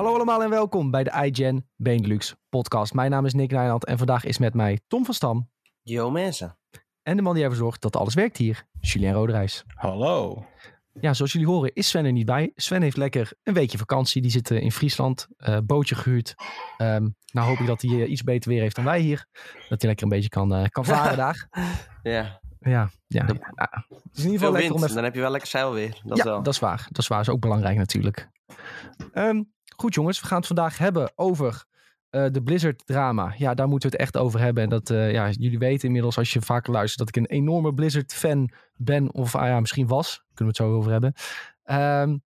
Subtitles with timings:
[0.00, 2.94] Hallo allemaal en welkom bij de iGen Benelux podcast.
[2.94, 5.50] Mijn naam is Nick Nijland en vandaag is met mij Tom van Stam.
[5.82, 6.58] Yo mensen.
[7.02, 9.64] En de man die ervoor zorgt dat alles werkt hier, Julien Roderijs.
[9.74, 10.44] Hallo.
[11.00, 12.52] Ja, zoals jullie horen is Sven er niet bij.
[12.54, 14.22] Sven heeft lekker een weekje vakantie.
[14.22, 16.34] Die zit eh, in Friesland, uh, bootje gehuurd.
[16.78, 19.26] Um, nou hoop ik dat hij uh, iets beter weer heeft dan wij hier.
[19.68, 21.48] Dat hij lekker een beetje kan, uh, kan varen daar.
[22.02, 22.40] Ja.
[22.60, 23.26] Ja, ja.
[23.26, 23.26] ja.
[23.26, 24.94] Het is in ieder geval lekker om even...
[24.94, 26.00] Dan heb je wel lekker zeilweer.
[26.04, 26.42] Dat ja, wel.
[26.42, 26.86] dat is waar.
[26.88, 27.18] Dat is waar.
[27.18, 28.28] Dat is ook belangrijk natuurlijk.
[29.14, 31.64] Um, goed jongens, we gaan het vandaag hebben over
[32.10, 33.34] uh, de Blizzard drama.
[33.36, 34.62] Ja, daar moeten we het echt over hebben.
[34.62, 37.74] En dat, uh, ja, jullie weten inmiddels als je vaker luistert dat ik een enorme
[37.74, 39.12] Blizzard fan ben.
[39.14, 40.24] Of ah, ja, misschien was.
[40.34, 41.14] Kunnen we het zo over hebben.
[42.08, 42.22] Um,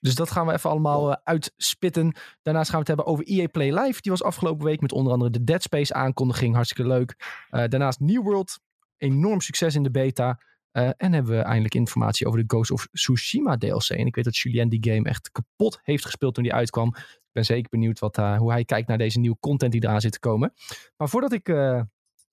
[0.00, 2.16] dus dat gaan we even allemaal uh, uitspitten.
[2.42, 4.00] Daarnaast gaan we het hebben over EA Play Live.
[4.00, 6.54] Die was afgelopen week met onder andere de Dead Space aankondiging.
[6.54, 7.16] Hartstikke leuk.
[7.50, 8.60] daarnaast New World.
[8.96, 10.38] Enorm succes in de beta.
[10.76, 13.88] Uh, en hebben we eindelijk informatie over de Ghost of Tsushima DLC.
[13.88, 16.96] En ik weet dat Julien die game echt kapot heeft gespeeld toen die uitkwam.
[16.96, 20.00] Ik ben zeker benieuwd wat, uh, hoe hij kijkt naar deze nieuwe content die eraan
[20.00, 20.54] zit te komen.
[20.96, 21.80] Maar voordat, ik, uh,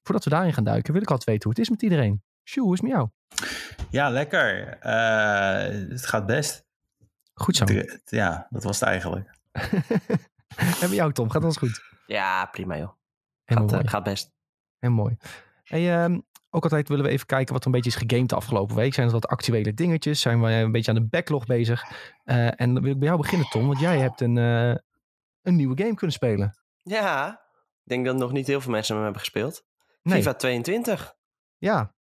[0.04, 2.24] voordat we daarin gaan duiken, wil ik altijd weten hoe het is met iedereen.
[2.44, 3.10] Sjoe, hoe is het met jou?
[3.90, 4.78] Ja, lekker.
[5.90, 6.66] het gaat best.
[7.34, 7.66] Goed zo.
[8.06, 9.30] Ja, dat was het eigenlijk.
[10.82, 11.30] en met jou, Tom?
[11.30, 11.82] Gaat ons goed?
[12.06, 12.92] Ja, prima joh.
[13.46, 13.88] Gaat, mooi.
[13.88, 14.32] gaat best.
[14.80, 15.18] Heel mooi.
[15.64, 16.24] Hey, um,
[16.54, 18.94] ook altijd willen we even kijken wat er een beetje is gegamed de afgelopen week.
[18.94, 20.22] Zijn er wat actuele dingetjes?
[20.22, 21.84] Zijn we een beetje aan de backlog bezig?
[22.26, 23.68] Uh, en dan wil ik bij jou beginnen, Tom.
[23.68, 24.76] Want jij hebt een, uh,
[25.42, 26.58] een nieuwe game kunnen spelen.
[26.82, 27.32] Ja,
[27.84, 29.64] ik denk dat nog niet heel veel mensen hem hebben gespeeld.
[30.04, 30.18] Nee.
[30.18, 31.16] FIFA 22.
[31.58, 31.96] Ja.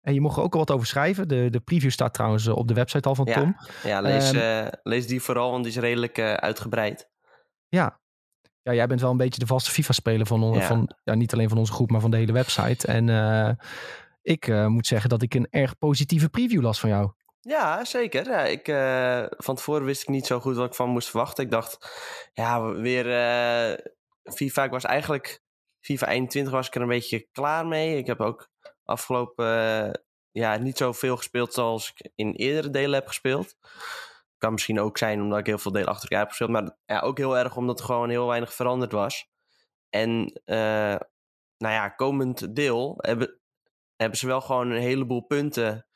[0.00, 1.28] En je mocht er ook al wat over schrijven.
[1.28, 3.34] De, de preview staat trouwens eh, op de website al van ja.
[3.34, 3.56] Tom.
[3.82, 7.10] Ja, lees, um, uh, lees die vooral, want die is redelijk uitgebreid.
[7.68, 8.00] Ja,
[8.62, 10.60] ja, jij bent wel een beetje de vaste FIFA-speler van, Ja.
[10.60, 12.86] van ja, niet alleen van onze groep, maar van de hele website.
[12.86, 13.50] En uh,
[14.22, 17.12] ik uh, moet zeggen dat ik een erg positieve preview las van jou.
[17.40, 18.28] Ja, zeker.
[18.28, 21.44] Ja, ik, uh, van tevoren wist ik niet zo goed wat ik van moest verwachten.
[21.44, 21.78] Ik dacht,
[22.32, 23.04] ja, weer
[24.24, 24.64] FIFA.
[24.64, 25.42] Ik was eigenlijk,
[25.80, 27.96] FIFA 21 was ik er een beetje klaar mee.
[27.98, 28.50] Ik heb ook
[28.84, 33.56] afgelopen ja, niet zoveel gespeeld zoals ik in eerdere delen heb gespeeld
[34.38, 36.50] kan misschien ook zijn omdat ik heel veel delen achter elkaar heb gespeeld.
[36.50, 39.28] Maar ja, ook heel erg omdat er gewoon heel weinig veranderd was.
[39.90, 40.96] En uh,
[41.56, 43.40] nou ja, komend deel hebben,
[43.96, 45.86] hebben ze wel gewoon een heleboel punten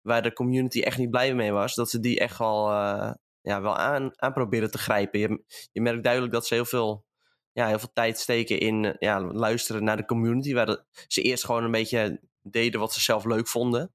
[0.00, 1.74] waar de community echt niet blij mee was.
[1.74, 5.20] Dat ze die echt al uh, ja, wel aan, aan proberen te grijpen.
[5.20, 7.04] Je, je merkt duidelijk dat ze heel veel,
[7.52, 10.54] ja, heel veel tijd steken in ja, luisteren naar de community.
[10.54, 13.94] Waar ze eerst gewoon een beetje deden wat ze zelf leuk vonden.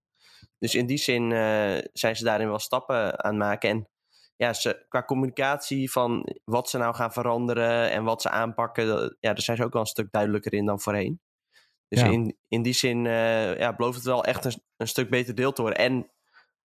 [0.59, 3.69] Dus in die zin uh, zijn ze daarin wel stappen aan het maken.
[3.69, 3.87] En
[4.35, 8.87] ja, ze, qua communicatie van wat ze nou gaan veranderen en wat ze aanpakken,
[9.19, 11.21] ja, daar zijn ze ook wel een stuk duidelijker in dan voorheen.
[11.87, 12.07] Dus ja.
[12.07, 15.51] in, in die zin uh, ja, belooft het wel echt een, een, stuk beter deel
[15.51, 15.79] te worden.
[15.79, 16.11] En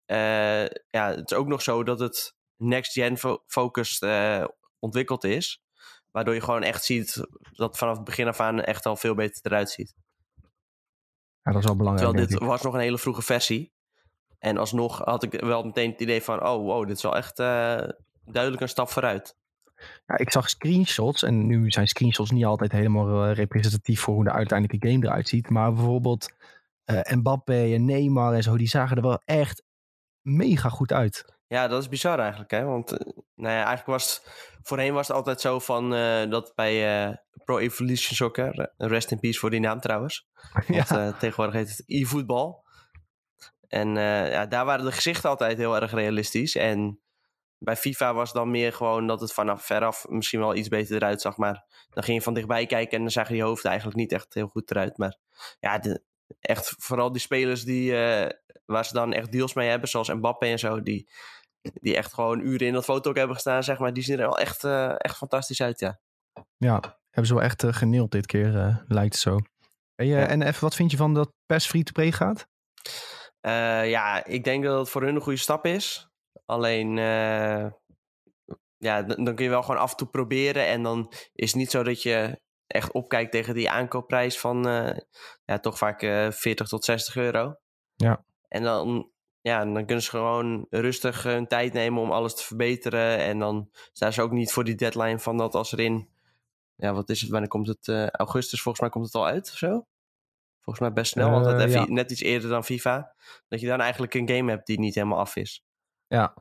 [0.06, 4.44] uh, ja, het is ook nog zo dat het next-gen fo focused uh,
[4.78, 5.62] ontwikkeld is.
[6.10, 9.40] Waardoor je gewoon echt ziet dat vanaf het begin af aan echt al veel beter
[9.42, 9.94] eruit ziet.
[11.42, 12.10] Ja, dat is wel belangrijk.
[12.10, 13.73] Terwijl dit was nog een hele vroege versie.
[14.44, 17.38] En alsnog had ik wel meteen het idee van, oh wow, dit is wel echt
[17.38, 17.78] uh,
[18.24, 19.36] duidelijk een stap vooruit.
[20.06, 24.24] Ja, ik zag screenshots en nu zijn screenshots niet altijd helemaal uh, representatief voor hoe
[24.24, 25.50] de uiteindelijke game eruit ziet.
[25.50, 26.32] Maar bijvoorbeeld
[26.86, 29.62] uh, Mbappé en Neymar en zo, die zagen er wel echt
[30.20, 31.24] mega goed uit.
[31.46, 32.64] Ja, dat is bizar eigenlijk, hè?
[32.64, 32.98] Want uh,
[33.34, 34.22] nou ja, eigenlijk was het,
[34.62, 35.90] voorheen was het altijd zo van
[36.30, 40.26] dat bij Pro Evolution Soccer, rest in peace voor die naam trouwens.
[40.66, 41.12] Want ja.
[41.12, 42.63] tegenwoordig heet het e-voetbal.
[43.68, 46.56] En uh, ja, daar waren de gezichten altijd heel erg realistisch.
[46.56, 47.00] En
[47.58, 51.20] bij FIFA was dan meer gewoon dat het vanaf veraf misschien wel iets beter eruit
[51.20, 51.36] zag.
[51.36, 54.34] Maar dan ging je van dichtbij kijken en dan zagen die hoofden eigenlijk niet echt
[54.34, 54.98] heel goed eruit.
[54.98, 55.16] Maar
[55.60, 56.02] ja, de,
[56.40, 58.26] echt vooral die spelers die, uh,
[58.66, 61.08] waar ze dan echt deals mee hebben, zoals Mbappé en zo, die,
[61.60, 64.26] die echt gewoon uren in dat foto ook hebben gestaan, zeg maar, die zien er
[64.26, 66.00] wel echt, uh, echt fantastisch uit, ja.
[66.56, 69.38] Ja, hebben ze wel echt geneeld dit keer, lijkt het zo.
[69.94, 70.26] En, ja.
[70.26, 72.46] en even, wat vind je van dat PES free-to-play gaat?
[73.46, 76.08] Uh, ja, ik denk dat het voor hun een goede stap is.
[76.46, 77.66] Alleen, uh,
[78.76, 80.66] ja, dan kun je wel gewoon af en toe proberen.
[80.66, 84.96] En dan is het niet zo dat je echt opkijkt tegen die aankoopprijs van uh,
[85.44, 86.00] ja, toch vaak
[86.30, 87.56] 40 tot 60 euro.
[87.94, 88.24] Ja.
[88.48, 89.10] En dan,
[89.40, 93.18] ja, dan kunnen ze gewoon rustig hun tijd nemen om alles te verbeteren.
[93.18, 96.08] En dan staan ze ook niet voor die deadline van dat als er in,
[96.76, 97.88] ja, wat is het, wanneer komt het?
[98.12, 99.86] augustus volgens mij komt het al uit of zo?
[100.64, 101.84] Volgens mij best snel, want dat ja.
[101.84, 103.14] net iets eerder dan FIFA.
[103.48, 105.64] Dat je dan eigenlijk een game hebt die niet helemaal af is.
[106.06, 106.34] Ja,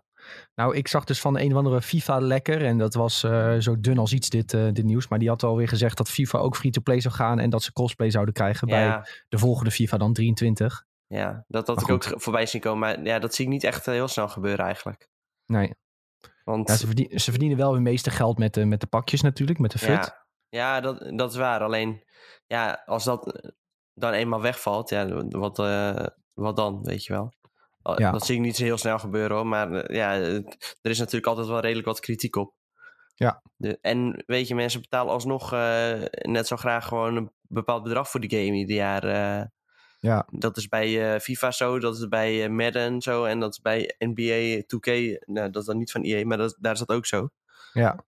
[0.56, 2.66] nou ik zag dus van een of andere FIFA lekker.
[2.66, 5.08] En dat was uh, zo dun als iets dit, uh, dit nieuws.
[5.08, 7.40] Maar die had alweer gezegd dat FIFA ook free-to-play zou gaan.
[7.40, 8.74] En dat ze crossplay zouden krijgen ja.
[8.76, 10.86] bij de volgende FIFA dan 23.
[11.08, 12.80] Ja, dat had ik ook voorbij zien komen.
[12.80, 15.10] Maar ja, dat zie ik niet echt heel snel gebeuren eigenlijk.
[15.46, 15.74] Nee.
[16.44, 19.22] Want Ja, ze, verdien- ze verdienen wel hun meeste geld met de, met de pakjes
[19.22, 19.90] natuurlijk, met de fut.
[19.90, 21.62] Ja, ja dat, dat is waar.
[21.62, 22.04] Alleen,
[22.48, 23.52] ja, als dat eh,
[23.94, 27.34] dan eenmaal wegvalt, ja, wat, eh, wat dan, weet je wel?
[27.98, 28.12] Ja.
[28.12, 29.48] Dat zie ik niet zo heel snel gebeuren hoor.
[29.48, 30.14] Maar eh, ja,
[30.82, 32.54] er is natuurlijk altijd wel redelijk wat kritiek op.
[33.16, 33.42] Ja.
[33.56, 38.10] De, en weet je, mensen betalen alsnog eh, net zo graag gewoon een bepaald bedrag
[38.10, 39.06] voor die game ieder jaar.
[40.00, 40.28] Ja.
[40.32, 44.62] Dat is bij FIFA zo, dat is bij Madden zo en dat is bij NBA
[44.62, 45.18] 2K.
[45.26, 47.30] Nou, dat is dan niet van EA, maar dat, daar is dat ook zo.
[47.74, 48.04] Ja.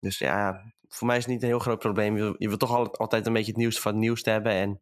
[0.00, 2.16] Dus ja, voor mij is het niet een heel groot probleem.
[2.16, 4.30] Je wil, je wil toch al- altijd een beetje het nieuws van het nieuws te
[4.30, 4.52] hebben.
[4.52, 4.80] En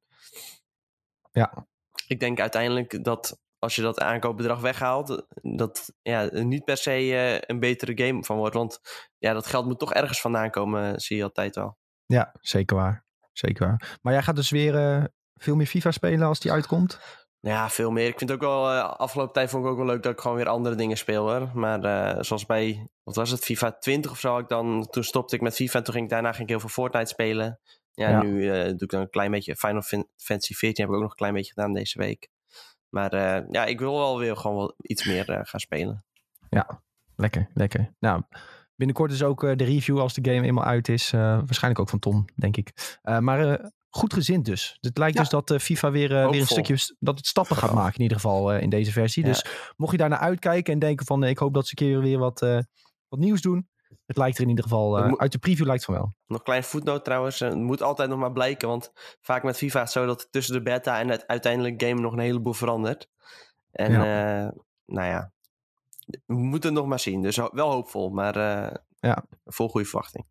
[1.32, 1.66] Ja.
[2.06, 6.90] ik denk uiteindelijk dat als je dat aankoopbedrag weghaalt, dat ja, er niet per se
[6.90, 8.54] eh, een betere game van wordt.
[8.54, 8.80] Want
[9.18, 11.78] ja, dat geld moet toch ergens vandaan komen, zie je altijd wel.
[12.06, 13.04] Ja, zeker waar.
[13.32, 13.98] Zeker waar.
[14.02, 17.00] Maar jij gaat dus weer eh, veel meer FIFA spelen als die uitkomt?
[17.40, 18.06] Ja, veel meer.
[18.06, 20.20] Ik vind het ook wel, eh, afgelopen tijd vond ik ook wel leuk dat ik
[20.20, 21.50] gewoon weer andere dingen speel hoor.
[21.54, 25.40] Maar zoals bij, wat was het, FIFA 20 of zo, ik dan, toen stopte ik
[25.40, 27.60] met FIFA en toen ging ik daarna ging ik heel veel Fortnite spelen.
[27.96, 28.22] Ja, Ja.
[28.22, 31.02] nu eh, doe ik dan een klein beetje, Final Fan- Fantasy 14 heb ik ook
[31.02, 32.28] nog een klein beetje gedaan deze week.
[32.88, 36.04] Maar eh, ja, ik wil wel weer gewoon wel iets meer eh, gaan spelen.
[37.16, 37.94] Lekker, lekker.
[37.98, 38.22] Nou,
[38.74, 41.10] binnenkort is ook eh, de review als de game eenmaal uit is.
[41.10, 42.98] waarschijnlijk ook van Tom, denk ik.
[43.02, 44.78] Maar goed gezind dus.
[44.80, 45.20] Het lijkt Ja.
[45.20, 48.56] dus dat FIFA weer, weer een stukje, dat het stappen gaat maken in ieder geval
[48.56, 49.22] in deze versie.
[49.24, 49.28] Ja.
[49.28, 49.44] Dus
[49.76, 52.18] mocht je daar naar uitkijken en denken van ik hoop dat ze een keer weer
[52.18, 52.40] wat,
[53.08, 53.68] wat nieuws doen.
[54.06, 56.14] Het lijkt er in ieder geval, eh, Het uit de preview lijkt van wel.
[56.26, 57.40] Nog een klein voetnoot trouwens.
[57.40, 58.68] eh, Het moet altijd nog maar blijken.
[58.68, 62.00] Want vaak met FIFA is het zo dat tussen de beta en het uiteindelijk game
[62.00, 63.08] nog een heleboel verandert.
[63.72, 64.48] En eh,
[64.86, 65.32] nou ja,
[66.26, 67.22] we moeten het nog maar zien.
[67.22, 68.34] Dus wel hoopvol, maar
[69.00, 69.24] Ja.
[69.44, 70.24] vol goede verwachting.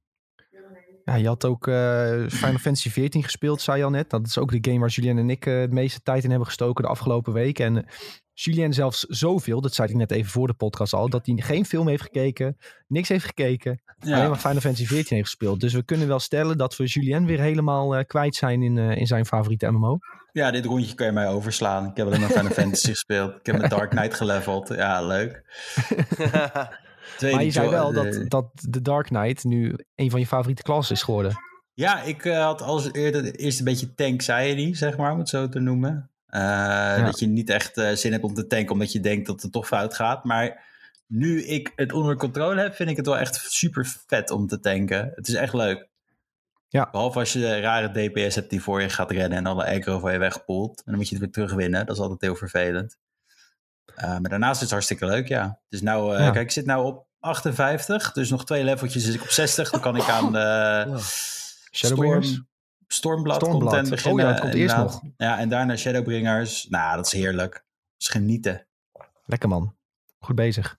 [1.05, 4.09] Ja, je had ook Final Fantasy 14 gespeeld, zei je al net.
[4.09, 6.83] Dat is ook de game waar Julien en ik de meeste tijd in hebben gestoken
[6.83, 7.59] de afgelopen week.
[7.59, 7.85] En
[8.37, 11.65] Julien zelfs zoveel, dat zei ik net even voor de podcast al, dat hij geen
[11.65, 14.27] film heeft gekeken, niks heeft gekeken, alleen Ja.
[14.27, 15.59] maar Final Fantasy 14 heeft gespeeld.
[15.59, 18.97] Dus we kunnen wel stellen dat we Julien weer helemaal eh, kwijt zijn in, eh,
[18.97, 19.97] in zijn favoriete MMO.
[20.31, 21.85] ja, dit rondje kan je mij overslaan.
[21.89, 23.35] Ik heb alleen maar Final Fantasy gespeeld.
[23.35, 24.67] Ik heb mijn Dark Knight geleveld.
[24.67, 25.43] Ja, leuk.
[27.17, 30.61] Tweede maar je zei wel dat, dat de Dark Knight nu een van je favoriete
[30.61, 31.33] klassen is geworden.
[31.73, 35.49] Ja, ik eh, had als eerder eerst een beetje tank-anxiety, zeg maar, om het zo
[35.49, 36.09] te noemen.
[36.39, 39.41] Eh, Dat je niet echt eh, zin hebt om te tanken, omdat je denkt dat
[39.41, 40.23] het toch fout gaat.
[40.23, 40.63] Maar
[41.07, 44.59] nu ik het onder controle heb, vind ik het wel echt super vet om te
[44.59, 45.11] tanken.
[45.15, 45.87] Het is echt leuk.
[46.67, 46.87] Ja.
[46.91, 49.99] Behalve als je de rare DPS hebt die voor je gaat rennen en alle aggro
[49.99, 50.77] van je wegpoelt.
[50.77, 51.85] En dan moet je het weer terugwinnen.
[51.85, 52.97] Dat is altijd heel vervelend.
[53.95, 55.59] Eh, maar daarnaast is het hartstikke leuk, ja.
[55.69, 56.31] Dus nou, Ja.
[56.31, 58.11] kijk, ik zit nou op 58.
[58.11, 59.69] Dus nog twee leveltjes zit ik op 60.
[59.69, 60.85] Dan kan ik aan de
[61.71, 62.27] Shadowbringers?
[62.27, 62.47] Storm,
[62.87, 63.71] Stormblood, Stormblood.
[63.73, 64.25] content Oh ja, beginnen.
[64.25, 65.01] dat komt eerst nog.
[65.17, 66.67] Ja, en daarna Shadowbringers.
[66.69, 67.53] Nou, dat is heerlijk.
[67.53, 67.63] Dat
[67.97, 68.67] is genieten.
[69.25, 69.75] Lekker man.
[70.19, 70.77] Goed bezig.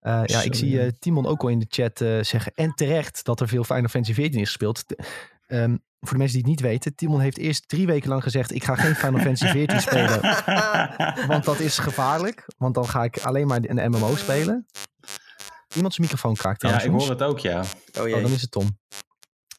[0.00, 0.82] Eh, ja, ik zie ja.
[0.84, 2.52] eh, Timon ook al in de chat eh, zeggen.
[2.54, 4.84] En terecht dat er veel Final Fantasy 14 is gespeeld.
[5.46, 6.94] Ehm, voor de mensen die het niet weten.
[6.94, 8.54] Timon heeft eerst drie weken lang gezegd.
[8.54, 10.20] Ik ga geen Final Fantasy 14 spelen.
[11.32, 12.44] Want dat is gevaarlijk.
[12.58, 14.66] Want dan ga ik alleen maar een MMO spelen.
[15.74, 17.60] Iemand zijn microfoon kraakt ja, ik hoor het ook, ja.
[17.60, 18.22] Oh Oh, jee.
[18.22, 18.78] dan is het Tom.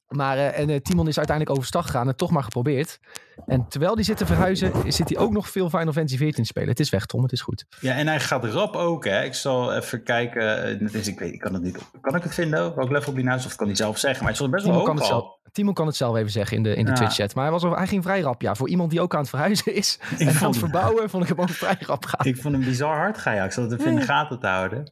[0.08, 3.00] Maar eh, en, eh, Timon is uiteindelijk overstag gegaan en toch maar geprobeerd.
[3.46, 6.50] En terwijl die zit te verhuizen, zit hij ook nog veel Final Fantasy 14 te
[6.50, 6.70] spelen.
[6.70, 7.24] Het is weg, Tom.
[7.24, 7.66] Het is goed.
[7.80, 9.24] Ja, en hij gaat rap ook, hè.
[9.24, 10.64] Ik zal even kijken.
[10.64, 10.72] eh,
[11.08, 11.78] ik weet, ik kan het niet.
[12.02, 12.76] Kan ik het vinden?
[12.76, 13.46] Welk level op die nou is?
[13.46, 14.24] Of kan hij zelf zeggen?
[14.24, 15.20] Maar het is best wel Timon hoog kan, het al.
[15.44, 16.98] zelf, Timon kan het zelf even zeggen in de, in de Ja.
[16.98, 17.36] Twitch-chat.
[17.36, 18.42] Maar hij, was, hij ging vrij rap.
[18.42, 21.24] Ja, voor iemand die ook aan het verhuizen is en aan vond- het verbouwen, vond
[21.24, 22.26] ik hem ook vrij rap gaan.
[22.26, 23.44] Ik vond hem bizar hard gaan, ja.
[23.44, 24.92] Ik zat het even in de gaten te houden.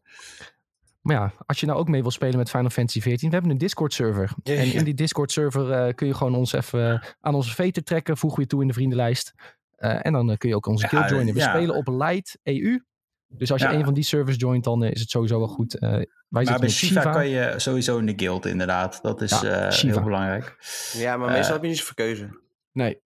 [1.06, 3.52] Maar ja, als je nou ook mee wil spelen met Final Fantasy 14, we hebben
[3.54, 4.32] een Discord-server.
[4.44, 8.18] En in die Discord-server eh, kun je gewoon ons even eh, aan onze veter trekken.
[8.18, 9.34] Voegen we je toe in de vriendenlijst.
[9.76, 11.34] Eh, en dan kun je ook onze Ja, guild joinen.
[11.34, 11.50] We ja.
[11.50, 12.80] spelen op Light EU.
[13.28, 13.74] Dus als je Ja.
[13.74, 15.80] een van die servers joint, dan is het sowieso wel goed.
[15.80, 17.14] Eh, wij Maar zitten bij Shiva, Shiva.
[17.14, 19.00] kan je sowieso in de guild, inderdaad.
[19.02, 20.58] Dat is eh, heel belangrijk.
[20.94, 22.40] Ja, maar meestal heb je niet zoveel keuze.
[22.72, 23.02] Nee,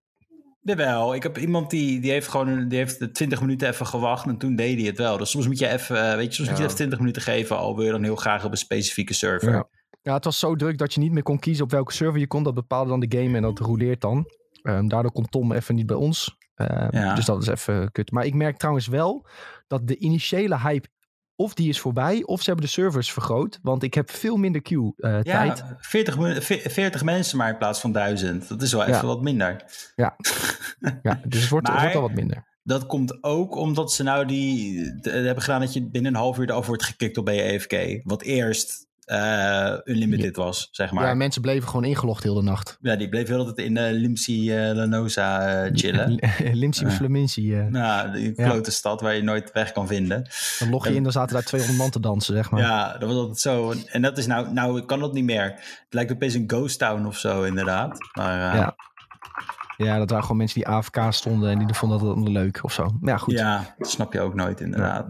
[0.61, 4.27] Jawel, ik heb iemand die, die heeft gewoon die heeft de 20 minuten even gewacht
[4.27, 5.17] en toen deed hij het wel.
[5.17, 7.57] Dus soms moet je even, eh, weet je, soms moet je even 20 minuten geven,
[7.57, 9.51] al wil je dan heel graag op een specifieke server.
[9.51, 9.67] Ja.
[10.01, 12.27] Ja, het was zo druk dat je niet meer kon kiezen op welke server je
[12.27, 12.43] kon.
[12.43, 14.25] Dat bepaalde dan de game en dat rouleert dan.
[14.61, 16.35] Ehm, daardoor komt Tom even niet bij ons.
[16.55, 17.15] Ehm, Ja.
[17.15, 18.11] Dus dat is even kut.
[18.11, 19.27] Maar ik merk trouwens wel
[19.67, 20.87] dat de initiële hype...
[21.39, 23.59] of die is voorbij, of ze hebben de servers vergroot.
[23.61, 25.25] Want ik heb veel minder queue-tijd.
[25.57, 28.47] Ja, 40, mi- ve- 40 mensen maar in plaats van 1000.
[28.49, 29.05] Dat is wel even Ja.
[29.05, 29.63] wat minder.
[29.95, 32.47] ja, dus het wordt, het wordt wel wat minder.
[32.63, 36.37] Dat komt ook omdat ze nou die de- hebben gedaan dat je binnen een half
[36.37, 38.01] uur erover wordt gekikt op bij je EFK.
[38.03, 41.03] Wat eerst eh, unlimited was, zeg maar.
[41.03, 42.77] Ja, Ja, mensen bleven gewoon ingelogd heel de nacht.
[42.81, 46.19] die bleef heel de tijd in de Limsi eh, Lanosa eh, chillen.
[46.61, 46.91] Limsi Ja.
[46.91, 47.55] Flaminsi.
[47.55, 48.49] Nou, die Ja.
[48.49, 50.27] grote stad waar je nooit weg kan vinden.
[50.59, 52.61] dan log je in, dan zaten daar 200 man te dansen, zeg maar.
[52.61, 53.73] Ja, dat was altijd zo.
[53.85, 55.43] En dat is nou, nou kan dat niet meer.
[55.43, 57.97] Het lijkt opeens een ghost town of zo, inderdaad.
[58.13, 58.75] Maar Ja.
[59.77, 62.73] Ja, dat waren gewoon mensen die AFK stonden en die vonden dat dan leuk of
[62.73, 62.83] zo.
[62.99, 63.33] Maar ja, goed.
[63.33, 65.07] ja, dat snap je ook nooit, inderdaad.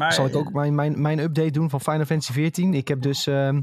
[0.00, 2.74] Maar, Zal ik ook mijn, mijn, mijn update doen van Final Fantasy 14?
[2.74, 3.26] Ik heb dus...
[3.26, 3.60] ehm,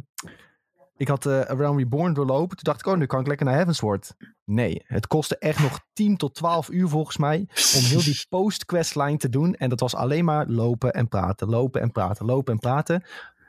[0.98, 2.58] ik had eh Around Reborn doorlopen.
[2.58, 4.16] Toen dacht ik, oh, nu kan ik lekker naar Heavensward.
[4.46, 7.38] Nee, het kostte echt nog 10 tot 12 uur volgens mij...
[7.76, 9.56] om heel die post-questline te doen.
[9.56, 13.04] En dat was alleen maar lopen en praten, lopen en praten, lopen en praten.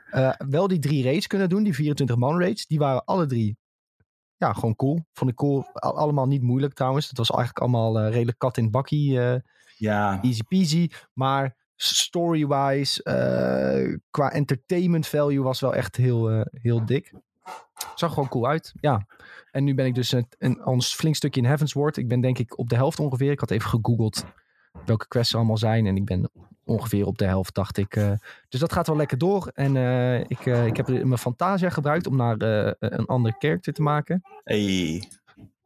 [0.09, 2.65] Eh, wel die drie raids kunnen doen, die 24 man raids.
[2.67, 3.57] Die waren alle drie
[4.37, 5.05] ja, gewoon cool.
[5.13, 5.65] Vond ik cool.
[5.73, 7.07] Al- Allemaal niet moeilijk trouwens.
[7.07, 9.19] Het was eigenlijk allemaal eh, redelijk kat in bakkie.
[9.21, 9.39] eh,
[9.77, 10.89] Ja, easy peasy.
[11.13, 17.13] Maar story-wise, eh, qua entertainment value was wel echt heel, eh, heel dik.
[17.95, 19.05] Zag gewoon cool uit, ja.
[19.51, 21.97] En nu ben ik dus een, een, flink stukje in Heavensward.
[21.97, 23.31] Ik ben denk ik op de helft ongeveer.
[23.31, 24.25] Ik had even gegoogeld
[24.85, 25.85] welke quests er allemaal zijn.
[25.85, 26.29] En ik ben
[26.63, 27.95] ongeveer op de helft, dacht ik.
[27.95, 28.11] eh.
[28.49, 29.51] dus dat gaat wel lekker door.
[29.53, 29.75] En
[30.27, 32.35] ik, eh, ik heb mijn Fantasia gebruikt om naar
[32.79, 34.21] een ander character te maken.
[34.43, 35.03] hey.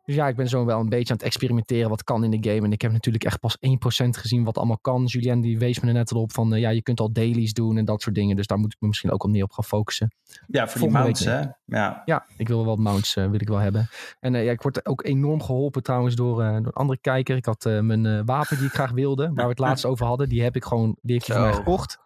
[0.05, 2.50] Dus ja, ik ben zo wel een beetje aan het experimenteren wat kan in de
[2.50, 2.65] game.
[2.65, 5.05] En ik heb natuurlijk echt pas 1% gezien wat allemaal kan.
[5.05, 7.53] Julien die wees me er net al op van, eh, ja, je kunt al dailies
[7.53, 8.36] doen en dat soort dingen.
[8.36, 10.13] Dus daar moet ik me misschien ook al meer op gaan focussen.
[10.48, 11.41] ja, voor die mounts, hè?
[11.65, 12.01] Ja.
[12.05, 13.89] Ja, ik wil wel wat mounts eh, wil ik wel hebben.
[14.19, 17.36] En eh, ja, ik word ook enorm geholpen trouwens door, door een andere kijker.
[17.36, 20.29] Ik had mijn wapen die ik graag wilde, waar we het laatst over hadden.
[20.29, 22.01] Die heb ik gewoon, die heeft hij voor mij gekocht.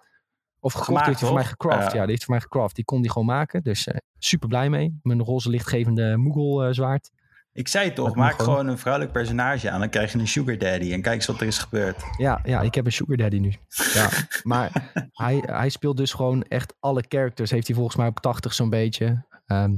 [0.59, 1.93] Of gekocht, Gemaakt, die heeft hij voor mij gecraft.
[1.93, 1.99] Ja.
[1.99, 2.75] Die heeft hij voor mij gecraft.
[2.75, 3.63] Die kon die gewoon maken.
[3.63, 3.87] Dus
[4.17, 4.99] super blij mee.
[5.01, 7.11] Mijn roze lichtgevende Moogle zwaard.
[7.57, 8.45] Ik zei toch, maak gewoon.
[8.53, 9.79] gewoon een vrouwelijk personage aan.
[9.79, 10.93] Dan krijg je een sugar daddy.
[10.93, 12.03] En kijk eens wat er is gebeurd.
[12.17, 13.53] Ja, ja, ik heb een sugar daddy nu.
[13.93, 14.09] Ja,
[14.43, 17.51] maar hij, hij speelt dus gewoon echt alle characters.
[17.51, 19.25] Heeft hij volgens mij op 80 zo'n beetje.
[19.45, 19.75] Ehm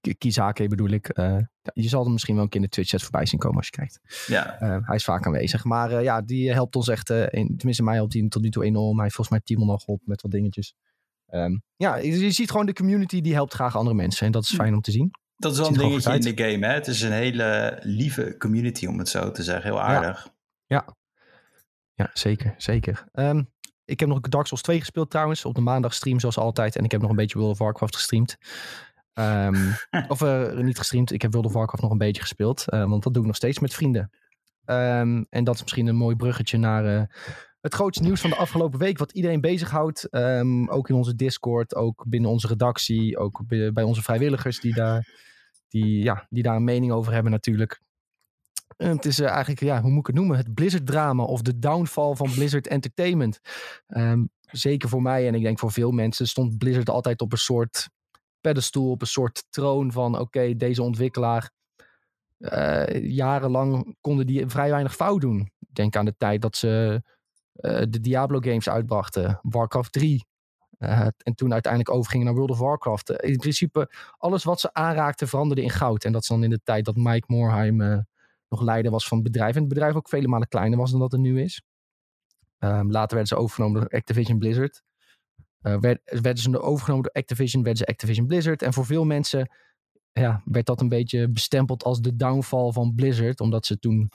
[0.00, 1.08] Ki- Kizake bedoel ik.
[1.08, 1.36] Eh,
[1.74, 3.66] je zal hem misschien wel een keer in de Twitch chat voorbij zien komen als
[3.66, 4.00] je kijkt.
[4.26, 5.64] Ja, Eh, hij is vaak aanwezig.
[5.64, 7.10] Maar eh, ja, die helpt ons echt.
[7.10, 8.94] eh, een- tenminste, mij helpt hij tot nu toe enorm.
[8.94, 10.74] Hij heeft volgens mij Timon al geholpen met wat dingetjes.
[11.26, 14.26] Ehm, ja, je, je ziet gewoon de community die helpt graag andere mensen.
[14.26, 15.10] En dat is fijn om te zien.
[15.42, 16.72] Dat is wel een dingetje in de game, hè?
[16.72, 19.70] Het is een hele lieve community, om het zo te zeggen.
[19.70, 20.28] Heel aardig.
[21.94, 22.54] Ja, zeker.
[22.56, 23.04] zeker.
[23.12, 23.42] Ehm,
[23.84, 25.44] ik heb nog Dark Souls 2 gespeeld trouwens.
[25.44, 26.76] Op de maandag stream zoals altijd.
[26.76, 28.36] En ik heb nog een beetje World of Warcraft gestreamd.
[29.12, 29.70] Ehm,
[30.08, 31.12] of eh, niet gestreamd.
[31.12, 32.68] Ik heb World of Warcraft nog een beetje gespeeld.
[32.68, 34.10] eh, want dat doe ik nog steeds met vrienden.
[34.64, 37.02] Ehm, en dat is misschien een mooi bruggetje naar eh,
[37.60, 38.98] het grootste nieuws van de afgelopen week.
[38.98, 40.04] Wat iedereen bezighoudt.
[40.04, 41.74] Ehm, ook in onze Discord.
[41.74, 43.18] Ook binnen onze redactie.
[43.18, 45.08] Ook bij onze vrijwilligers die daar,
[45.72, 47.80] die, ja, die daar een mening over hebben natuurlijk.
[48.76, 50.36] Het is eh, eigenlijk, ja, hoe moet ik het noemen?
[50.36, 53.40] Het Blizzard-drama of de downfall van Blizzard Entertainment.
[53.86, 57.38] Ehm, zeker voor mij en ik denk voor veel mensen stond Blizzard altijd op een
[57.38, 57.88] soort
[58.40, 61.50] pedestal, op een soort troon van oké, deze ontwikkelaar.
[62.38, 65.50] eh, jarenlang konden die vrij weinig fout doen.
[65.58, 67.02] Denk aan de tijd dat ze
[67.52, 70.26] eh, de Diablo games uitbrachten, Warcraft 3.
[70.82, 73.10] Eh, en toen uiteindelijk overgingen naar World of Warcraft.
[73.10, 76.04] Eh, in principe, alles wat ze aanraakten veranderde in goud.
[76.04, 77.98] En dat is dan in de tijd dat Mike Morheim eh,
[78.48, 79.54] nog leider was van het bedrijf.
[79.54, 81.62] En het bedrijf ook vele malen kleiner was dan dat het nu is.
[82.58, 84.82] Ehm, later werden ze overgenomen door Activision Blizzard.
[85.60, 88.62] Werd, werden ze overgenomen door Activision, werden ze Activision Blizzard.
[88.62, 89.50] En voor veel mensen
[90.12, 93.40] ja, werd dat een beetje bestempeld als de downfall van Blizzard.
[93.40, 94.10] Omdat ze toen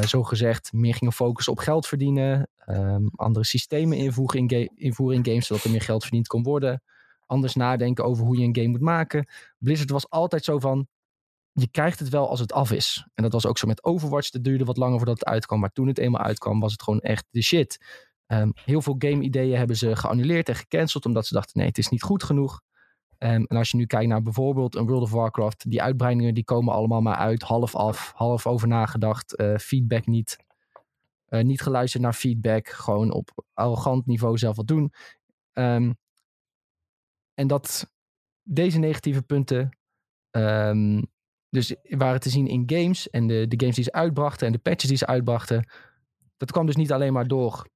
[0.00, 2.46] zo gezegd meer gingen focussen op geld verdienen.
[2.56, 6.42] ehm, andere systemen invoeren in, ga- invoeren in games, zodat er meer geld verdiend kon
[6.42, 6.82] worden.
[7.26, 9.26] Anders nadenken over hoe je een game moet maken.
[9.58, 10.86] Blizzard was altijd zo van,
[11.52, 13.06] je krijgt het wel als het af is.
[13.14, 14.30] En dat was ook zo met Overwatch.
[14.30, 15.60] Dat duurde wat langer voordat het uitkwam.
[15.60, 17.78] Maar toen het eenmaal uitkwam, was het gewoon echt de shit.
[18.26, 21.06] Ehm, heel veel game-ideeën hebben ze geannuleerd en gecanceld.
[21.06, 22.60] Omdat ze dachten, nee, het is niet goed genoeg.
[23.22, 25.70] Ehm, en als je nu kijkt naar bijvoorbeeld een World of Warcraft.
[25.70, 27.42] Die uitbreidingen die komen allemaal maar uit.
[27.42, 29.36] Half af, half over nagedacht.
[29.36, 30.36] eh, feedback niet.
[31.26, 32.68] Eh, niet geluisterd naar feedback.
[32.68, 34.92] Gewoon op arrogant niveau zelf wat doen.
[35.52, 35.92] Ehm,
[37.34, 37.92] en dat
[38.42, 39.78] deze negatieve punten
[40.30, 41.02] ehm,
[41.48, 44.58] dus waren te zien in games en de, de games die ze uitbrachten en de
[44.58, 45.70] patches die ze uitbrachten.
[46.36, 47.66] Dat kwam dus niet alleen maar door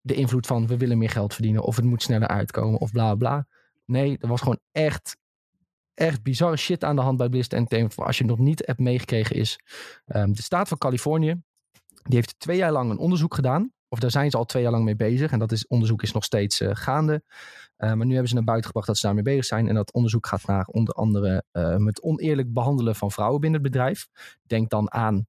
[0.00, 3.14] de invloed van we willen meer geld verdienen of het moet sneller uitkomen of bla
[3.14, 3.46] bla.
[3.90, 5.16] Nee, er was gewoon echt,
[5.94, 7.98] echt bizarre shit aan de hand bij Blizzard Entertainment.
[7.98, 9.58] Als je het nog niet hebt meegekregen is,
[10.06, 11.42] ehm, de staat van Californië,
[12.02, 13.72] die heeft twee jaar lang een onderzoek gedaan.
[13.88, 15.30] Of daar zijn ze al twee jaar lang mee bezig.
[15.30, 17.22] En dat is, onderzoek is nog steeds eh, gaande.
[17.78, 19.68] Uh, maar nu hebben ze naar buiten gebracht dat ze daarmee bezig zijn.
[19.68, 23.72] En dat onderzoek gaat naar onder andere uh, het oneerlijk behandelen van vrouwen binnen het
[23.72, 24.08] bedrijf.
[24.42, 25.26] Denk dan aan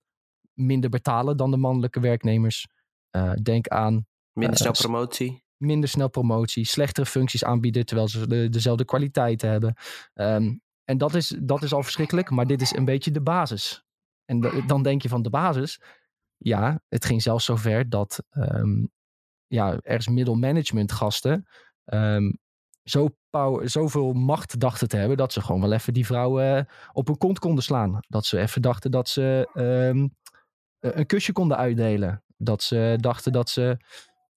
[0.53, 2.67] minder betalen dan de mannelijke werknemers.
[3.11, 4.05] Uh, denk aan.
[4.33, 5.40] Minder snel promotie.
[5.61, 9.75] Minder snel promotie, slechtere functies aanbieden terwijl ze de, dezelfde kwaliteiten hebben.
[10.13, 13.83] Ehm, en dat is, dat is al verschrikkelijk, maar dit is een beetje de basis.
[14.25, 15.81] En dan denk je van de basis.
[16.37, 18.85] Ja, het ging zelfs zover dat ehm,
[19.47, 21.47] ja, ergens middelmanagement gasten
[21.85, 22.31] ehm,
[22.83, 23.09] zo
[23.63, 27.17] zoveel macht dachten te hebben dat ze gewoon wel even die vrouwen eh, op hun
[27.17, 27.99] kont konden slaan.
[28.07, 29.49] Dat ze even dachten dat ze
[30.79, 32.23] een kusje konden uitdelen.
[32.37, 33.77] Dat ze dachten dat ze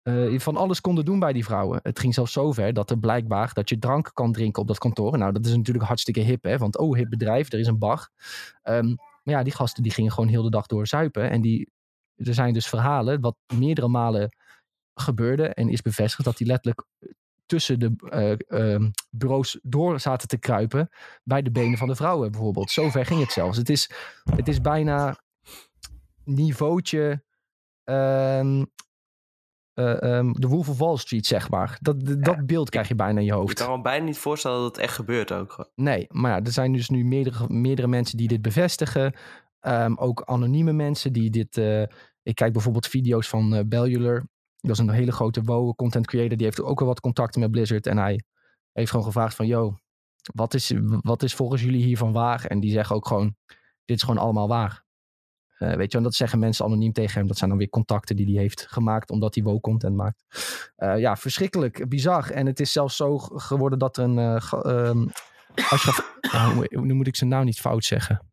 [0.03, 1.81] eh, van alles konden doen bij die vrouwen.
[1.83, 5.19] Het ging zelfs zover dat er blijkbaar dat je drank kan drinken op dat kantoor.
[5.19, 6.59] Nou, dat is natuurlijk hartstikke hip, hè?
[6.59, 8.09] Want oh, hip bedrijf, er is een bar.
[8.63, 8.87] Ehm,
[9.23, 11.31] maar ja, die gasten die gingen gewoon heel de dag door zuipen.
[11.31, 11.71] En die,
[12.17, 14.37] er zijn dus verhalen wat meerdere malen
[14.95, 16.87] gebeurde en is bevestigd dat die letterlijk
[17.47, 20.89] tussen de eh, ehm, bureaus door zaten te kruipen
[21.25, 22.71] bij de benen van de vrouwen bijvoorbeeld.
[22.71, 23.57] Zover ging het zelfs.
[23.57, 23.91] Het is,
[24.35, 25.17] het is bijna
[26.25, 27.25] niveautje
[27.85, 28.65] ehm,
[29.75, 31.79] eh, ehm, de Wolf of Wall Street, zeg maar.
[31.81, 33.59] Dat, dat beeld krijg je bijna in je hoofd.
[33.65, 35.71] kan me bijna niet voorstellen dat het echt gebeurt ook.
[35.75, 39.15] Nee, maar ja, er zijn dus nu meerdere, meerdere mensen die dit bevestigen.
[39.61, 41.57] Ehm, ook anonieme mensen die dit...
[41.57, 41.83] eh,
[42.23, 44.25] ik kijk bijvoorbeeld video's van Bellular.
[44.57, 46.37] Dat is een hele grote WoW content creator.
[46.37, 47.87] Die heeft ook wel wat contacten met Blizzard.
[47.87, 48.25] En hij
[48.73, 49.47] heeft gewoon gevraagd van...
[49.47, 49.77] Yo,
[50.35, 52.45] wat is, wat is volgens jullie hiervan waar?
[52.45, 53.37] En die zeggen ook gewoon...
[53.85, 54.85] Dit is gewoon allemaal waar.
[55.63, 57.27] Eh, weet je, en dat zeggen mensen anoniem tegen hem.
[57.27, 59.11] Dat zijn dan weer contacten die hij heeft gemaakt...
[59.11, 60.25] omdat hij WoW-content maakt.
[60.77, 62.31] Eh, ja, verschrikkelijk, bizar.
[62.31, 64.19] En het is zelfs zo geworden dat een...
[64.19, 65.07] eh, ehm,
[65.71, 68.27] als je nou, nu moet ik zijn naam niet fout zeggen.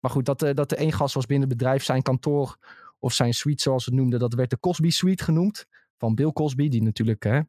[0.00, 2.56] Maar goed, dat, dat er één gast was binnen het bedrijf, zijn kantoor
[2.98, 5.66] of zijn suite zoals ze het noemden, dat werd de Cosby Suite genoemd.
[5.96, 7.44] Van Bill Cosby, die natuurlijk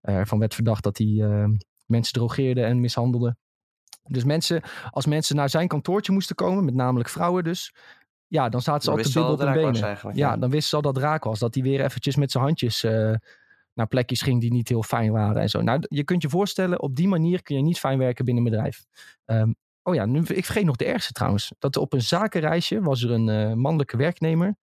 [0.00, 1.48] ervan werd verdacht dat hij eh,
[1.86, 3.36] mensen drogeerde en mishandelde.
[4.02, 7.74] Dus mensen, als mensen naar zijn kantoortje moesten komen, met namelijk vrouwen dus,
[8.28, 9.86] ja, dan zaten ze Dan al te wisten bibbel ze op hun benen.
[9.86, 10.36] eigenlijk, Ja, ja.
[10.36, 11.38] dan wisten ze al dat raak was.
[11.38, 13.14] Dat hij weer eventjes met zijn handjes eh,
[13.72, 15.60] naar plekjes ging die niet heel fijn waren en zo.
[15.62, 18.50] Nou, je kunt je voorstellen, op die manier kun je niet fijn werken binnen een
[18.50, 18.84] bedrijf.
[19.24, 19.52] Ehm,
[19.82, 21.52] oh ja, nu, ik vergeet nog de ergste trouwens.
[21.58, 24.56] Dat op een zakenreisje was er een eh, mannelijke werknemer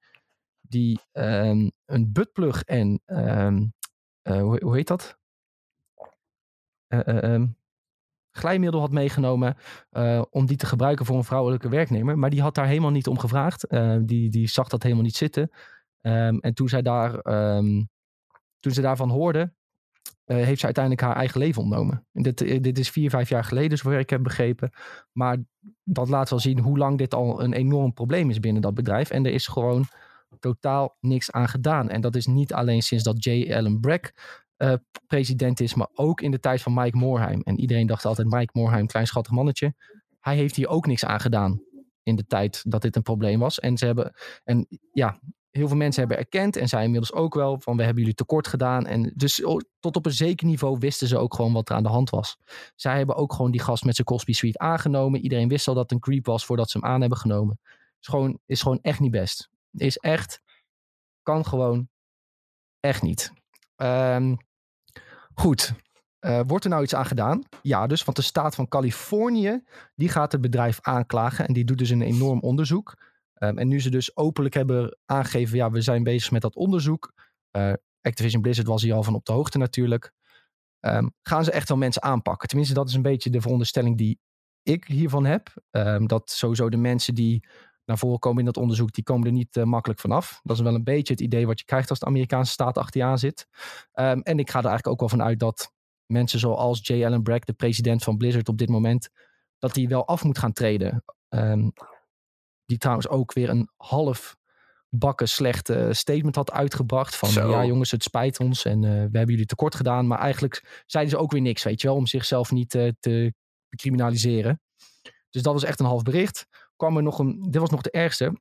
[0.61, 3.65] die ehm, een buttplug en ehm,
[4.21, 5.17] eh, hoe, hoe heet dat?
[6.87, 7.47] Eh, eh, ehm,
[8.33, 9.57] glijmiddel had meegenomen
[9.89, 12.17] eh, om die te gebruiken voor een vrouwelijke werknemer.
[12.17, 13.67] Maar die had daar helemaal niet om gevraagd.
[13.67, 15.51] Eh, die, die zag dat helemaal niet zitten.
[16.01, 17.83] Ehm, en toen zij, daar, ehm,
[18.59, 19.53] toen ze daarvan hoorde,
[20.23, 22.07] eh, heeft ze uiteindelijk haar eigen leven ontnomen.
[22.13, 24.69] En dit, dit is vier, vijf jaar geleden, zover ik heb begrepen.
[25.11, 25.37] Maar
[25.83, 29.09] dat laat wel zien hoe lang dit al een enorm probleem is binnen dat bedrijf.
[29.09, 29.85] En er is gewoon
[30.39, 31.89] totaal niks aan gedaan.
[31.89, 33.53] En dat is niet alleen sinds dat J.
[33.53, 34.11] Allen Bragg
[34.63, 34.73] eh,
[35.07, 37.41] president is, maar ook in de tijd van Mike Morheim.
[37.41, 39.73] En iedereen dacht altijd Mike Morheim, klein schattig mannetje.
[40.19, 41.61] Hij heeft hier ook niks aan gedaan
[42.03, 43.59] in de tijd dat dit een probleem was.
[43.59, 47.59] En ze hebben, en ja, heel veel mensen hebben erkend en zij inmiddels ook wel
[47.59, 48.85] van we hebben jullie tekort gedaan.
[48.85, 51.83] En dus o- tot op een zeker niveau wisten ze ook gewoon wat er aan
[51.83, 52.37] de hand was.
[52.75, 55.21] Zij hebben ook gewoon die gast met zijn Cosby Suite aangenomen.
[55.21, 57.59] Iedereen wist al dat het een creep was voordat ze hem aan hebben genomen.
[57.99, 59.49] Is gewoon, is gewoon echt niet best.
[59.71, 60.41] Is echt,
[61.21, 61.89] kan gewoon
[62.79, 63.31] echt niet.
[63.75, 64.35] Ehm,
[65.35, 65.73] goed.
[66.19, 67.43] Eh, wordt er nou iets aan gedaan?
[67.61, 69.63] Ja, dus, want de staat van Californië,
[69.95, 72.97] die gaat het bedrijf aanklagen en die doet dus een enorm onderzoek.
[73.33, 77.13] Ehm, en nu ze dus openlijk hebben aangegeven, ja, we zijn bezig met dat onderzoek.
[77.51, 80.13] Eh, Activision Blizzard was hier al van op de hoogte natuurlijk.
[80.79, 82.47] Ehm, gaan ze echt wel mensen aanpakken?
[82.47, 84.19] Tenminste, dat is een beetje de veronderstelling die
[84.63, 85.53] ik hiervan heb.
[85.71, 87.47] Ehm, dat sowieso de mensen die
[87.85, 90.39] naar voren komen in dat onderzoek, die komen er niet eh, makkelijk vanaf.
[90.43, 93.01] Dat is wel een beetje het idee wat je krijgt als de Amerikaanse staat achter
[93.01, 93.47] je aan zit.
[93.91, 95.71] Ehm, en ik ga er eigenlijk ook wel van uit dat
[96.05, 97.05] mensen zoals J.
[97.05, 99.09] Allen Bragg, de president van Blizzard op dit moment,
[99.59, 101.03] dat die wel af moet gaan treden.
[101.29, 101.69] Ehm,
[102.65, 104.35] die trouwens ook weer een half
[104.95, 107.15] bakken slecht eh, statement had uitgebracht.
[107.15, 107.49] Van Zo.
[107.49, 110.07] ja jongens, het spijt ons en eh, we hebben jullie tekort gedaan.
[110.07, 113.33] Maar eigenlijk zeiden ze ook weer niks, weet je wel, om zichzelf niet eh, te
[113.75, 114.61] criminaliseren.
[115.29, 116.47] Dus dat was echt een half bericht.
[116.83, 118.39] Kwam er nog een, dit was nog de ergste,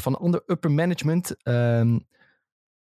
[0.00, 1.42] van een ander upper management.
[1.42, 1.98] ehm,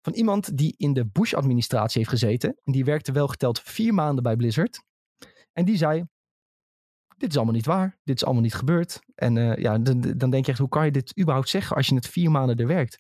[0.02, 2.58] van iemand die in de Bush-administratie heeft gezeten.
[2.64, 4.84] En die werkte wel geteld vier maanden bij Blizzard.
[5.54, 6.06] En die zei,
[7.18, 7.98] dit is allemaal niet waar.
[8.04, 9.00] Dit is allemaal niet gebeurd.
[9.16, 11.88] En eh, ja, dan, dan denk je echt, hoe kan je dit überhaupt zeggen als
[11.88, 13.00] je het vier maanden er werkt?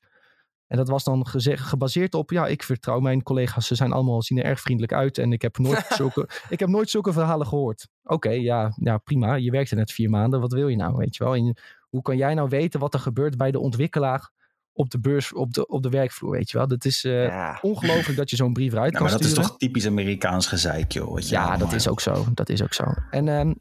[0.67, 3.67] En dat was dan gebaseerd op, ja, ik vertrouw mijn collega's.
[3.67, 5.17] Ze zijn allemaal, zien er erg vriendelijk uit.
[5.17, 7.87] En ik heb nooit zulke, ik heb nooit zulke verhalen gehoord.
[8.03, 9.35] Oké, ja, ja, prima.
[9.35, 10.39] Je werkte net vier maanden.
[10.39, 11.35] Wat wil je nou, weet je wel?
[11.35, 11.57] En
[11.89, 14.31] hoe kan jij nou weten wat er gebeurt bij de ontwikkelaar
[14.73, 16.67] op de beurs, op de, op de werkvloer, weet je wel?
[16.67, 17.57] Dat is eh, ja.
[17.61, 20.91] ongelooflijk dat je zo'n brief eruit Nou, kan maar dat is toch typisch Amerikaans gezeik,
[20.91, 21.13] joh.
[21.13, 22.25] Wat Ja, allemaal dat is ook zo.
[22.33, 22.83] Dat is ook zo.
[23.09, 23.53] En ehm,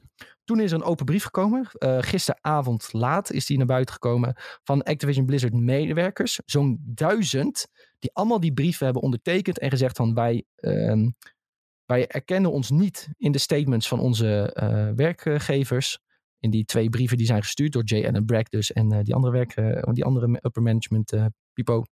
[0.44, 1.68] toen is er een open brief gekomen.
[1.72, 4.34] Eh, gisteravond laat is die naar buiten gekomen
[4.64, 6.40] van Activision Blizzard medewerkers.
[6.44, 7.66] Zo'n duizend
[7.98, 11.10] die allemaal die brieven hebben ondertekend en gezegd van wij, ehm,
[11.84, 15.98] wij erkennen ons niet in de statements van onze uh, werkgevers.
[16.38, 18.06] In die twee brieven die zijn gestuurd door J.
[18.06, 21.12] Allen Bragg dus en uh, die andere werk, uh, die andere upper management
[21.52, 21.84] pipo.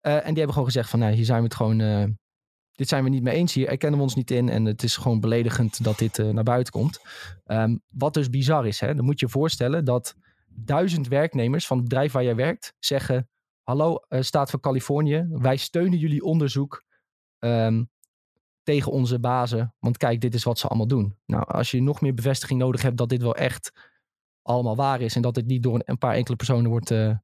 [0.00, 1.78] en die hebben gewoon gezegd van nou, hier zijn we het gewoon,
[2.72, 3.54] dit zijn we niet mee eens.
[3.54, 6.72] Hier erkennen we ons niet in en het is gewoon beledigend dat dit naar buiten
[6.72, 7.00] komt.
[7.46, 8.94] Um, wat dus bizar is, hè?
[8.94, 10.14] dan moet je je voorstellen dat
[10.48, 13.28] duizend werknemers van het bedrijf waar jij werkt zeggen:
[13.62, 16.84] Hallo, Staat van Californië, wij steunen jullie onderzoek.
[17.38, 17.88] Um,
[18.64, 19.74] tegen onze bazen.
[19.78, 21.16] Want kijk, dit is wat ze allemaal doen.
[21.26, 23.72] Nou, als je nog meer bevestiging nodig hebt dat dit wel echt
[24.42, 25.16] allemaal waar is.
[25.16, 27.16] En dat dit niet door een paar enkele personen wordt, uh,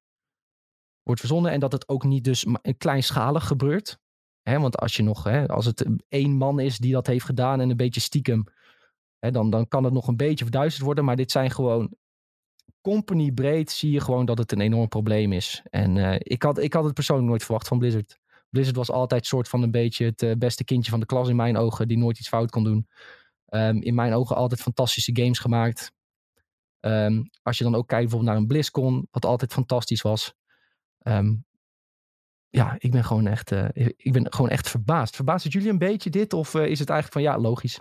[1.02, 1.52] wordt verzonnen.
[1.52, 2.46] En dat het ook niet dus
[2.78, 3.98] kleinschalig gebeurt.
[4.42, 7.60] Hè, want als je nog, hè, als het één man is die dat heeft gedaan
[7.60, 8.44] en een beetje stiekem.
[9.18, 11.04] Hè, dan, dan kan het nog een beetje verduisterd worden.
[11.04, 11.94] Maar dit zijn gewoon
[12.80, 15.62] company breed zie je gewoon dat het een enorm probleem is.
[15.70, 18.19] En uh, ik, had, ik had het persoonlijk nooit verwacht van Blizzard.
[18.50, 21.36] Blizzard was altijd soort van een beetje het uh, beste kindje van de klas in
[21.36, 22.88] mijn ogen, die nooit iets fout kon doen.
[23.48, 25.92] Um, in mijn ogen altijd fantastische games gemaakt.
[26.80, 30.34] Um, als je dan ook kijkt bijvoorbeeld naar een BlizzCon, wat altijd fantastisch was.
[31.02, 31.44] Um,
[32.48, 35.16] ja, ik ben gewoon echt, uh, ik ben gewoon echt verbaasd.
[35.16, 36.32] Verbaast het jullie een beetje dit?
[36.32, 37.80] Of uh, is het eigenlijk van ja, logisch?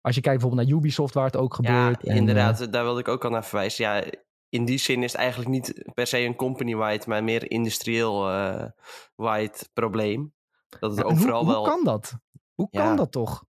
[0.00, 2.02] Als je kijkt bijvoorbeeld naar Ubisoft, waar het ook gebeurt.
[2.02, 3.84] Ja, inderdaad, daar wilde ik ook al naar verwijzen.
[3.84, 4.04] Ja,
[4.50, 8.72] in die zin is het eigenlijk niet per se een company-wide, maar meer industrieel-wide
[9.16, 10.34] uh, probleem.
[10.80, 11.64] Dat het ja, overal hoe, wel.
[11.64, 12.18] Hoe kan dat?
[12.54, 13.44] Hoe kan dat toch?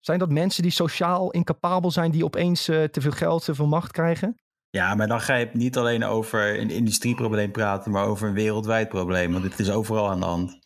[0.00, 3.66] Zijn dat mensen die sociaal incapabel zijn, die opeens uh, te veel geld, te veel
[3.66, 4.40] macht krijgen?
[4.70, 8.88] Ja, maar dan ga je niet alleen over een industrieprobleem praten, maar over een wereldwijd
[8.88, 9.32] probleem.
[9.32, 10.58] Want dit is overal aan de hand.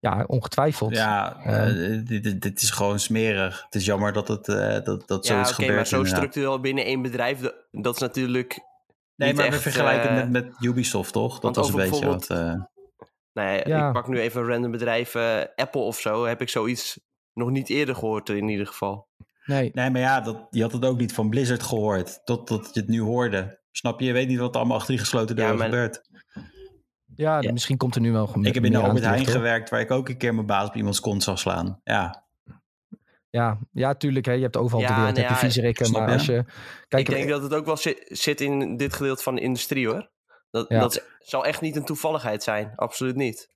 [0.00, 0.94] Ja, ongetwijfeld.
[0.94, 3.62] Ja, uh, dit, dit, is gewoon smerig.
[3.64, 5.74] Het is jammer dat het uh, dat, dat ja, zo is okay, gebeurd.
[5.74, 8.60] maar zo structureel binnen één bedrijf, dat is natuurlijk.
[9.16, 11.38] Nee, maar echt, we vergelijken uh, met, met Ubisoft, toch?
[11.38, 12.30] Dat was een beetje wat.
[12.30, 12.54] uh...
[13.32, 13.86] Nee, ja.
[13.86, 16.24] ik pak nu even een random bedrijf, uh, Apple of zo.
[16.24, 17.00] Heb ik zoiets
[17.32, 19.08] nog niet eerder gehoord, in ieder geval.
[19.44, 22.80] Nee, nee maar ja, dat, je had het ook niet van Blizzard gehoord, totdat je
[22.80, 23.60] het nu hoorde.
[23.70, 24.06] Snap je?
[24.06, 25.68] Je weet niet wat er allemaal achter die gesloten deuren ja, maar...
[25.68, 26.02] gebeurt.
[27.18, 29.80] Ja, ja, misschien komt er nu wel Ik heb in de Albert Heijn gewerkt, waar
[29.80, 31.80] ik ook een keer mijn baas op iemands kont zag slaan.
[31.84, 32.26] Ja.
[33.30, 34.26] Ja, ja, tuurlijk.
[34.26, 34.32] Hè.
[34.32, 35.90] Je hebt overal ja, de wereld, nee, heb je viezerikken.
[35.90, 36.44] Maar als je...
[36.88, 39.86] Kijk, ik denk dat het ook wel zit, zit in dit gedeelte van de industrie,
[39.86, 40.10] hoor.
[40.50, 40.80] Dat, ja.
[40.80, 42.72] dat zal echt niet een toevalligheid zijn.
[42.76, 43.50] Absoluut niet.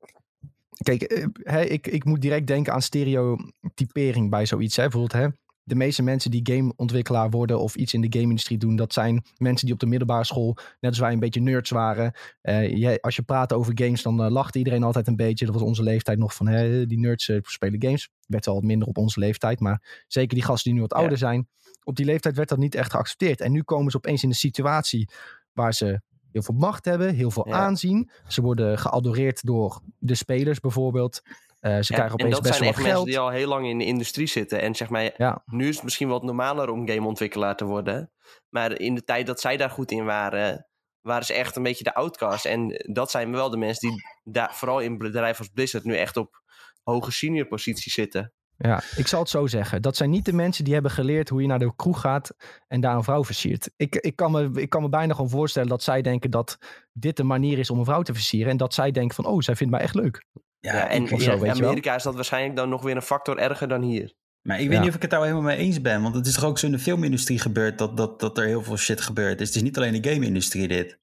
[0.83, 4.77] Kijk, hè, ik, ik moet direct denken aan stereotypering bij zoiets.
[4.77, 4.83] Hè.
[4.83, 5.29] Bijvoorbeeld, hè,
[5.65, 9.65] de meeste mensen die gameontwikkelaar worden of iets in de game-industrie doen, dat zijn mensen
[9.65, 12.15] die op de middelbare school, net als wij, een beetje nerds waren.
[12.43, 15.45] Uh, jij, als je praat over games, dan uh, lacht iedereen altijd een beetje.
[15.45, 18.11] Dat was onze leeftijd nog van, hè, die nerds uh, spelen games.
[18.27, 21.13] Werd wel wat minder op onze leeftijd, maar zeker die gasten die nu wat ouder
[21.13, 21.19] ja.
[21.19, 21.49] zijn,
[21.85, 23.41] op die leeftijd werd dat niet echt geaccepteerd.
[23.41, 25.09] En nu komen ze opeens in een situatie
[25.53, 26.01] waar ze
[26.33, 27.55] heel veel macht hebben, heel veel ja.
[27.55, 28.11] aanzien.
[28.27, 31.23] Ze worden geadoreerd door de spelers bijvoorbeeld.
[31.63, 32.93] Uh, ze ja, krijgen opeens en dat best zijn wel echt geld.
[32.93, 34.61] mensen die al heel lang in de industrie zitten.
[34.61, 35.43] En zeg maar, ja.
[35.47, 38.11] nu is het misschien wat normaler om gameontwikkelaar te worden.
[38.49, 40.67] Maar in de tijd dat zij daar goed in waren,
[41.01, 42.45] waren ze echt een beetje de outcast.
[42.45, 46.17] En dat zijn wel de mensen die daar, vooral in bedrijven als Blizzard nu echt
[46.17, 46.43] op
[46.83, 48.33] hoge senior posities zitten.
[48.57, 49.83] Ja, ik zal het zo zeggen.
[49.83, 52.35] Dat zijn niet de mensen die hebben geleerd hoe je naar de kroeg gaat
[52.69, 53.71] en daar een vrouw versiert.
[53.77, 56.59] Ik, ik, kan me, ik kan me bijna gewoon voorstellen dat zij denken dat
[56.93, 58.51] dit de manier is om een vrouw te versieren.
[58.51, 60.25] En dat zij denken van, oh, zij vindt mij echt leuk.
[60.63, 63.69] Ja, ja en in zo, Amerika is dat waarschijnlijk dan nog weer een factor erger
[63.69, 64.15] dan hier.
[64.43, 64.81] Maar ik weet ja.
[64.81, 66.03] niet of ik het daar helemaal mee eens ben.
[66.03, 68.63] Want het is toch ook zo in de filmindustrie gebeurd dat, dat, dat er heel
[68.63, 69.39] veel shit gebeurt.
[69.39, 70.99] Dus het is niet alleen de game-industrie dit.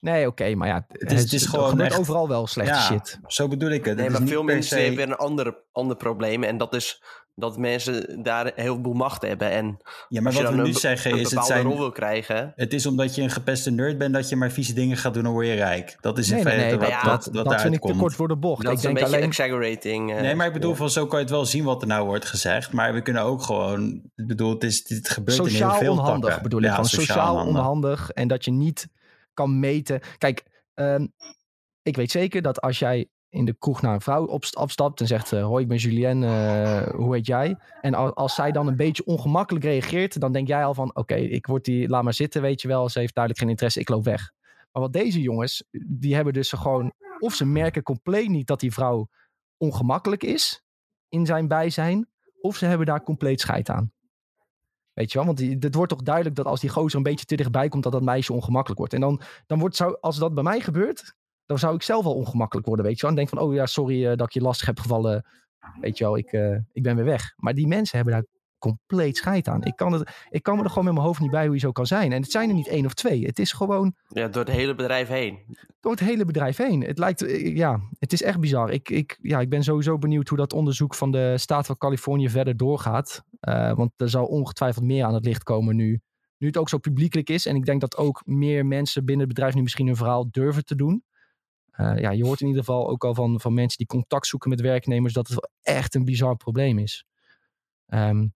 [0.00, 2.74] Nee, oké, okay, maar ja, het is, het is gewoon gebeurt echt, overal wel slechte
[2.74, 3.18] ja, shit.
[3.26, 3.96] Zo bedoel ik het.
[3.96, 4.34] Nee, het maar se...
[4.34, 6.42] filmindustrie heeft weer een ander, ander probleem.
[6.42, 7.02] En dat is
[7.34, 9.50] dat mensen daar heel veel macht hebben.
[9.50, 9.76] En
[10.08, 11.30] ja, maar als wat je we dan nu een, zeggen een is...
[11.30, 12.52] het zijn, rol wil krijgen...
[12.56, 15.24] Het is omdat je een gepeste nerd bent dat je maar vieze dingen gaat doen
[15.24, 15.96] en word je rijk.
[16.00, 17.80] Dat is in nee, feite nee, nee, wat, ja, wat, dat, wat dat vind ik
[17.80, 17.92] komt.
[17.92, 18.62] te kort voor de bocht.
[18.62, 19.28] Dat ik is een denk beetje alleen...
[19.28, 20.10] exaggerating.
[20.10, 20.76] Uh, nee, maar ik bedoel, ja.
[20.76, 22.72] van zo kan je het wel zien wat er nou wordt gezegd.
[22.72, 24.02] Maar we kunnen ook gewoon...
[24.14, 26.42] Ik bedoel, het, is, het gebeurt sociaal in heel veel onhandig takken.
[26.42, 26.66] bedoel ik.
[26.66, 27.56] Ja, van sociaal, sociaal onhandig.
[27.56, 28.10] onhandig.
[28.10, 28.88] En dat je niet
[29.34, 30.00] kan meten.
[30.18, 30.44] Kijk,
[30.74, 31.12] um,
[31.82, 35.06] ik weet zeker dat als jij in de kroeg naar een vrouw op, afstapt en
[35.06, 37.56] zegt: uh, Hoi, ik ben Julien, uh, hoe heet jij?
[37.80, 41.46] En als, zij dan een beetje ongemakkelijk reageert, dan denk jij al van: Oké, ik
[41.46, 42.88] word die, laat maar zitten, weet je wel.
[42.88, 44.32] Ze heeft duidelijk geen interesse, ik loop weg.
[44.72, 48.72] Maar wat deze jongens, die hebben dus gewoon, of ze merken compleet niet dat die
[48.72, 49.08] vrouw
[49.56, 50.62] ongemakkelijk is
[51.08, 52.08] in zijn bijzijn,
[52.40, 53.92] of ze hebben daar compleet scheid aan.
[54.92, 57.36] Weet je wel, want het wordt toch duidelijk dat als die gozer een beetje te
[57.36, 58.94] dichtbij komt, dat dat meisje ongemakkelijk wordt.
[58.94, 61.14] En dan, dan wordt, zou, als dat bij mij gebeurt,
[61.46, 63.10] dan zou ik zelf wel ongemakkelijk worden, weet je wel.
[63.10, 65.24] En denk van, oh ja, sorry uh, dat ik je lastig heb gevallen.
[65.80, 67.32] Weet je wel, ik, uh, ik ben weer weg.
[67.36, 68.24] Maar die mensen hebben daar
[68.58, 69.62] compleet scheid aan.
[69.64, 71.60] Ik kan, het, ik kan me er gewoon met mijn hoofd niet bij hoe je
[71.60, 72.12] zo kan zijn.
[72.12, 73.24] En het zijn er niet één of twee.
[73.26, 75.38] Het is gewoon Ja, door het hele bedrijf heen.
[75.80, 76.80] door het hele bedrijf heen.
[76.80, 78.70] Het lijkt, eh, ja, het is echt bizar.
[78.70, 82.28] Ik, ik, ja, ik ben sowieso benieuwd hoe dat onderzoek van de staat van Californië
[82.28, 83.22] verder doorgaat.
[83.40, 86.00] Eh, want er zal ongetwijfeld meer aan het licht komen nu.
[86.38, 87.46] Nu het ook zo publiekelijk is.
[87.46, 90.64] En ik denk dat ook meer mensen binnen het bedrijf nu misschien hun verhaal durven
[90.64, 91.04] te doen.
[91.76, 94.50] Eh, ja, je hoort in ieder geval ook al van, van mensen die contact zoeken
[94.50, 97.04] met werknemers dat het wel echt een bizar probleem is.
[97.86, 98.26] Ehm,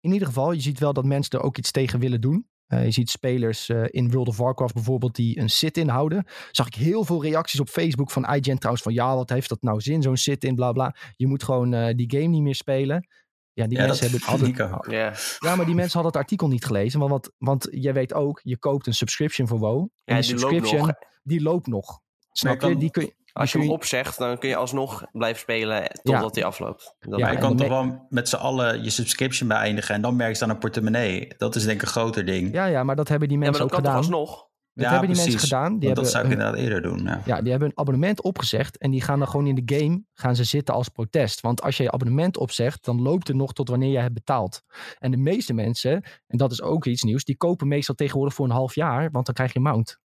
[0.00, 2.48] in ieder geval, je ziet wel dat mensen er ook iets tegen willen doen.
[2.68, 6.26] Eh, je ziet spelers eh, in World of Warcraft bijvoorbeeld die een sit-in houden.
[6.50, 9.62] Zag ik heel veel reacties op Facebook van IGN trouwens van ja, wat heeft dat
[9.62, 10.94] nou zin, zo'n sit-in, bla bla.
[11.16, 13.08] Je moet gewoon eh, die game niet meer spelen.
[13.52, 14.90] Ja, die Ja, mensen hebben vind hadden, ook.
[14.90, 17.00] Ja, ja, maar die mensen hadden het artikel niet gelezen.
[17.00, 19.86] Want, wat, want jij weet ook, je koopt een subscription voor WoW.
[20.04, 20.96] En ja die, die loopt subscription, nog.
[21.22, 22.00] die loopt nog.
[22.38, 22.76] Snap je?
[22.76, 26.44] Die kun je Als je hem opzegt, dan kun je alsnog blijven spelen totdat hij
[26.44, 26.84] afloopt.
[26.84, 30.00] Dat Ja, Maar lijkt je kan toch wel met z'n allen je subscription beëindigen en
[30.00, 31.28] dan merk je aan een portemonnee.
[31.36, 32.52] Dat is denk ik een groter ding.
[32.52, 33.44] Ja, ja, maar dat hebben die me.
[33.44, 34.24] ja, maar mensen dat ook kan toch gedaan.
[34.26, 34.46] alsnog?
[34.74, 35.78] Dat Ja, hebben die mensen gedaan.
[35.78, 37.02] Die hebben dat zou ik hun- inderdaad eerder doen.
[37.04, 37.22] Ja.
[37.24, 40.36] Ja, die hebben een abonnement opgezegd en die gaan dan gewoon in de game gaan
[40.36, 41.40] ze zitten als protest.
[41.40, 44.62] Want als je je abonnement opzegt, dan loopt het nog tot wanneer je hebt betaald.
[44.98, 48.44] En de meeste mensen, en dat is ook iets nieuws, die kopen meestal tegenwoordig voor
[48.44, 49.98] een half jaar, want dan krijg je mount.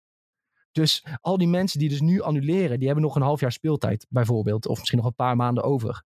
[0.74, 4.06] Dus al die mensen die dus nu annuleren, die hebben nog een half jaar speeltijd
[4.10, 4.68] bijvoorbeeld.
[4.68, 6.04] Of misschien nog een paar maanden over.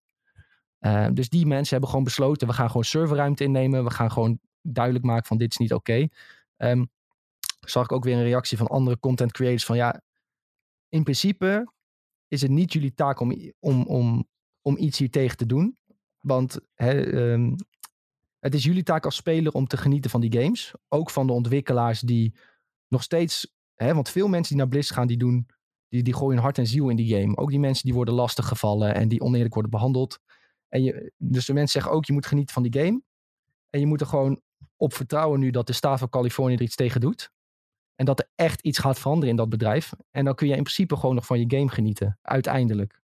[0.79, 3.83] Eh, dus die mensen hebben gewoon besloten, we gaan gewoon serverruimte innemen.
[3.83, 6.07] We gaan gewoon duidelijk maken van dit is niet oké.
[6.57, 6.85] Ehm,
[7.59, 10.01] zag ik ook weer een reactie van andere content creators van ja,
[10.89, 11.71] in principe
[12.27, 14.27] is het niet jullie taak om, om, om,
[14.61, 15.77] om iets hier tegen te doen.
[16.19, 17.55] Want ehm,
[18.39, 20.73] het is jullie taak als speler om te genieten van die games.
[20.87, 22.35] Ook van de ontwikkelaars die
[22.87, 23.55] nog steeds...
[23.77, 25.47] Hè, want veel mensen die naar Blizzard gaan, die doen...
[25.89, 27.37] Die, die gooien hart en ziel in die game.
[27.37, 30.19] Ook die mensen die worden lastiggevallen en die oneerlijk worden behandeld.
[30.69, 33.01] En je, dus de mensen zeggen ook, je moet genieten van die game.
[33.69, 34.41] En je moet er gewoon
[34.75, 37.31] op vertrouwen nu dat de staat van Californië er iets tegen doet.
[37.95, 39.93] En dat er echt iets gaat veranderen in dat bedrijf.
[40.11, 42.19] En dan kun je in principe gewoon nog van je game genieten.
[42.21, 43.01] Uiteindelijk.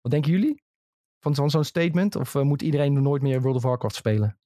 [0.00, 0.62] Wat denken jullie?
[1.20, 2.16] Van, van zo'n statement?
[2.16, 4.38] Of eh, moet iedereen nooit meer World of Warcraft spelen?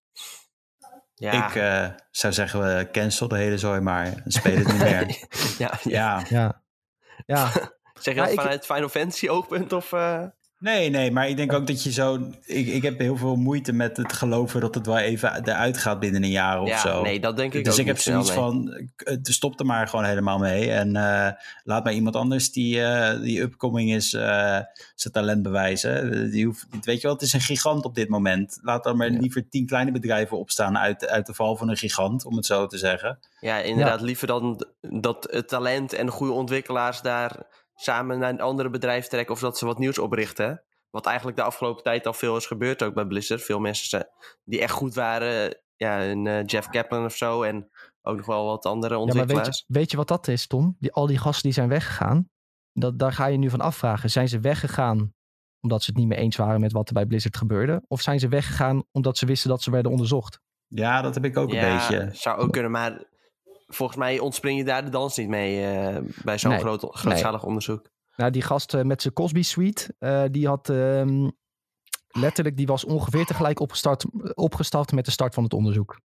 [1.19, 4.07] Ja, Ik eh, zou zeggen, we cancel de hele zooi maar.
[4.07, 5.27] en Speel het niet meer.
[5.59, 6.23] ja, ja.
[6.29, 6.63] Ja.
[7.27, 7.51] Ja,
[8.01, 9.73] Zeg je Ja, dat ik- vanuit Final Fantasy oogpunt?
[9.73, 10.25] Of, eh?
[10.61, 12.19] Nee, nee, maar ik denk ook dat je zo...
[12.45, 16.01] Ik, ik heb heel veel moeite met het geloven dat het wel even eruit gaat
[16.01, 17.03] binnen een jaar of ja, zo.
[17.03, 18.37] nee, dat denk ik dus ook ik heb zoiets nee.
[18.37, 20.71] van, eh, stop er maar gewoon helemaal mee.
[20.71, 21.29] En eh,
[21.65, 26.31] laat maar iemand anders die, eh, die upcoming is, zijn talent bewijzen.
[26.31, 28.59] Die hoeft, weet je wel, het is een gigant op dit moment.
[28.63, 29.19] Laat dan maar Ja.
[29.19, 32.67] liever tien kleine bedrijven opstaan uit, uit de val van een gigant, om het zo
[32.67, 33.19] te zeggen.
[33.41, 34.01] Ja, inderdaad.
[34.01, 37.47] Liever dan dat het talent en de goede ontwikkelaars daar
[37.81, 40.63] samen naar een andere bedrijf trekken of dat ze wat nieuws oprichten.
[40.91, 43.43] Wat eigenlijk de afgelopen tijd al veel is gebeurd ook bij Blizzard.
[43.43, 44.09] Veel mensen zijn-
[44.45, 47.71] die echt goed waren, ja, een eh, Jeff Kaplan of zo en
[48.03, 49.65] ook nog wel wat andere ja maar weet ontwikkelaars.
[49.67, 50.77] je, weet je wat dat is, Tom?
[50.79, 52.29] Die, al die gasten die zijn weggegaan.
[52.73, 54.11] Dat, daar ga je nu van afvragen.
[54.11, 55.13] Zijn ze weggegaan
[55.61, 57.83] omdat ze het niet meer eens waren met wat er bij Blizzard gebeurde?
[57.89, 60.41] Of zijn ze weggegaan omdat ze wisten dat ze werden onderzocht?
[60.67, 62.09] Ja, dat heb ik ook een ja, beetje.
[62.13, 63.03] zou ook kunnen, maar
[63.69, 67.45] volgens mij ontspring je daar de dans niet mee eh, bij zo'n Nee, groot, grootschalig
[67.45, 67.91] onderzoek.
[68.17, 71.29] Nou, die gast eh, met zijn Cosby Suite, eh, die had ehm,
[72.09, 74.05] letterlijk, die was ongeveer tegelijk opgestart,
[74.35, 76.01] opgestart met de start van het onderzoek.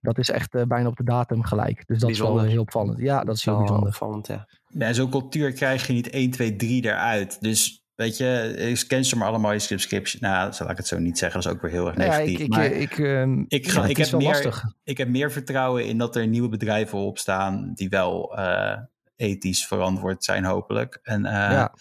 [0.00, 1.76] Dat is echt eh, bijna op de datum gelijk.
[1.86, 2.42] Dus dat is Bijzonder.
[2.42, 2.98] wel heel opvallend.
[2.98, 3.88] Ja, dat is heel wel bijzonder.
[3.88, 4.48] opvallend, ja.
[4.68, 7.40] Ja, zo'n cultuur krijg je niet 1, 2, 3 eruit.
[7.40, 10.20] Dus weet je, ik cancel maar allemaal je subscription.
[10.22, 11.40] Nou, laat ik het zo niet zeggen.
[11.42, 12.38] Dat is ook weer heel erg Nou ja, negatief.
[12.38, 14.64] ik, ik, maar ik, ehm, ik, ja, ga, ik, heb meer, lastig.
[14.84, 18.78] ik heb meer vertrouwen in dat er nieuwe bedrijven opstaan die wel eh,
[19.16, 21.00] ethisch verantwoord zijn, hopelijk.
[21.02, 21.74] En, eh, Ja.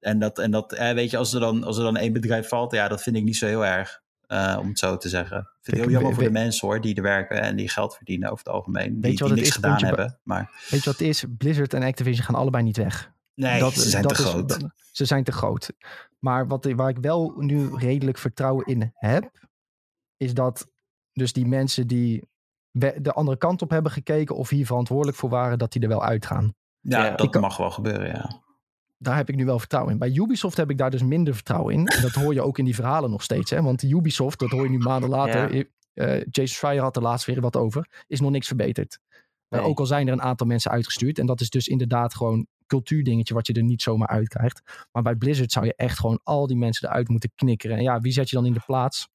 [0.00, 2.48] en dat, en dat eh, weet je, als er, dan, als er dan één bedrijf
[2.48, 4.00] valt, ja, dat vind ik niet zo heel erg.
[4.58, 5.38] om het zo te zeggen.
[5.38, 7.68] Ik vind het heel Ik- jammer voor de mensen hoor, die er werken en die
[7.68, 9.00] geld verdienen over het algemeen.
[9.00, 10.18] Die, je wat die het niks is, gedaan hebben.
[10.22, 11.24] Maar Weet je wat het is?
[11.38, 13.10] Blizzard en Activision gaan allebei niet weg.
[13.34, 14.48] Nee, Dat- ze zijn dat te is- groot.
[14.48, 15.72] dat- ze zijn te groot.
[16.18, 19.30] Maar wat, waar ik wel nu redelijk vertrouwen in heb,
[20.16, 20.66] is dat
[21.12, 22.30] dus die mensen die
[22.96, 26.04] de andere kant op hebben gekeken of hier verantwoordelijk voor waren, dat die er wel
[26.04, 26.54] uitgaan.
[26.80, 27.16] ja, Ja.
[27.16, 28.40] dat kan- mag wel gebeuren, ja.
[28.98, 29.98] Daar heb ik nu wel vertrouwen in.
[29.98, 31.86] Bij Ubisoft heb ik daar dus minder vertrouwen in.
[31.86, 33.50] En dat hoor je ook in die verhalen nog steeds.
[33.50, 33.62] Hè?
[33.62, 35.54] Want Ubisoft, dat hoor je nu maanden later.
[35.56, 35.64] Ja.
[35.94, 38.04] eh, Jason Schreier had er laatst weer wat over.
[38.06, 38.98] Is nog niks verbeterd.
[39.48, 41.18] Eh, ook al zijn er een aantal mensen uitgestuurd.
[41.18, 44.86] En dat is dus inderdaad gewoon cultuurdingetje wat je er niet zomaar uitkrijgt.
[44.92, 47.76] Maar bij Blizzard zou je echt gewoon al die mensen eruit moeten knikkeren.
[47.76, 49.08] En ja, wie zet je dan in de plaats?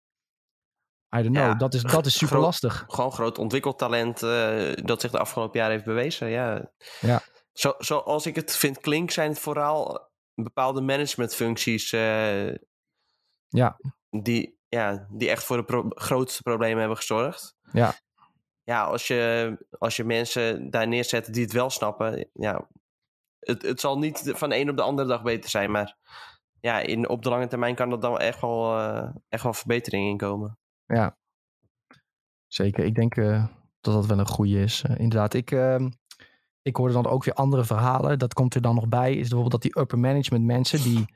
[1.15, 1.47] I don't know.
[1.47, 2.85] Ja, dat, is, dat is super lastig.
[2.87, 6.27] gewoon groot ontwikkeltalent eh, dat zich de afgelopen jaren heeft bewezen.
[6.27, 6.71] Ja.
[6.99, 7.21] Ja.
[7.53, 12.53] Zo, zoals ik het vind klink, zijn het vooral bepaalde managementfuncties eh,
[13.47, 13.79] Ja.
[14.09, 17.55] die, ja, die echt voor de pro- grootste problemen hebben gezorgd.
[17.71, 17.93] Ja.
[18.63, 22.67] Ja, als je, als je mensen daar neerzet die het wel snappen, ja,
[23.47, 25.97] het, het zal niet van de een op de andere dag beter zijn, maar
[26.59, 30.09] ja, in, op de lange termijn kan er dan echt wel, eh, echt wel verbetering
[30.09, 30.57] in komen.
[30.85, 31.17] Ja,
[32.47, 32.85] zeker.
[32.85, 33.47] Ik denk eh,
[33.81, 34.83] dat dat wel een goede is.
[34.83, 35.89] Eh, inderdaad, ik, ehm,
[36.61, 38.19] ik hoorde dan ook weer andere verhalen.
[38.19, 39.11] Dat komt er dan nog bij.
[39.11, 41.15] Is bijvoorbeeld dat die upper management mensen die...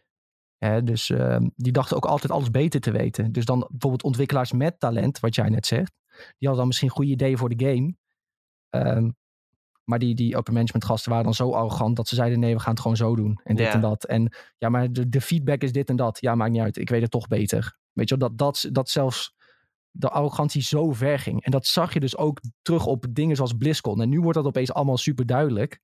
[0.58, 3.32] Hè, dus ehm, die dachten ook altijd alles beter te weten.
[3.32, 5.94] Dus dan bijvoorbeeld ontwikkelaars met talent, wat jij net zegt.
[6.15, 7.96] Die hadden dan misschien goede ideeën voor de game.
[8.70, 9.10] Ehm,
[9.84, 12.60] maar die, die upper management gasten waren dan zo arrogant dat ze zeiden: nee, we
[12.60, 13.39] gaan het gewoon zo doen.
[13.44, 13.74] En dit Ja.
[13.74, 14.04] en dat.
[14.06, 16.17] En ja, maar de, de feedback is dit en dat.
[16.22, 16.78] Ja, maakt niet uit.
[16.78, 17.78] Ik weet het toch beter.
[17.94, 19.36] Weet je dat, dat, dat zelfs
[19.91, 21.44] de arrogantie zo ver ging.
[21.44, 24.02] En dat zag je dus ook terug op dingen zoals BlizzCon.
[24.02, 25.80] En nu wordt dat opeens allemaal super duidelijk.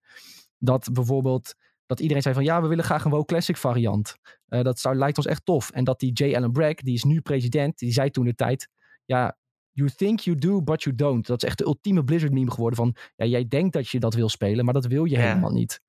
[0.58, 1.56] Dat bijvoorbeeld
[1.86, 4.16] dat iedereen zei van ja, we willen graag een WoW Classic variant.
[4.48, 5.70] Eh, dat zou, lijkt ons echt tof.
[5.72, 6.36] En dat die J.
[6.36, 8.70] Allen Bragg, die is nu president, die zei toen de tijd,
[9.06, 9.38] ja,
[9.78, 11.26] you think you do, but you don't.
[11.28, 14.14] Dat is echt de ultieme Blizzard meme geworden van, ja, jij denkt dat je dat
[14.14, 15.22] wil spelen, maar dat wil je Ja.
[15.28, 15.82] helemaal niet.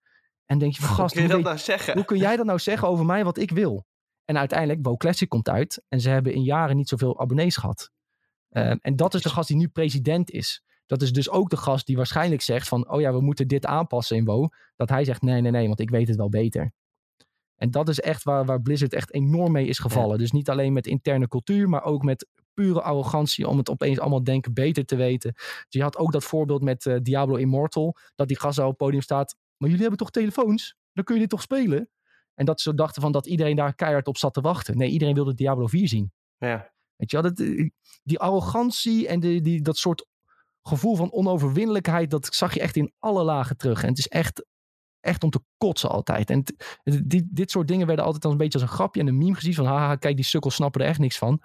[0.46, 1.94] En denk je van, Hoe gast, kun je hoe, dat nou zeggen?
[1.94, 3.86] hoe kun jij dat nou zeggen over mij wat ik wil?
[4.24, 7.90] En uiteindelijk, WoW Classic komt uit en ze hebben in jaren niet zoveel abonnees gehad.
[8.48, 10.62] Ehm, en dat is de gast die nu president is.
[10.86, 13.66] Dat is dus ook de gast die waarschijnlijk zegt van, oh ja, we moeten dit
[13.66, 14.48] aanpassen in WoW.
[14.76, 16.72] Dat hij zegt, nee, nee, nee, want ik weet het wel beter.
[17.56, 20.18] En dat is echt waar, waar Blizzard echt enorm mee is gevallen.
[20.18, 22.26] Dus niet alleen met interne cultuur, maar ook met
[22.62, 25.32] pure arrogantie om het opeens allemaal denken beter te weten.
[25.34, 28.76] Dus je had ook dat voorbeeld met eh, Diablo Immortal, dat die gast op het
[28.76, 29.36] podium staat.
[29.56, 30.76] Maar jullie hebben toch telefoons?
[30.92, 31.88] Dan kun je dit toch spelen?
[32.34, 34.76] En dat ze dachten van dat iedereen daar keihard op zat te wachten.
[34.76, 36.12] Nee, iedereen wilde Diablo 4 zien.
[36.38, 36.72] Ja.
[36.96, 37.68] Weet je dat, eh,
[38.02, 40.06] die arrogantie en die, die, dat soort
[40.62, 43.82] gevoel van onoverwinnelijkheid, dat zag je echt in alle lagen terug.
[43.82, 44.46] En het is echt,
[45.00, 46.30] echt om te kotsen altijd.
[46.30, 49.00] En het- het- die, dit soort dingen werden altijd als een beetje als een grapje
[49.00, 51.42] en een meme gezien van haha, kijk, die sukkels snappen er echt niks van.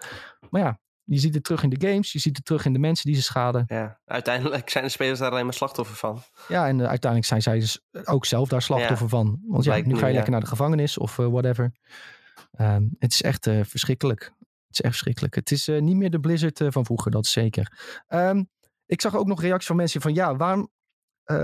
[0.50, 2.80] Maar ja, je ziet het terug in de games, je ziet het terug in de
[2.80, 3.64] mensen die ze schaden.
[3.68, 6.22] ja, uiteindelijk zijn de spelers daar alleen maar slachtoffer van.
[6.48, 9.42] Ja, en eh, uiteindelijk zijn zij dus ook zelf daar slachtoffer van.
[9.48, 10.14] Want ja, nu me, ga je ja.
[10.14, 11.72] lekker naar de gevangenis of eh, whatever.
[12.52, 14.22] Ehm, het is echt eh, verschrikkelijk.
[14.68, 15.36] Het is echt verschrikkelijk.
[15.36, 17.80] Het is niet meer de Blizzard van vroeger, dat is zeker.
[18.08, 18.44] Ehm,
[18.86, 20.72] ik zag ook nog reacties van mensen van ja, waarom,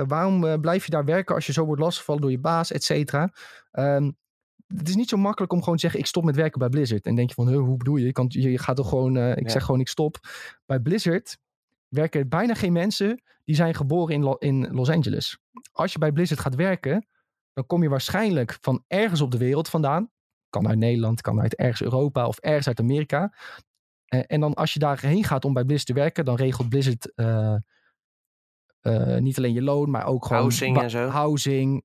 [0.07, 3.33] waarom blijf je daar werken als je zo wordt lastiggevallen door je baas, et cetera.
[3.71, 4.11] Ehm,
[4.77, 7.05] het is niet zo makkelijk om gewoon te zeggen ik stop met werken bij Blizzard.
[7.05, 8.05] En denk je van hoe bedoel je?
[8.05, 9.49] Je, kan, je, gaat toch gewoon, eh, ik Ja.
[9.49, 10.17] zeg gewoon ik stop.
[10.65, 11.37] Bij Blizzard
[11.87, 15.37] werken bijna geen mensen die zijn geboren in, Lo- in Los Angeles.
[15.71, 17.07] Als je bij Blizzard gaat werken,
[17.53, 20.11] dan kom je waarschijnlijk van ergens op de wereld vandaan.
[20.49, 23.33] Kan uit Nederland, kan uit ergens Europa of ergens uit Amerika.
[24.05, 27.13] Eh, en dan als je daarheen gaat om bij Blizzard te werken, dan regelt Blizzard
[27.15, 27.55] eh,
[29.17, 31.07] niet alleen je loon, maar ook gewoon Housing en zo.
[31.07, 31.83] housing,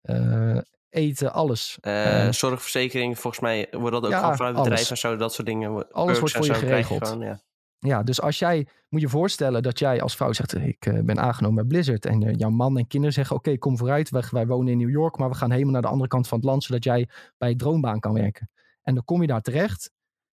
[0.94, 1.78] eten, alles.
[1.80, 5.46] Eh, zorgverzekering, volgens mij wordt dat ook ja, gewoon vanuit bedrijven en zo, dat soort
[5.46, 5.92] dingen.
[5.92, 7.09] Alles wordt voor je geregeld.
[7.09, 7.40] gewoon, ja.
[7.78, 11.18] Ja, dus als jij, moet je voorstellen dat jij als vrouw zegt, ik eh, ben
[11.18, 12.07] aangenomen bij Blizzard.
[12.07, 14.11] En jouw man en kinderen zeggen, oké, kom vooruit.
[14.11, 16.38] Wij, wij wonen in New York, maar we gaan helemaal naar de andere kant van
[16.38, 18.50] het land, zodat jij bij je droombaan kan werken.
[18.83, 19.90] En dan kom je daar terecht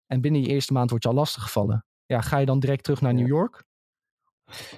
[0.05, 1.85] en binnen je eerste maand word je al lastiggevallen.
[2.05, 3.13] Ja, ga je dan direct terug naar.
[3.13, 3.63] New York?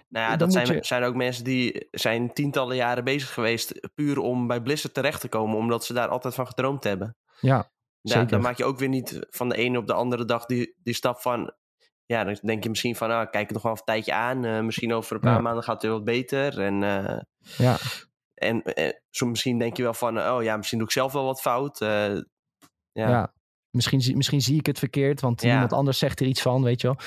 [0.10, 4.18] Nou ja, dat zijn, je- zijn ook mensen die zijn tientallen jaren bezig geweest puur
[4.20, 7.16] om bij Blizzard terecht te komen, omdat ze daar altijd van gedroomd hebben.
[8.02, 10.76] Ja, dan maak je ook weer niet van de ene op de andere dag die,
[10.84, 11.54] die stap van.
[12.06, 14.46] Ja, dan denk je misschien van, ah, kijk het nog wel een tijdje aan.
[14.46, 15.40] eh, misschien over een paar Ja.
[15.42, 16.60] maanden gaat het wat beter.
[16.60, 17.20] En, eh,
[17.58, 17.78] Ja,
[18.34, 18.64] en
[19.10, 21.78] zo misschien denk je wel van, oh ja, misschien doe ik zelf wel wat fout.
[21.80, 22.24] ja.
[22.94, 23.34] ja.
[23.70, 25.54] Misschien, zie- misschien zie ik het verkeerd, want Ja.
[25.54, 26.98] iemand anders zegt er iets van, weet je wel.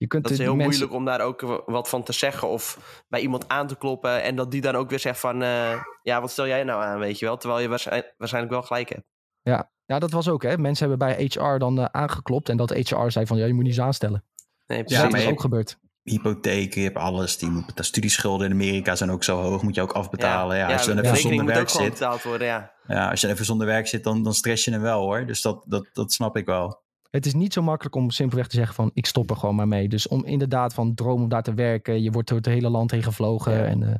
[0.00, 2.48] Je kunt Dat is heel mensen- moeilijk om daar ook wa- wat van te zeggen
[2.48, 4.22] of bij iemand aan te kloppen.
[4.22, 6.98] En dat die dan ook weer zegt van, eh, ja, wat stel jij nou aan,
[6.98, 7.36] weet je wel.
[7.36, 9.04] Terwijl je waarschijn- waarschijnlijk wel gelijk hebt.
[9.42, 9.70] Ja.
[9.84, 10.58] ja, dat was ook, hè.
[10.58, 13.62] Mensen hebben bij HR dan eh, aangeklopt en dat HR zei van, ja, je moet
[13.62, 14.24] niet eens aanstellen.
[14.66, 15.12] Nee, Ja, Dus precies.
[15.12, 15.78] dat is ook gebeurd.
[16.02, 17.38] Hypotheken, je hebt alles.
[17.38, 20.56] Die moet, de studieschulden in Amerika zijn ook zo hoog, moet je ook afbetalen.
[20.56, 22.72] Ja, als je dan even zonder moet werk zit, betaald worden, ja.
[22.86, 25.26] ja, als je even zonder werk zit, dan, dan stress je hem wel hoor.
[25.26, 26.82] Dus dat, dat, dat snap ik wel.
[27.10, 29.68] Het is niet zo makkelijk om simpelweg te zeggen van ik stop er gewoon maar
[29.68, 29.88] mee.
[29.88, 32.02] Dus om inderdaad van droom om daar te werken.
[32.02, 33.52] Je wordt door het hele land heen gevlogen.
[33.52, 33.64] Ja.
[33.64, 33.94] En, eh,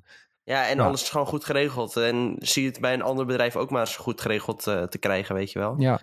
[0.44, 0.84] Ja, en Ja.
[0.84, 1.96] alles is gewoon goed geregeld.
[1.96, 5.34] En zie het bij een ander bedrijf ook maar eens goed geregeld eh, te krijgen,
[5.34, 5.74] weet je wel.
[5.78, 6.00] ja,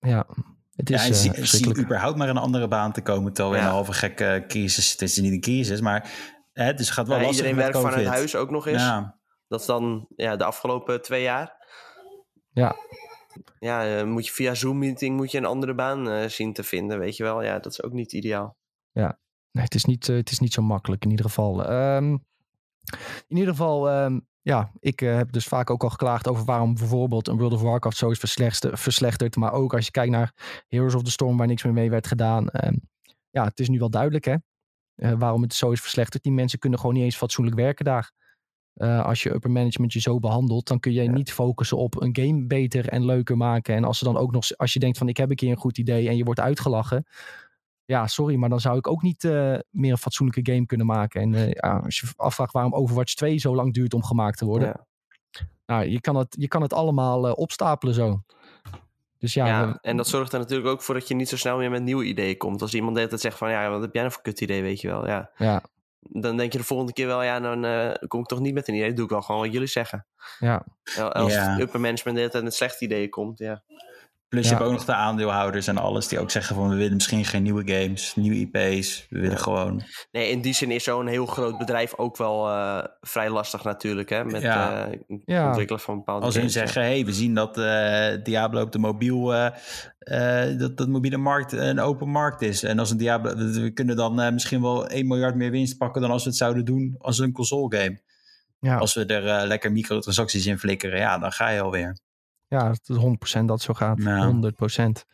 [0.00, 0.26] ja,
[0.76, 1.78] het is ja, en eh, zie, zie verschrikkelijk.
[1.80, 3.66] überhaupt maar een andere baan te komen, terwijl we Ja.
[3.68, 6.10] een halve gekke crisis Het is niet een crisis, maar
[6.52, 8.82] hè, dus het gaat wel Ja, lastig iedereen werkt vanuit huis ook nog eens.
[8.82, 9.18] Ja,
[9.48, 11.56] Dat is dan ja, de afgelopen twee jaar.
[12.52, 12.76] Ja.
[13.58, 16.98] Ja, eh, moet je via Zoom-meeting moet je een andere baan eh, zien te vinden,
[16.98, 17.42] weet je wel.
[17.42, 18.56] Ja, dat is ook niet ideaal.
[19.52, 21.64] Nee, het, is niet, eh, het is niet zo makkelijk in ieder geval.
[21.64, 22.16] Ehm,
[23.26, 27.28] in ieder geval, ehm, ja, ik heb dus vaak ook al geklaagd over waarom bijvoorbeeld
[27.28, 28.18] een World of Warcraft zo is
[28.72, 29.36] verslechterd.
[29.36, 32.06] maar ook als je kijkt naar Heroes of the Storm, waar niks meer mee werd
[32.06, 32.48] gedaan.
[32.48, 32.76] ehm,
[33.30, 34.36] ja, het is nu wel duidelijk hè.
[35.18, 36.22] waarom het zo is verslechterd.
[36.22, 38.12] Die mensen kunnen gewoon niet eens fatsoenlijk werken daar.
[38.78, 41.10] Eh, als je upper management je zo behandelt, dan kun je Ja.
[41.10, 43.74] niet focussen op een game beter en leuker maken.
[43.74, 45.56] En als ze dan ook nog, als je denkt van ik heb een keer een
[45.56, 47.06] goed idee en je wordt uitgelachen.
[47.84, 51.20] Ja, sorry, maar dan zou ik ook niet eh, meer een fatsoenlijke game kunnen maken.
[51.20, 54.44] En eh, ja, als je afvraagt waarom Overwatch 2 zo lang duurt om gemaakt te
[54.44, 54.68] worden.
[54.68, 54.86] Ja.
[55.66, 58.22] Nou, je kan het, je kan het allemaal opstapelen zo.
[59.18, 61.56] Dus ja, Ja, en dat zorgt er natuurlijk ook voor dat je niet zo snel
[61.58, 62.62] meer met nieuwe ideeën komt.
[62.62, 64.62] Als iemand de hele tijd zegt van, ja, wat heb jij nou voor kut idee,
[64.62, 65.06] weet je wel.
[65.06, 65.62] Ja, ja,
[66.00, 68.68] dan denk je de volgende keer wel, ja, dan eh, kom ik toch niet met
[68.68, 68.86] een idee.
[68.86, 70.06] Dan doe ik wel gewoon wat jullie zeggen.
[70.38, 70.64] ja,
[71.08, 71.50] Als Ja.
[71.50, 73.62] het upper management de hele tijd met slechte ideeën komt, ja.
[74.28, 74.50] Plus Ja.
[74.50, 77.24] je hebt ook nog de aandeelhouders en alles die ook zeggen van we willen misschien
[77.24, 79.06] geen nieuwe games, nieuwe IP's.
[79.10, 79.42] We willen Ja.
[79.42, 79.82] gewoon...
[80.10, 84.08] Nee, in die zin is zo'n heel groot bedrijf ook wel eh, vrij lastig natuurlijk,
[84.08, 84.24] hè.
[84.24, 84.86] Met Ja.
[84.86, 85.46] eh, Ja.
[85.46, 86.58] ontwikkelen van bepaalde Als games, ja.
[86.60, 89.46] zeggen, hey, we zien dat eh, Diablo op de mobiel, eh,
[89.98, 92.62] eh, dat de mobiele markt een open markt is.
[92.62, 96.00] En als een Diablo, we kunnen dan eh, misschien wel 1 miljard meer winst pakken
[96.02, 98.00] dan als we het zouden doen als een console game.
[98.60, 101.98] ja, Als we er eh, lekker microtransacties in flikkeren, ja, dan ga je alweer.
[102.48, 102.96] Ja, het is
[103.40, 104.02] 100% dat zo gaat.
[104.02, 104.26] Ja.
[104.26, 105.04] 100%.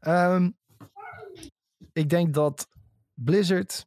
[0.00, 0.50] Ehm,
[1.92, 2.68] ik denk dat
[3.14, 3.86] Blizzard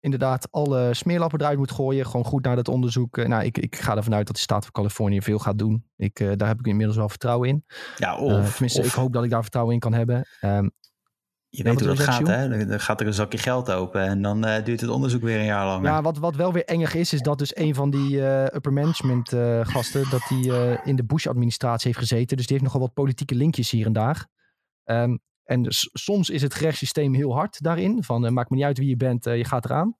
[0.00, 2.06] inderdaad alle smeerlappen eruit moet gooien.
[2.06, 3.18] Gewoon goed naar dat onderzoek.
[3.18, 5.84] Eh, nou, ik, ik ga ervan uit dat de staat van Californië veel gaat doen.
[5.96, 7.64] Ik, eh, daar heb ik inmiddels wel vertrouwen in.
[7.96, 10.26] Ja, Eh, of, tenminste, of ik hoop dat ik daar vertrouwen in kan hebben.
[10.40, 10.68] Ehm,
[11.56, 12.66] je weet hoe dat gaat, hè?
[12.66, 15.44] Dan, gaat er een zakje geld open en dan eh, duurt het onderzoek weer een
[15.44, 15.90] jaar langer.
[15.90, 18.72] ja, wat, wat wel weer engig is, is dat dus een van die eh, upper
[18.72, 20.52] management eh, gasten, dat die
[20.84, 22.36] in de Bush-administratie heeft gezeten.
[22.36, 24.26] Dus die heeft nogal wat politieke linkjes hier en daar.
[24.84, 28.04] Ehm, en dus, soms is het rechtssysteem heel hard daarin.
[28.04, 29.96] Van, maakt me niet uit wie je bent, je gaat eraan.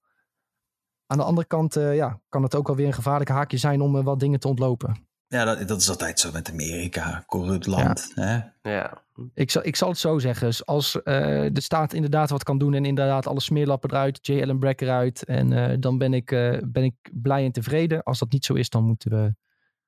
[1.07, 4.03] Aan de andere kant ja, kan het ook wel weer een gevaarlijk haakje zijn om
[4.03, 5.07] wat dingen te ontlopen.
[5.35, 8.13] Ja, dat, dat is altijd zo met Amerika, corrupt land.
[8.15, 8.39] Hè?
[8.63, 9.03] Ja,
[9.35, 10.47] Ik zal, ik zal het zo zeggen.
[10.47, 14.43] dus Als eh, de staat inderdaad wat kan doen en inderdaad alle smeerlappen eruit, J.
[14.43, 15.25] Allen Brack eruit.
[15.25, 18.03] En eh, dan ben ik, eh, ben ik blij en tevreden.
[18.03, 19.35] Als dat niet zo is, dan moeten we,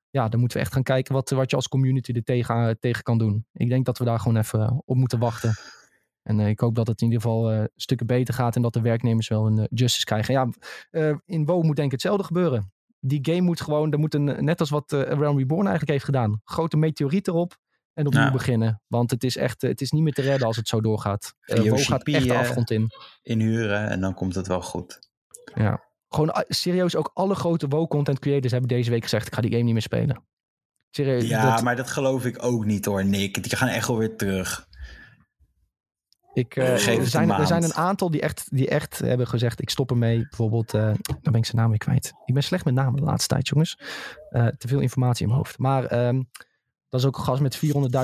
[0.09, 3.03] ja, dan moeten we echt gaan kijken wat, wat je als community er tegen, tegen
[3.03, 3.45] kan doen.
[3.53, 5.55] Ik denk dat we daar gewoon even op moeten wachten.
[6.27, 8.73] En eh, ik hoop dat het in ieder geval eh, stukken beter gaat en dat
[8.73, 10.33] de werknemers wel een justice krijgen.
[10.33, 10.49] Ja,
[10.89, 12.71] eh, in WoW moet denk ik hetzelfde gebeuren.
[12.99, 16.05] Die game moet gewoon, er moet een, net als wat eh Realm Reborn eigenlijk heeft
[16.05, 16.41] gedaan.
[16.45, 17.57] Grote meteoriet erop
[17.93, 18.31] en opnieuw Ja.
[18.31, 18.81] beginnen.
[18.87, 21.33] Want het is echt, eh, het is niet meer te redden als het zo doorgaat.
[21.41, 22.89] Eh WoW gaat echt de afgrond in.
[23.21, 24.99] Inhuren en dan komt het wel goed.
[26.09, 29.51] Gewoon ah, serieus, ook alle grote WoW-content creators hebben deze week gezegd, ik ga die
[29.51, 30.23] game niet meer spelen.
[30.89, 33.43] Serieus, Ja, dat- maar dat geloof ik ook niet hoor, Nick.
[33.43, 34.66] Die gaan echt wel weer terug.
[36.37, 39.69] Ik, eh, er, zijn, er zijn een aantal die echt, die echt hebben gezegd: ik
[39.69, 40.17] stop ermee.
[40.19, 42.13] Bijvoorbeeld, eh dan ben ik zijn naam weer kwijt.
[42.25, 43.79] Ik ben slecht met namen de laatste tijd, jongens.
[44.29, 45.57] Eh, te veel informatie in mijn hoofd.
[45.57, 46.21] Maar ehm,
[46.89, 47.55] dat is ook een gast met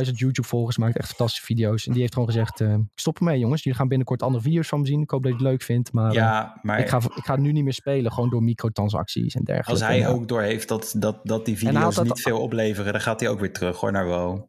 [0.05, 0.77] 400.000 YouTube-volgers.
[0.77, 1.85] Maakt echt fantastische video's.
[1.85, 3.63] En die heeft gewoon gezegd: ik stop ermee, jongens.
[3.63, 5.01] Jullie gaan binnenkort andere video's van me zien.
[5.01, 5.93] Ik hoop dat je het leuk vindt.
[5.93, 8.11] Maar ja, maar ik, ga, ik ga nu niet meer spelen.
[8.11, 9.71] Gewoon door microtransacties en dergelijke.
[9.85, 13.01] als hij En, ook doorheeft dat, dat, dat die video's dat- niet veel opleveren, dan
[13.01, 14.41] gaat hij ook weer terug hoor naar WoW.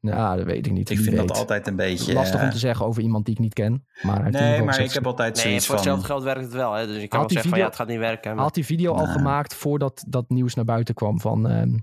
[0.00, 0.90] Ja, dat weet ik niet.
[0.90, 1.28] Ik Wie vind weet.
[1.28, 2.12] dat altijd een beetje...
[2.12, 3.86] Lastig om eh, te zeggen over iemand die ik niet ken.
[4.02, 5.84] Maar Nee, maar ik heb altijd nee, zoiets voor van...
[5.84, 6.72] hetzelfde geld werkt het wel.
[6.72, 6.86] Hè?
[6.86, 8.22] Dus je kan wel zeggen van ja, het gaat niet werken.
[8.24, 11.78] Hij maar- had die video al gemaakt voordat dat nieuws naar buiten kwam van, ehm,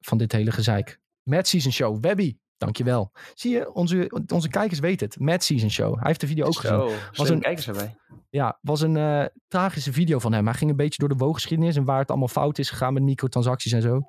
[0.00, 1.00] van dit hele gezeik.
[1.22, 1.98] Mad Season Show.
[2.00, 3.10] Webby, dankjewel.
[3.34, 5.18] Zie je, onze, onze kijkers weten het.
[5.18, 5.94] Mad Season Show.
[5.94, 6.90] Hij heeft de video ook gezien.
[7.16, 7.96] Was een- kijkers erbij.
[8.30, 10.44] Ja, was een eh, tragische video van hem.
[10.44, 13.02] Hij ging een beetje door de wooggeschiedenis en waar het allemaal fout is gegaan met
[13.02, 14.02] microtransacties en zo.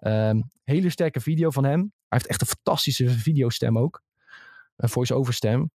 [0.00, 1.80] Ehm, hele sterke video van hem.
[1.80, 4.02] Hij heeft echt een fantastische videostem ook.
[4.76, 5.70] Een voice-over stem.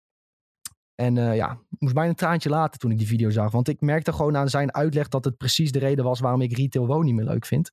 [0.94, 3.52] En eh, ja, moest bijna een traantje laten toen ik die video zag.
[3.52, 6.56] Want ik merkte gewoon aan zijn uitleg dat het precies de reden was waarom ik
[6.56, 7.72] retail WoW niet meer leuk vind.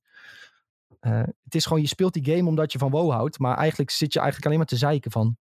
[1.00, 3.38] Eh, het is gewoon, je speelt die game omdat je van WoW houdt.
[3.38, 5.36] Maar eigenlijk zit je eigenlijk alleen maar te zeiken van...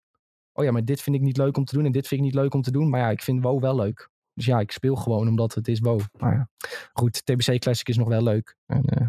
[0.52, 2.26] Oh ja, maar dit vind ik niet leuk om te doen en dit vind ik
[2.26, 2.88] niet leuk om te doen.
[2.88, 4.10] Maar ja, ik vind WoW wel leuk.
[4.34, 6.00] Dus ja, ik speel gewoon omdat het is WoW.
[6.18, 6.48] Maar ja,
[6.92, 8.56] goed, TBC Classic is nog wel leuk.
[8.66, 9.06] En eh,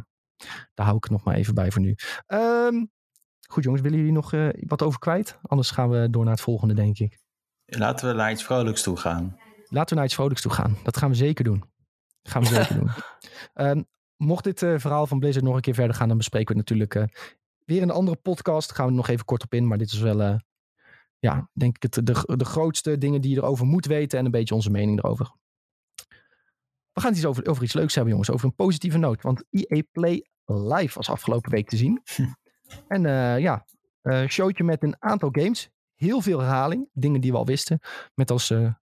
[0.74, 1.96] daar hou ik het nog maar even bij voor nu.
[2.26, 2.86] Ehm,
[3.48, 5.40] goed jongens, willen jullie nog eh, wat over kwijt?
[5.42, 7.20] Anders gaan we door naar het volgende, denk ik.
[7.66, 9.40] Laten we naar iets vrolijks toe gaan.
[9.70, 10.78] Laten we naar iets vrolijks toe gaan.
[10.84, 11.64] Dat gaan we zeker doen.
[12.22, 12.90] Dat gaan we zeker doen.
[13.54, 13.82] Ehm,
[14.18, 16.70] mocht dit eh, verhaal van Blizzard nog een keer verder gaan, dan bespreken we het
[16.70, 17.18] natuurlijk eh,
[17.66, 18.68] weer in een andere podcast.
[18.68, 19.68] Daar gaan we er nog even kort op in.
[19.68, 20.40] Maar dit is wel,
[21.20, 24.20] ja, denk ik, het, de, de grootste dingen die je erover moet weten.
[24.20, 25.32] En een beetje onze mening erover.
[26.96, 28.32] We gaan het iets over, over iets leuks hebben, jongens.
[28.32, 29.22] Over een positieve noot.
[29.22, 32.02] Want EA Play Live was afgelopen week te zien.
[32.88, 33.66] En eh, ja,
[34.02, 35.70] eh showtje met een aantal games.
[35.96, 36.90] Heel veel herhaling.
[36.94, 37.80] Dingen die we al wisten.
[38.14, 38.74] Met als eh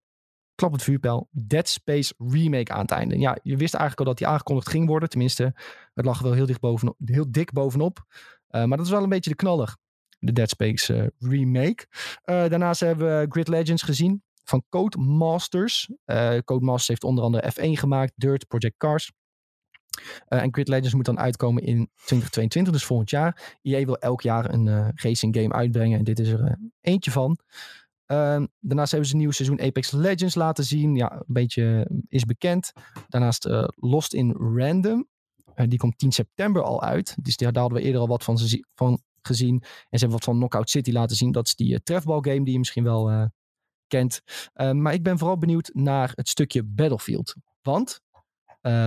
[0.56, 3.20] klappend vuurpijl Dead Space Remake aan het einde.
[3.20, 5.10] Ja, je wist eigenlijk al dat die aangekondigd ging worden.
[5.10, 5.54] Tenminste,
[5.94, 8.06] het lag wel heel, dicht bovenop, heel dik bovenop.
[8.48, 9.78] Maar dat is wel een beetje de knaller.
[10.20, 11.86] De Dead Space Remake.
[12.24, 14.24] Daarnaast hebben we Grid Legends gezien.
[14.44, 15.90] Van Codemasters.
[16.06, 19.12] Uh, Codemasters heeft onder andere F1 gemaakt, Dirt, Project Cars.
[20.30, 23.58] Uh, en Grid Legends moet dan uitkomen in 2022, dus volgend jaar.
[23.62, 27.38] EA wil elk jaar een uh, racing game uitbrengen en dit is er eentje van.
[28.06, 30.96] Ehm, daarnaast hebben ze een nieuw seizoen Apex Legends laten zien.
[30.96, 32.72] Ja, een beetje is bekend.
[33.10, 35.08] Daarnaast Lost in Random.
[35.68, 37.16] die komt 10 september al uit.
[37.22, 38.38] Dus daar hadden we eerder al wat van,
[38.76, 39.56] van gezien.
[39.62, 41.32] En ze hebben wat van Knockout City laten zien.
[41.32, 43.30] Dat is die trefbalgame die je misschien wel
[43.98, 44.22] kent.
[44.54, 47.36] Ehm, maar ik ben vooral benieuwd naar het stukje Battlefield.
[47.62, 48.02] Want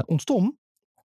[0.07, 0.59] ons Tom,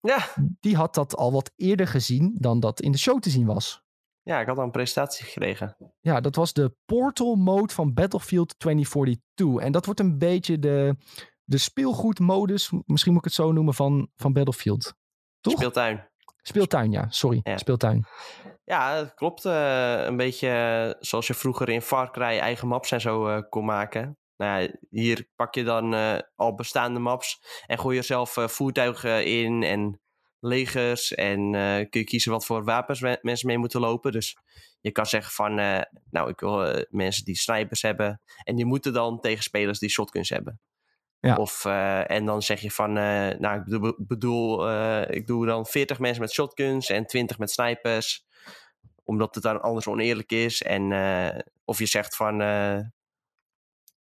[0.00, 0.26] ja.
[0.60, 3.82] Die had dat al wat eerder gezien dan dat in de show te zien was.
[4.22, 5.76] Ja, ik had al een presentatie gekregen.
[6.00, 9.64] Ja, dat was de Portal mode van Battlefield 2042.
[9.66, 10.96] En dat wordt een beetje de,
[11.44, 14.94] de speelgoedmodus, misschien moet ik het zo noemen, van, van Battlefield.
[15.40, 15.52] Toch?
[15.52, 16.08] Speeltuin.
[16.42, 17.06] Speeltuin, ja.
[17.08, 17.40] Sorry.
[17.54, 18.06] Speeltuin.
[18.68, 19.44] Ja, het klopt.
[19.44, 23.64] Uh, een beetje zoals je vroeger in Far Cry eigen maps en zo uh, kon
[23.64, 24.18] maken.
[24.36, 29.24] Nou ja, hier pak je dan uh, al bestaande maps en gooi je zelf voertuigen
[29.24, 30.00] in en
[30.40, 31.14] legers.
[31.14, 31.50] En
[31.90, 34.12] kun je kiezen wat voor wapens mensen mee moeten lopen.
[34.12, 34.36] Dus
[34.80, 35.54] je kan zeggen van,
[36.10, 38.20] nou ik wil mensen die snipers hebben.
[38.44, 40.60] En die moeten dan tegen spelers die shotguns hebben.
[41.20, 41.36] Ja.
[41.36, 41.64] Of,
[42.06, 44.70] en dan zeg je van, nou ik bedoel,
[45.10, 48.26] ik doe dan 40 mensen met shotguns en 20 met snipers.
[49.08, 50.62] Omdat het dan anders oneerlijk is.
[50.62, 50.92] En
[51.64, 52.40] of je zegt van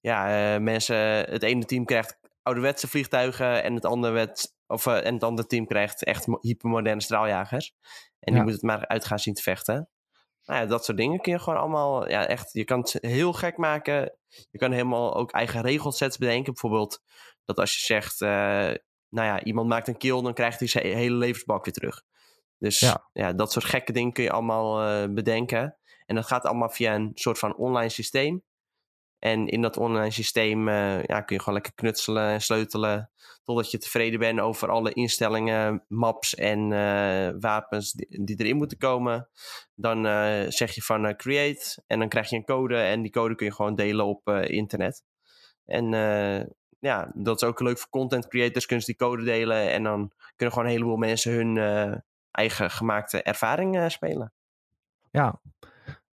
[0.00, 0.96] ja, uh, mensen,
[1.30, 5.66] het ene team krijgt ouderwetse vliegtuigen en het andere, wet, of, en het andere team
[5.66, 7.74] krijgt echt hypermoderne straaljagers.
[8.20, 9.88] En die moet het maar uit gaan zien te vechten.
[10.44, 13.32] Nou ja, dat soort dingen kun je gewoon allemaal, ja, echt, je kan het heel
[13.32, 14.16] gek maken.
[14.50, 16.52] Je kan helemaal ook eigen regelsets bedenken.
[16.52, 17.02] Bijvoorbeeld
[17.44, 21.16] dat als je zegt, nou ja, iemand maakt een kill, dan krijgt hij zijn hele
[21.16, 22.02] levensbak weer terug.
[22.58, 23.08] Dus ja.
[23.12, 25.76] ja dat soort gekke dingen kun je allemaal bedenken.
[26.06, 28.42] En dat gaat allemaal via een soort van online systeem.
[29.18, 33.10] En in dat online systeem uh, ja, kun je gewoon lekker knutselen en sleutelen.
[33.44, 38.78] Totdat je tevreden bent over alle instellingen, maps en uh, wapens die, die, erin moeten
[38.78, 39.28] komen.
[39.74, 40.04] Dan
[40.52, 42.76] zeg je van create en dan krijg je een code.
[42.76, 45.04] En die code kun je gewoon delen op internet.
[45.64, 45.90] En
[46.80, 48.66] ja, dat is ook leuk voor content creators.
[48.66, 49.70] Kunnen ze die code delen.
[49.70, 51.56] En dan kunnen gewoon een heleboel mensen hun
[52.38, 54.32] eigen gemaakte ervaring spelen.
[55.10, 55.40] Ja,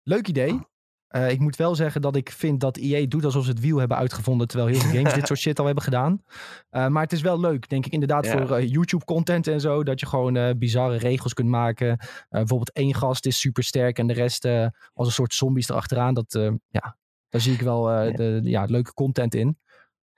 [0.04, 0.72] leuk idee.
[1.16, 3.78] Uh, ik moet wel zeggen dat ik vind dat EA doet alsof ze het wiel
[3.78, 4.48] hebben uitgevonden.
[4.48, 6.24] Terwijl heel veel games dit soort shit al hebben gedaan.
[6.72, 9.84] Uh, maar het is wel leuk, denk ik, inderdaad, voor uh, YouTube-content en zo.
[9.84, 12.00] Dat je gewoon bizarre regels kunt maken.
[12.30, 14.46] bijvoorbeeld één gast is super sterk en de rest
[14.94, 16.14] als een soort zombies erachteraan.
[16.14, 16.98] Dat, ja,
[17.30, 19.58] daar zie ik wel De, ja, leuke content in.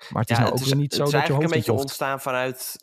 [0.10, 1.58] Maar het is ja, nou ook is, niet zo dat je hoofd Het is een
[1.58, 2.78] beetje ontstaan vanuit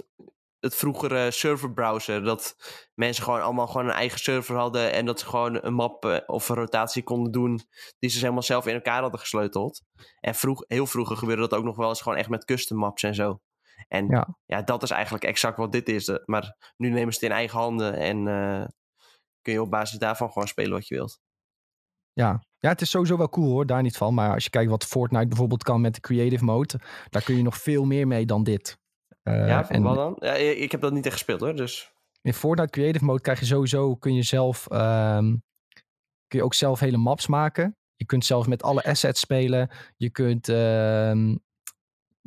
[0.63, 2.23] het vroegere serverbrowser.
[2.25, 2.57] Dat
[2.95, 4.93] mensen gewoon allemaal gewoon een eigen server hadden.
[4.93, 7.61] En dat ze gewoon een map eh, of een rotatie konden doen.
[7.99, 9.83] Die ze helemaal zelf in elkaar hadden gesleuteld.
[10.21, 13.03] En vroeg, heel vroeger gebeurde dat ook nog wel eens gewoon echt met custom maps
[13.03, 13.41] en zo.
[13.89, 16.19] En ja, ja dat is eigenlijk exact wat dit is.
[16.25, 17.95] Maar nu nemen ze het in eigen handen.
[17.95, 18.65] En uh,
[19.41, 21.21] kun je op basis daarvan gewoon spelen wat je wilt.
[22.13, 22.45] Ja.
[22.59, 24.15] ja, het is sowieso wel cool hoor, daar niet van.
[24.15, 27.43] Maar als je kijkt wat Fortnite bijvoorbeeld kan met de creative mode, daar kun je
[27.43, 28.81] nog veel meer mee dan dit.
[29.25, 30.17] Uh, ja, en, wat dan?
[30.19, 31.93] Ja, ik heb dat niet echt gespeeld hoor, dus...
[32.23, 35.43] In Fortnite Creative Mode krijg je sowieso, kun je zelf, um,
[36.29, 37.77] kun je ook zelf hele maps maken.
[37.97, 39.71] Je kunt zelf met alle assets spelen.
[39.97, 41.41] Je kunt, um,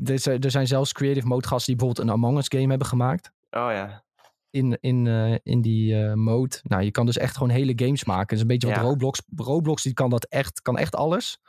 [0.03, 3.31] er, er zijn zelfs Creative Mode gasten die bijvoorbeeld een Among Us game hebben gemaakt.
[3.51, 4.03] Oh ja.
[4.49, 6.59] In, in, uh, in die uh, mode.
[6.63, 8.27] Nou, je kan dus echt gewoon hele games maken.
[8.27, 8.81] Dus een beetje wat ja.
[8.81, 9.21] Roblox.
[9.35, 11.39] Roblox die kan dat echt, kan echt alles.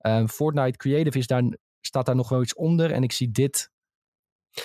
[0.00, 2.92] Um, Fortnite Creative is daar, staat daar nog wel iets onder.
[2.92, 3.70] En ik zie dit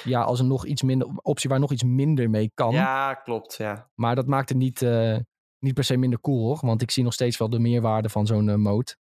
[0.04, 2.72] ja, als een nog iets minder optie waar nog iets minder mee kan.
[2.72, 3.56] Ja, klopt.
[3.56, 3.90] Ja.
[3.96, 5.18] Maar dat maakt het niet, uh,
[5.60, 6.58] niet per se minder cool hoor.
[6.62, 8.96] Want ik zie nog steeds wel de meerwaarde van zo'n uh, mode.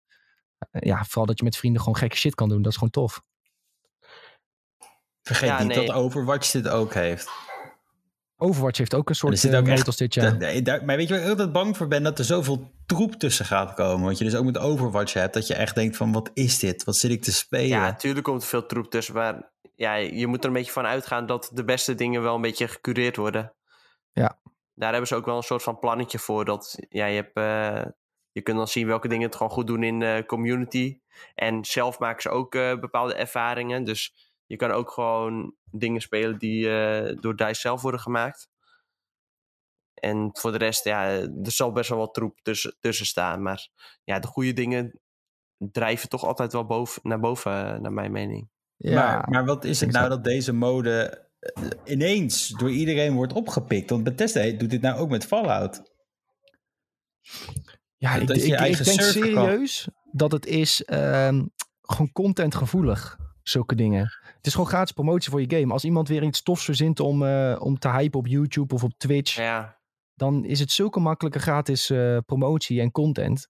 [0.70, 2.62] Uh, ja, vooral dat je met vrienden gewoon gekke shit kan doen.
[2.62, 3.22] Dat is gewoon tof.
[5.22, 5.86] Vergeet ja, niet nee.
[5.86, 7.30] dat Overwatch dit ook heeft.
[8.38, 10.30] Overwatch heeft ook een soort zit ook echt, als dit, ja.
[10.30, 12.02] Dat, daar, maar weet je waar ik altijd bang voor ben?
[12.02, 14.04] Dat er zoveel troep tussen gaat komen.
[14.04, 15.34] Want je dus ook met Overwatch hebt.
[15.34, 16.84] Dat je echt denkt van, wat is dit?
[16.84, 17.68] Wat zit ik te spelen?
[17.68, 19.14] Ja, natuurlijk komt er veel troep tussen.
[19.14, 22.40] Maar ja, je moet er een beetje van uitgaan dat de beste dingen wel een
[22.40, 23.54] beetje gecureerd worden.
[24.12, 24.38] Ja.
[24.74, 26.44] Daar hebben ze ook wel een soort van plannetje voor.
[26.44, 27.92] Dat ja, je, hebt, uh,
[28.32, 30.98] je kunt dan zien welke dingen het gewoon goed doen in de community.
[31.34, 33.84] En zelf maken ze ook uh, bepaalde ervaringen.
[33.84, 38.48] Dus je kan ook gewoon dingen spelen die uh, door DICE zelf worden gemaakt.
[39.94, 43.42] En voor de rest, ja, er zal best wel wat troep tussen, tussen staan.
[43.42, 43.68] Maar
[44.04, 45.00] ja, de goede dingen
[45.56, 48.48] drijven toch altijd wel boven, naar boven, naar mijn mening.
[48.76, 53.32] Ja, maar, maar wat is het nou dat deze mode eh, ineens door iedereen wordt
[53.32, 53.90] opgepikt?
[53.90, 55.82] Want Bethesda doet dit nou ook met Fallout.
[57.96, 59.94] Ja, ik, ik, ik denk serieus kan.
[60.12, 63.18] dat het is um, gewoon contentgevoelig.
[63.42, 64.10] zulke dingen.
[64.46, 65.72] Het is gewoon gratis promotie voor je game.
[65.72, 68.92] Als iemand weer iets tofs verzint om, uh, om te hypen op YouTube of op
[68.96, 69.78] Twitch, Ja,
[70.14, 73.48] dan is het zulke makkelijke gratis uh, promotie en content.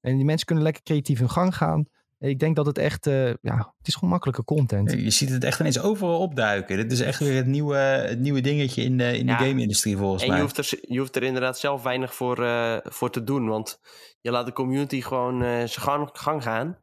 [0.00, 1.86] En die mensen kunnen lekker creatief hun gang gaan.
[2.18, 4.90] Ik denk dat het echt, uh, ja, het is gewoon makkelijke content.
[4.92, 6.76] Je ziet het echt ineens overal opduiken.
[6.76, 9.38] Dit is echt weer het nieuwe, het nieuwe dingetje in de, in Ja.
[9.38, 10.36] de game-industrie volgens en mij.
[10.36, 13.48] je hoeft, er, je hoeft er inderdaad zelf weinig voor, eh, voor te doen.
[13.48, 13.80] Want
[14.20, 16.78] je laat de community gewoon eh, zijn gang, gang gaan.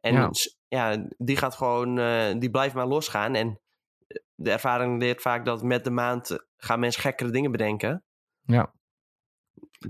[0.00, 0.30] En Ja.
[0.68, 3.34] Ja, die gaat gewoon, eh, die blijft maar losgaan.
[3.34, 3.60] En
[4.34, 8.04] de ervaring leert vaak dat met de maand eh, gaan mensen gekkere dingen bedenken.
[8.42, 8.74] Ja.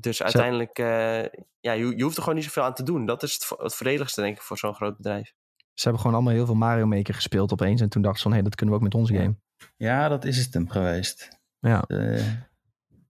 [0.01, 1.23] Dus uiteindelijk, eh,
[1.61, 3.07] ja, je, je hoeft er gewoon niet zoveel aan te doen.
[3.07, 5.35] Dat is het, het voordeligste, denk ik, voor zo'n groot bedrijf.
[5.57, 7.81] Ze hebben gewoon allemaal heel veel Mario Maker gespeeld opeens.
[7.81, 9.37] En toen dachten ze van, hé, dat kunnen we ook met onze game.
[9.77, 11.39] Ja, dat is het hem geweest.
[11.59, 11.83] Ja.
[11.83, 12.27] Eh,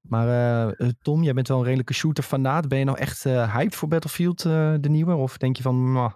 [0.01, 2.69] Maar eh, eh, Tom, jij bent wel een redelijke shooter-fanaat.
[2.69, 5.15] Ben je nou echt eh, hyped voor Battlefield, eh, de nieuwe?
[5.15, 6.13] Of denk je van, mwah,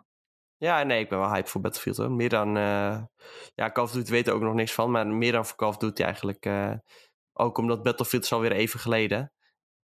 [0.61, 2.11] Ja, nee, ik ben wel hyped voor Battlefield hoor.
[2.11, 3.03] Meer dan, eh,
[3.55, 5.69] ja, Call of Duty weet er ook nog niks van, maar meer dan voor Call
[5.69, 6.47] of Duty eigenlijk.
[6.47, 6.75] eh,
[7.33, 9.33] ook omdat Battlefield is alweer even geleden.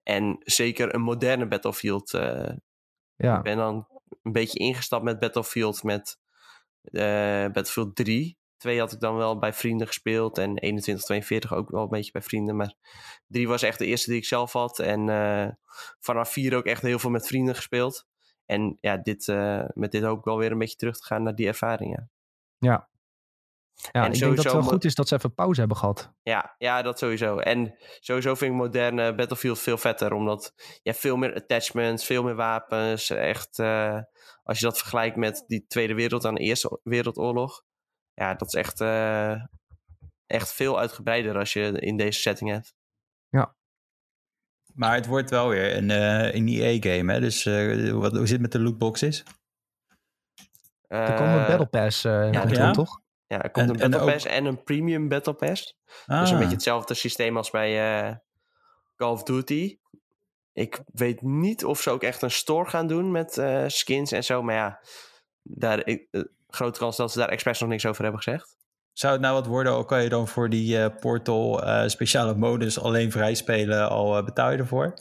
[0.04, 2.14] En zeker een moderne Battlefield.
[2.14, 2.54] eh,
[3.16, 3.88] ja, Ik ben dan
[4.24, 6.18] een beetje ingestapt met Battlefield met
[7.54, 8.38] Battlefield 3.
[8.58, 12.12] 2 had ik dan wel bij vrienden gespeeld en 21, 42 ook wel een beetje
[12.12, 12.56] bij vrienden.
[12.56, 12.74] Maar
[13.28, 14.80] 3 was echt de eerste die ik zelf had.
[14.80, 15.10] En
[16.00, 18.06] vanaf 4 ook echt heel veel met vrienden gespeeld.
[18.46, 21.24] En ja, dit, eh, met dit hoop ik wel weer een beetje terug te gaan
[21.24, 22.12] naar die ervaringen.
[22.58, 22.90] ja.
[23.92, 26.14] Ja, En ik denk dat het wel goed is dat ze even pauze hebben gehad.
[26.24, 27.38] Ja, ja, dat sowieso.
[27.38, 30.14] En sowieso vind ik moderne Battlefield veel vetter.
[30.14, 33.10] Omdat je hebt veel meer attachments, veel meer wapens.
[33.10, 34.00] Echt, eh,
[34.44, 37.64] als je dat vergelijkt met die Tweede Wereld aan de Eerste Wereldoorlog.
[38.14, 39.44] Ja, dat is echt, eh,
[40.26, 42.76] echt veel uitgebreider als je in deze setting hebt.
[44.76, 47.20] Maar het wordt wel weer een, eh een EA-game, hè?
[47.20, 49.24] Dus eh, wat, hoe zit het met de lootboxes?
[50.88, 52.72] Er komt een Battle Pass eh ja, ja.
[52.72, 53.02] toch?
[53.28, 55.78] Ja, er komt En- een en Battle ook- Pass en een Premium Battle Pass.
[56.06, 58.16] Ah, Dus een beetje hetzelfde systeem als bij eh,
[58.96, 59.78] Call of Duty.
[60.54, 64.24] Ik weet niet of ze ook echt een store gaan doen met eh, skins en
[64.24, 64.42] zo.
[64.44, 64.80] Maar ja,
[65.42, 66.08] daar, ik,
[66.48, 68.56] grote kans dat ze daar expres nog niks over hebben gezegd.
[68.96, 72.36] Zou het nou wat worden, al kan je dan voor die eh, Portal eh, speciale
[72.36, 74.94] modus alleen vrij spelen, al eh, betaal je ervoor?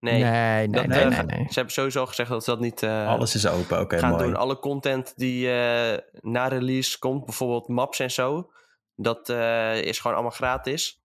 [0.00, 1.46] Nee, nee, nee, dat, nee, nee, nee.
[1.48, 4.24] ze hebben sowieso gezegd dat ze dat niet eh, Alles is open, oké, gaan mooi.
[4.24, 4.36] doen.
[4.36, 8.50] Alle content die eh, na release komt, bijvoorbeeld maps en zo,
[8.94, 11.00] dat eh, is gewoon allemaal gratis.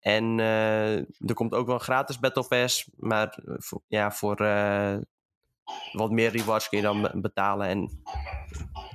[0.00, 4.96] En eh, er komt ook wel een gratis Battle Pass, maar voor, ja, voor eh,
[5.92, 7.66] wat meer rewards kun je dan be- betalen.
[7.68, 8.02] En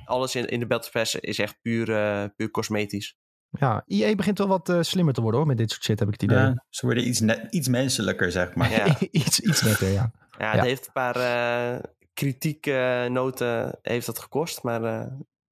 [0.04, 3.16] alles in, in de Battle Pass is echt puur, eh, puur cosmetisch.
[3.58, 6.08] Ja, EA begint wel wat eh, slimmer te worden hoor, met dit soort shit heb
[6.08, 6.38] ik het idee.
[6.38, 8.70] Ja, ze worden iets, net, iets menselijker, zeg maar.
[8.70, 8.96] Ja.
[9.10, 10.10] iets, iets netter, ja.
[10.38, 10.62] Ja, het Ja.
[10.62, 11.80] heeft een paar eh
[12.14, 15.06] kritieknoten heeft dat gekost, maar eh,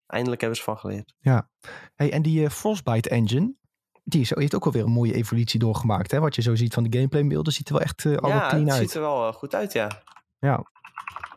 [0.06, 1.14] eindelijk hebben ze van geleerd.
[1.94, 3.54] Hey, en die Frostbite engine,
[4.04, 6.10] die is, heeft ook wel weer een mooie evolutie doorgemaakt.
[6.10, 6.20] Hè?
[6.20, 8.72] Wat je zo ziet van de gameplaybeelden, ziet er wel echt allemaal ja, clean het
[8.72, 8.82] uit.
[8.82, 9.88] ziet er wel goed uit, ja.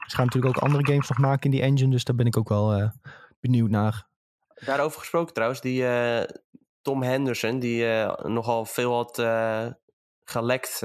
[0.07, 2.37] Ze gaan natuurlijk ook andere games nog maken in die engine, dus daar ben ik
[2.37, 2.89] ook wel eh,
[3.39, 4.07] benieuwd naar.
[4.55, 6.23] Daarover gesproken trouwens, die eh,
[6.81, 9.15] Tom Henderson, die eh, nogal veel had
[10.23, 10.79] gelekt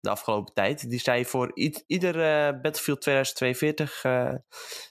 [0.00, 0.90] de afgelopen tijd.
[0.90, 1.52] Die zei voor
[1.86, 2.14] ieder
[2.60, 4.34] Battlefield 2042 eh,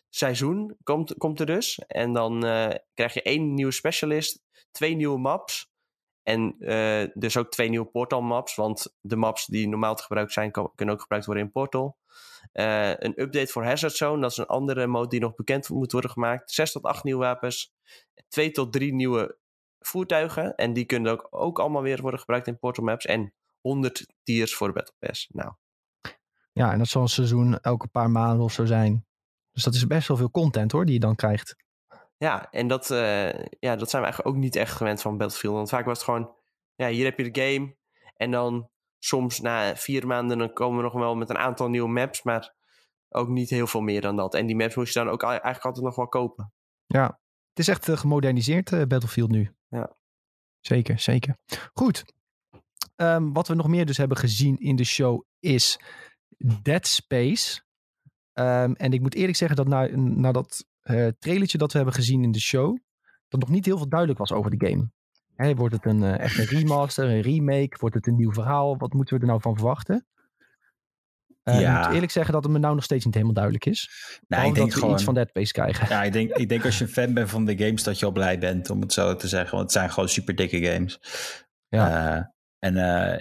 [0.10, 1.80] seizoen komt, komt er dus.
[1.88, 2.40] En dan
[2.94, 5.72] krijg je één nieuwe specialist, twee nieuwe maps.
[6.24, 6.56] En
[7.14, 10.96] dus ook twee nieuwe Portal maps, want de maps die normaal te gebruiken zijn, kunnen
[10.96, 11.98] ook gebruikt worden in Portal.
[12.52, 15.92] Eh, een update voor Hazard Zone, dat is een andere mode die nog bekend moet
[15.92, 16.52] worden gemaakt.
[16.52, 17.74] Zes tot acht nieuwe wapens,
[18.28, 19.38] twee tot drie nieuwe
[19.80, 20.56] voertuigen.
[20.56, 23.06] En die kunnen ook, ook allemaal weer worden gebruikt in Portal Maps.
[23.06, 25.30] En 100 tiers voor de Battle Pass.
[25.32, 25.54] Nou,
[26.52, 29.06] Ja, en dat zal een seizoen elke paar maanden of zo zijn.
[29.52, 31.56] Dus dat is best wel veel content hoor, die je dan krijgt.
[32.18, 35.56] ja, en dat, eh, ja, dat zijn we eigenlijk ook niet echt gewend van Battlefield.
[35.56, 36.36] Want vaak was het gewoon,
[36.76, 37.76] ja, hier heb je de game.
[38.16, 38.70] En dan
[39.00, 42.24] soms na vier maanden dan komen we nog wel met een aantal nieuwe maps.
[42.24, 42.54] Maar
[43.10, 44.34] ook niet heel veel meer dan dat.
[44.34, 46.54] En die maps moest je dan ook eigenlijk altijd nog wel kopen.
[46.86, 47.06] Ja,
[47.50, 49.56] het is echt eh, gemoderniseerd eh, Battlefield nu.
[49.68, 49.98] Ja.
[50.60, 51.38] Zeker, zeker.
[51.74, 52.06] Goed.
[52.96, 55.80] Ehm, wat we nog meer dus hebben gezien in de show is
[56.62, 57.62] Dead Space.
[58.34, 61.96] Ehm, en ik moet eerlijk zeggen dat na, na dat eh trailertje dat we hebben
[61.96, 62.78] gezien in de show,
[63.28, 64.90] dat nog niet heel veel duidelijk was over de game.
[65.40, 67.78] Hè, wordt het een, eh, echt een remaster, een remake?
[67.80, 68.78] Wordt het een nieuw verhaal?
[68.78, 70.06] Wat moeten we er nou van verwachten?
[71.44, 71.78] Eh, Ja.
[71.80, 73.90] Ik moet eerlijk zeggen dat het me nou nog steeds niet helemaal duidelijk is.
[74.28, 75.88] Nou, ik denk dat we gewoon, iets van Dead Space krijgen.
[75.90, 78.06] ja, ik, denk, ik denk als je een fan bent van de games, dat je
[78.06, 79.52] al blij bent, om het zo te zeggen.
[79.52, 81.00] Want het zijn gewoon super dikke games.
[81.68, 82.16] Ja.
[82.18, 82.24] Eh,
[82.60, 82.76] en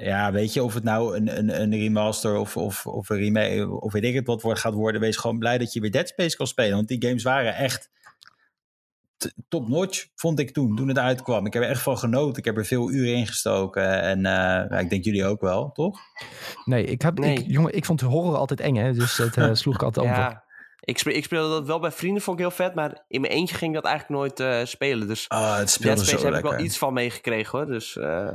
[0.05, 3.71] ja, weet je, of het nou een, een, een remaster of, of, of een remake,
[3.71, 6.09] of weet ik het wat wordt, gaat worden, wees gewoon blij dat je weer Dead
[6.09, 6.77] Space kan spelen.
[6.77, 7.91] Want die games waren echt
[9.49, 11.47] top notch, vond ik toen, toen het uitkwam.
[11.47, 12.39] Ik heb er echt van genoten.
[12.39, 14.01] Ik heb er veel uren in gestoken.
[14.03, 14.25] En
[14.71, 15.99] uh, ik denk jullie ook wel, toch?
[16.65, 17.37] Nee, ik, heb, Nee.
[17.39, 18.93] Ik, jongen, ik vond horror altijd eng, hè?
[18.93, 20.19] dus dat eh, sloeg ik altijd over.
[20.19, 20.45] Ja,
[20.81, 22.75] ik, speel, ik speelde dat wel bij vrienden, vond ik heel vet.
[22.75, 25.07] Maar in mijn eentje ging ik dat eigenlijk nooit eh, spelen.
[25.09, 26.51] Dus Ah, het speelde Dead Space zo heb lekker.
[26.53, 27.67] ik wel iets van meegekregen hoor.
[27.67, 28.33] Dus eh,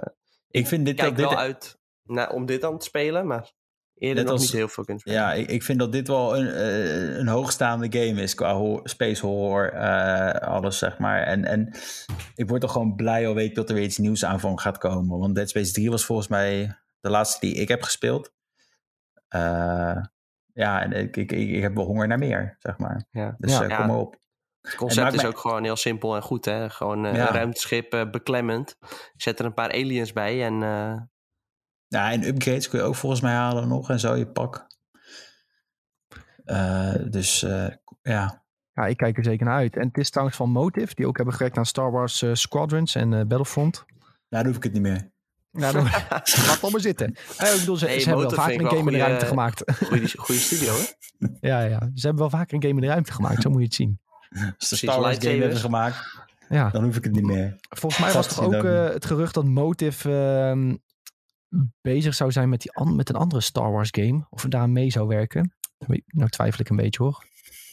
[0.49, 3.27] Ik vind dit, kijk dit wel uit naar, om dit dan te spelen.
[3.27, 3.51] Maar
[3.95, 5.17] eerder Net nog als- niet heel veel spelen.
[5.19, 8.79] Ja, ik, ik vind dat dit wel een, eh, een hoogstaande game is qua ho-
[8.83, 11.21] space horror, eh, alles zeg maar.
[11.23, 11.73] En, en
[12.35, 14.77] ik word toch gewoon blij al weet dat er weer iets nieuws aan van gaat
[14.77, 15.19] komen.
[15.19, 18.31] Want Dead Space 3 was volgens mij de laatste die ik heb gespeeld.
[19.27, 19.97] Eh,
[20.53, 23.05] ja, en ik, ik, ik, ik heb wel honger naar meer, zeg maar.
[23.11, 23.35] Ja.
[23.37, 23.63] Dus Ja.
[23.63, 23.77] Ja.
[23.77, 24.21] kom maar op.
[24.61, 26.45] Het concept is mij- ook gewoon heel simpel en goed.
[26.45, 26.69] Hè?
[26.69, 27.27] Gewoon eh, Ja.
[27.27, 28.77] een ruimteschip beklemmend.
[29.15, 31.01] Zet er een paar aliens bij en eh,
[31.93, 34.67] Ja, en upgrades kun je ook volgens mij halen nog en zo, je pak.
[36.45, 37.67] Eh, dus eh,
[38.01, 39.75] ja, Ja, ik kijk er zeker naar uit.
[39.75, 42.95] En het is trouwens van Motive, die ook hebben gewerkt aan Star Wars eh, Squadrons
[42.95, 43.85] en eh, Battlefront.
[44.29, 45.11] daar hoef ik het niet meer.
[45.51, 45.83] Nou, dan,
[46.47, 47.07] laat het maar zitten.
[47.09, 49.63] Ik bedoel, ze, Nee, ze hebben wel vaker een game in de ruimte gemaakt.
[49.85, 50.73] goede, goede studio.
[50.73, 51.27] Hè?
[51.49, 53.65] ja, ja, ze hebben wel vaker een game in de ruimte gemaakt, zo moet je
[53.65, 53.99] het zien.
[54.57, 55.97] Als ze Star Wars game hebben gemaakt,
[56.49, 57.55] Ja, dan hoef ik het niet meer.
[57.69, 60.75] volgens mij was toch ook eh, het gerucht dat Motive ehm,
[61.81, 64.25] bezig zou zijn met, die met een andere Star Wars game.
[64.29, 65.53] Of daar mee zou werken.
[66.07, 67.25] Nou twijfel ik een beetje hoor.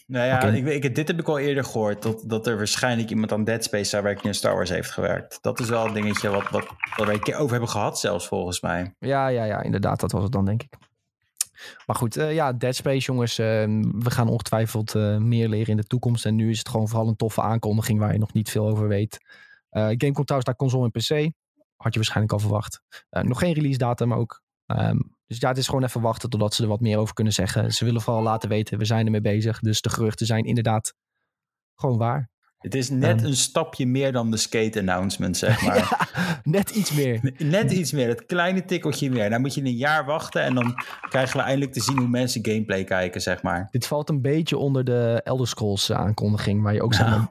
[0.07, 2.03] Nou ja, ik, ik, dit heb ik al eerder gehoord.
[2.03, 4.91] Dat, dat er waarschijnlijk iemand aan Dead Space zou werken die in Star Wars heeft
[4.91, 5.39] gewerkt.
[5.43, 6.67] Dat is wel een dingetje wat, wat,
[6.97, 8.95] wat wij een keer over hebben gehad zelfs volgens mij.
[8.99, 10.77] Ja, ja, ja, inderdaad, dat was het dan denk ik.
[11.87, 13.47] Maar goed, eh, ja, Dead Space jongens, eh,
[13.83, 16.27] we gaan ongetwijfeld eh, meer leren in de toekomst.
[16.27, 18.89] En nu is het gewoon vooral een toffe aankondiging waar je nog niet veel over
[18.89, 19.19] weet.
[19.71, 21.33] Eh game komt trouwens naar console en PC.
[21.83, 22.83] Had je waarschijnlijk al verwacht.
[23.11, 24.43] Eh, nog geen release datum ook.
[24.67, 27.33] Ehm, dus ja, het is gewoon even wachten totdat ze er wat meer over kunnen
[27.33, 27.71] zeggen.
[27.73, 29.59] Ze willen vooral laten weten, we zijn ermee bezig.
[29.61, 30.95] Dus de geruchten zijn inderdaad
[31.75, 32.29] gewoon waar.
[32.59, 33.27] Het is net Ehm.
[33.27, 36.09] een stapje meer dan de skate announcement, zeg maar.
[36.43, 37.35] Net iets meer.
[37.39, 39.31] Net iets meer, dat kleine tikkeltje meer.
[39.31, 40.75] Dan moet je een jaar wachten en dan
[41.09, 43.69] krijgen we eindelijk te zien hoe mensen gameplay kijken, zeg maar.
[43.71, 46.63] Dit valt een beetje onder de Elder Scrolls aankondiging.
[46.63, 47.27] Waar je ook Nou.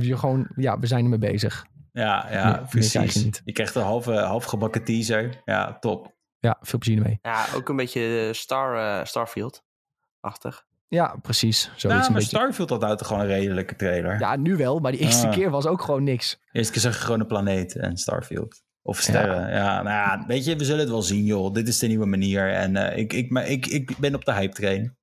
[0.00, 1.66] je gewoon, ja, we zijn ermee bezig.
[1.94, 3.24] Ja, ja, je precies.
[3.24, 3.42] niet.
[3.44, 5.42] Je krijgt een halve, half gebakken teaser.
[5.44, 6.12] Ja, top.
[6.38, 7.18] Ja, veel plezier ermee.
[7.22, 10.64] Ja, ook een beetje eh, Star, eh, Starfield-achtig.
[10.88, 11.60] Ja, precies.
[11.62, 12.36] Zoiets nou, een maar beetje.
[12.36, 14.18] Starfield had nou toch gewoon een redelijke trailer.
[14.20, 15.32] Ja, nu wel, maar die eerste Ah.
[15.32, 16.40] keer was ook gewoon niks.
[16.52, 18.62] Eerst keer zag je gewoon een planeet en Starfield.
[18.82, 19.50] Of sterren.
[19.52, 21.52] Ja, nou ja, weet je, we zullen het wel zien, joh.
[21.52, 22.52] Dit is de nieuwe manier.
[22.52, 24.96] En eh, ik, ik, maar ik, ik ben op de hype train.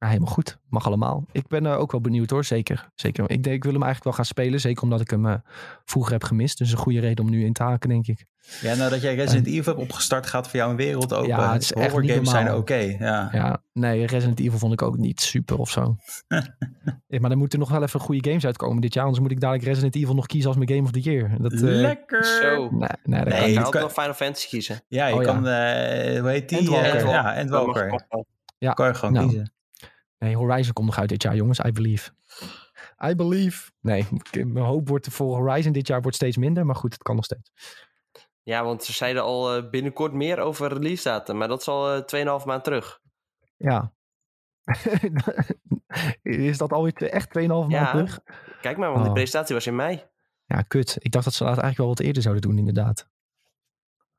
[0.00, 0.58] Ja, helemaal goed.
[0.68, 1.24] Mag allemaal.
[1.32, 2.88] Ik ben er ook wel benieuwd hoor, zeker.
[2.94, 3.30] zeker.
[3.30, 5.34] Ik, denk, ik wil hem eigenlijk wel gaan spelen, zeker omdat ik hem eh,
[5.84, 6.58] vroeger heb gemist.
[6.58, 8.24] Dus een goede reden om nu in te haken, denk ik.
[8.60, 11.28] Ja, nou dat jij Resident Evil hebt opgestart, gaat voor jou een wereld open.
[11.28, 12.74] Ja, het is echt Horror niet games zijn oké.
[12.98, 13.28] ja.
[13.32, 15.96] Ja, nee, Resident Evil vond ik ook niet super of zo.
[17.06, 19.04] Ja, maar er moeten nog wel even goede games uitkomen dit jaar.
[19.04, 21.30] Anders moet ik dadelijk Resident Evil nog kiezen als mijn Game of the Year.
[21.42, 22.24] Dat, eh, Lekker!
[22.24, 22.68] Zo.
[22.70, 24.80] Nee, nee, dat Nee, kan Je kan kan- nog Final Fantasy kiezen.
[24.88, 25.26] Ja, je Oh, ja.
[25.32, 26.58] kan, eh, hoe heet die?
[26.58, 27.06] Endwalker.
[27.08, 28.06] Ja, Endwalker.
[28.58, 29.26] Ja, Kan je gewoon nou.
[29.28, 29.52] kiezen.
[30.20, 31.58] Nee, Horizon komt nog uit dit jaar, jongens.
[31.58, 32.10] I believe.
[33.04, 33.70] I believe.
[33.80, 36.66] Nee, ik- mijn hoop wordt voor Horizon dit jaar wordt steeds minder.
[36.66, 37.52] Maar goed, het kan nog steeds.
[38.42, 41.36] Ja, want ze zeiden al eh, binnenkort meer over release datum.
[41.36, 42.02] Maar dat is al eh,
[42.40, 43.00] 2,5 maand terug.
[43.56, 43.92] Ja.
[46.22, 47.90] Is dat alweer echt 2,5 maand Ja.
[47.90, 48.20] terug?
[48.60, 49.06] Kijk maar, want Oh.
[49.06, 50.02] de presentatie was in mei.
[50.44, 50.96] Ja, kut.
[50.98, 53.08] Ik dacht dat ze dat eigenlijk wel wat eerder zouden doen, inderdaad.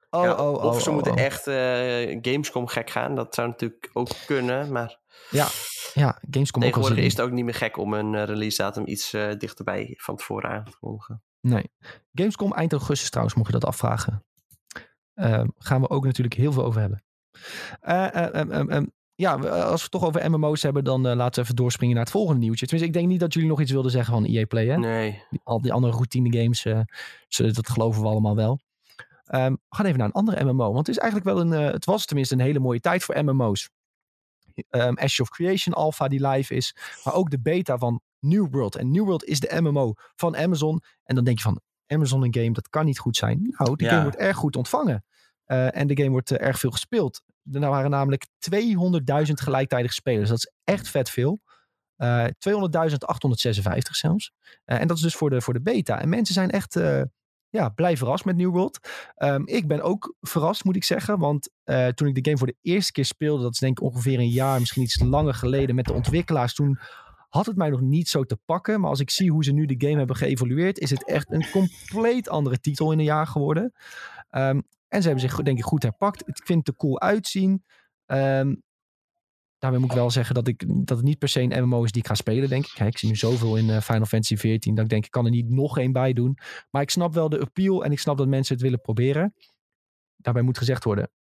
[0.10, 1.20] Oh, Ja, oh, oh, of ze oh, moeten oh.
[1.20, 3.16] echt eh, Gamescom gek gaan.
[3.16, 4.72] Dat zou natuurlijk ook kunnen.
[4.72, 5.00] Maar
[5.94, 8.88] Ja, Gamescom ook al is het ook niet meer gek om een eh, release datum
[8.88, 11.24] iets eh, dichterbij van tevoren aan te kondigen.
[11.42, 11.72] Nee.
[12.14, 14.26] Gamescom eind augustus trouwens, mocht je dat afvragen.
[15.14, 17.04] Ehm, gaan we ook natuurlijk heel veel over hebben.
[17.82, 21.42] Eh, eh, ehm, ehm, ja, als we het toch over MMO's hebben, dan laten we
[21.42, 22.66] even doorspringen naar het volgende nieuwtje.
[22.66, 24.78] Tenminste, ik denk niet dat jullie nog iets wilden zeggen van EA Play, hè?
[24.78, 25.24] Nee.
[25.30, 26.64] Die- al die andere routine games,
[27.56, 28.60] dat geloven we allemaal wel.
[29.26, 31.86] Ehm, we gaan even naar een andere MMO, want het is eigenlijk wel een, het
[31.86, 33.70] was tenminste een hele mooie tijd voor MMO's.
[34.70, 38.76] Ehm Ashes of Creation Alpha die live is, maar ook de beta van New World.
[38.76, 40.82] En New World is de MMO van Amazon.
[41.04, 43.56] En dan denk je van, Amazon een game, dat kan niet goed zijn.
[43.58, 43.92] Nou, die Ja.
[43.92, 45.06] game wordt erg goed ontvangen.
[45.46, 47.22] Eh, en de game wordt eh, erg veel gespeeld.
[47.52, 50.30] Er waren namelijk 200.000 gelijktijdige spelers.
[50.30, 51.40] Dat is echt vet veel.
[51.96, 54.32] Eh 200.856 zelfs.
[54.66, 56.02] En dat is dus voor de, voor de beta.
[56.02, 56.76] En mensen zijn echt
[57.52, 58.80] ja, blij verrast met New World.
[59.16, 61.20] Ehm, ik ben ook verrast, moet ik zeggen.
[61.20, 63.86] Want eh, toen ik de game voor de eerste keer speelde, dat is denk ik
[63.86, 66.80] ongeveer een jaar, misschien iets langer geleden met de ontwikkelaars, toen
[67.30, 68.80] had het mij nog niet zo te pakken.
[68.80, 71.50] Maar als ik zie hoe ze nu de game hebben geëvolueerd, is het echt een
[71.52, 73.74] compleet andere titel in een jaar geworden.
[74.30, 76.28] Ehm, en ze hebben zich denk ik goed herpakt.
[76.28, 77.64] Ik vind het er cool uitzien.
[78.06, 78.56] Ehm,
[79.62, 81.92] Daarbij moet ik wel zeggen dat, ik, dat het niet per se een MMO is
[81.92, 82.72] die ik ga spelen, denk ik.
[82.74, 85.26] Kijk, ik zie nu zoveel in eh, Final Fantasy XIV dat ik denk, ik kan
[85.26, 86.38] er niet nog één bij doen.
[86.72, 89.34] Maar ik snap wel de appeal en ik snap dat mensen het willen proberen.
[90.16, 91.12] Daarbij moet gezegd worden,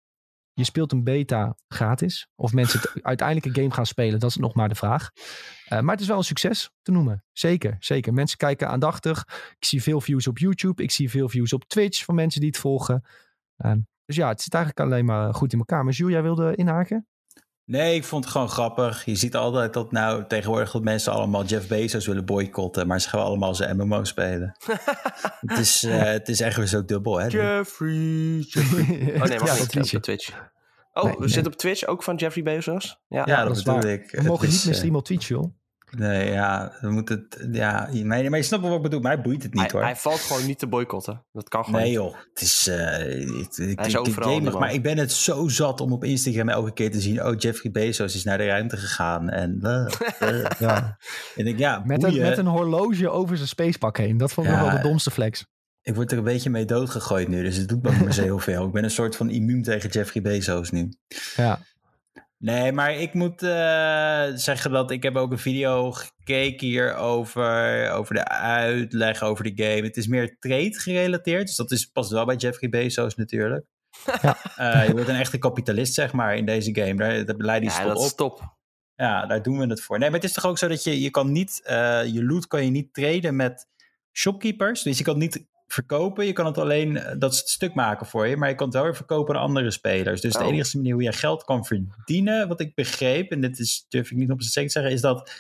[0.53, 2.29] je speelt een beta gratis.
[2.35, 5.11] Of mensen het uiteindelijk een game gaan spelen, dat is nog maar de vraag.
[5.73, 7.25] Uh, maar het is wel een succes te noemen.
[7.33, 8.13] Zeker, zeker.
[8.13, 9.25] Mensen kijken aandachtig.
[9.59, 10.83] Ik zie veel views op YouTube.
[10.83, 13.05] Ik zie veel views op Twitch van mensen die het volgen.
[13.59, 13.73] Uh,
[14.05, 15.85] dus ja, het zit eigenlijk alleen maar goed in elkaar.
[15.85, 17.07] Maar Jules, jij wilde inhaken?
[17.71, 19.05] Nee, ik vond het gewoon grappig.
[19.05, 23.09] Je ziet altijd dat nou tegenwoordig dat mensen allemaal Jeff Bezos willen boycotten, maar ze
[23.09, 24.57] gaan allemaal zijn MMO spelen.
[25.47, 27.27] het, is, uh, het is echt weer zo dubbel, hè?
[27.27, 29.15] Jeffrey, Jeffrey.
[29.15, 30.31] Oh nee, maar ja, niet op Twitch.
[30.93, 31.29] Oh, nee, we nee.
[31.29, 33.01] zitten op Twitch ook van Jeffrey Bezos?
[33.09, 34.11] Ja, ja dat, dat bedoel ik.
[34.11, 35.60] We mogen niet meer streamen op Twitch, joh.
[35.97, 37.49] Nee, ja, we moeten het.
[37.53, 39.01] Ja, maar, maar je snapt wel wat ik bedoel.
[39.01, 39.83] Mij boeit het niet hij, hoor.
[39.83, 41.25] Hij valt gewoon niet te boycotten.
[41.33, 41.81] Dat kan gewoon.
[41.81, 42.15] Nee, joh.
[42.33, 42.69] Het is.
[42.69, 44.35] Uh, ik, ik, hij is overal.
[44.35, 47.25] Gamig, maar ik ben het zo zat om op Instagram elke keer te zien.
[47.25, 49.29] Oh, Jeffrey Bezos is naar de ruimte gegaan.
[49.29, 49.59] En.
[49.63, 49.87] Uh,
[50.23, 50.99] uh, ja.
[51.35, 54.17] En ik, ja, met, een, met een horloge over zijn spacepak heen.
[54.17, 55.47] Dat vond ik ja, wel de domste flex.
[55.83, 57.43] Ik word er een beetje mee doodgegooid nu.
[57.43, 58.67] Dus het doet me niet zo heel veel.
[58.67, 60.93] Ik ben een soort van immuun tegen Jeffrey Bezos nu.
[61.37, 61.61] Ja.
[62.43, 67.91] Nee, maar ik moet uh, zeggen dat ik heb ook een video gekeken hier over,
[67.91, 69.87] over de uitleg over de game.
[69.87, 73.67] Het is meer trade gerelateerd, dus dat is, past wel bij Jeffrey Bezos natuurlijk.
[74.23, 74.37] Ja.
[74.59, 76.95] Uh, je wordt een echte kapitalist, zeg maar, in deze game.
[76.95, 78.05] Daar, daar leid je ja, dat op.
[78.05, 78.57] is top.
[78.95, 79.99] Ja, daar doen we het voor.
[79.99, 82.47] Nee, maar het is toch ook zo dat je, je kan niet, uh, je loot
[82.47, 83.67] kan je niet traden met
[84.13, 84.83] shopkeepers.
[84.83, 86.27] Dus je kan niet verkopen.
[86.27, 88.75] Je kan het alleen, dat is het stuk maken voor je, maar je kan het
[88.75, 90.21] wel weer verkopen aan andere spelers.
[90.21, 90.43] Dus oh.
[90.43, 94.11] de enige manier hoe je geld kan verdienen, wat ik begreep, en dit is, durf
[94.11, 95.33] ik niet op zijn te zeggen, is dat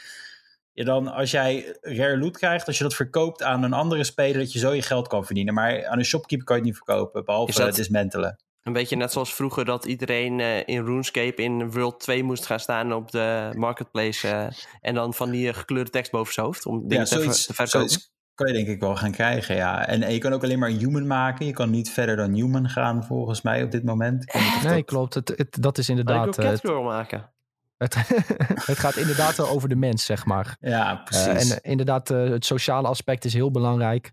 [0.72, 4.38] je dan, als jij rare loot krijgt, als je dat verkoopt aan een andere speler,
[4.38, 5.54] dat je zo je geld kan verdienen.
[5.54, 7.74] Maar aan een shopkeeper kan je het niet verkopen, behalve dat...
[7.74, 8.38] dismantelen.
[8.62, 12.60] Een beetje net zoals vroeger dat iedereen uh, in RuneScape in World 2 moest gaan
[12.60, 14.46] staan op de marketplace uh,
[14.80, 17.54] en dan van die gekleurde tekst boven zijn hoofd om dingen ja, zoiets, te, te
[17.54, 17.88] verkopen.
[17.88, 19.86] Zoiets kan je denk ik wel gaan krijgen, ja.
[19.86, 21.46] En, en, je kan ook alleen maar een human maken.
[21.46, 24.32] Je kan niet verder dan human gaan, volgens mij, op dit moment.
[24.62, 24.84] Nee, dat...
[24.84, 25.14] klopt.
[25.14, 26.26] Het, het, dat is inderdaad...
[26.26, 27.30] Ik wil catgirl maken.
[27.76, 27.94] Het,
[28.70, 30.56] het gaat inderdaad over de mens, zeg maar.
[30.60, 31.50] Ja, precies.
[31.50, 34.12] Uh, en inderdaad, uh, het sociale aspect is heel belangrijk.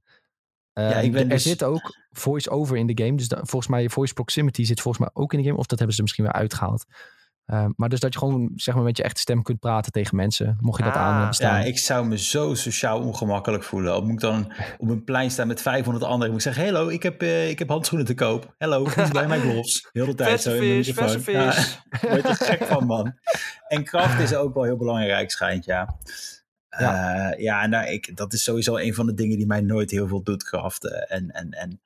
[0.74, 1.44] Uh, ja, ik ben er dus...
[1.44, 3.18] zit ook voice-over in de game.
[3.18, 5.58] Dus da, volgens mij, voice proximity zit volgens mij ook in de game.
[5.58, 6.86] Of dat hebben ze misschien weer uitgehaald.
[7.54, 10.16] Uh, maar dus dat je gewoon zeg maar, met je echte stem kunt praten tegen
[10.16, 10.58] mensen.
[10.60, 11.60] Mocht je dat ah, aan bestaan.
[11.60, 13.96] Ja, ik zou me zo sociaal ongemakkelijk voelen.
[13.96, 16.34] Of moet ik dan op een plein staan met 500 anderen.
[16.34, 18.54] Moet ik zeggen, hallo, ik heb, uh, ik heb handschoenen te koop.
[18.58, 19.90] Hallo, is bij mijn gloves?
[19.92, 21.34] Heel de tijd zo in de microfoon.
[21.34, 21.54] Ja,
[22.10, 23.14] word je gek van, man.
[23.68, 25.96] En kracht is ook wel heel belangrijk, schijnt, ja.
[26.70, 29.62] Ja, uh, ja en daar, ik, dat is sowieso een van de dingen die mij
[29.62, 31.10] nooit heel veel doet, kraften.
[31.10, 31.80] En, en, en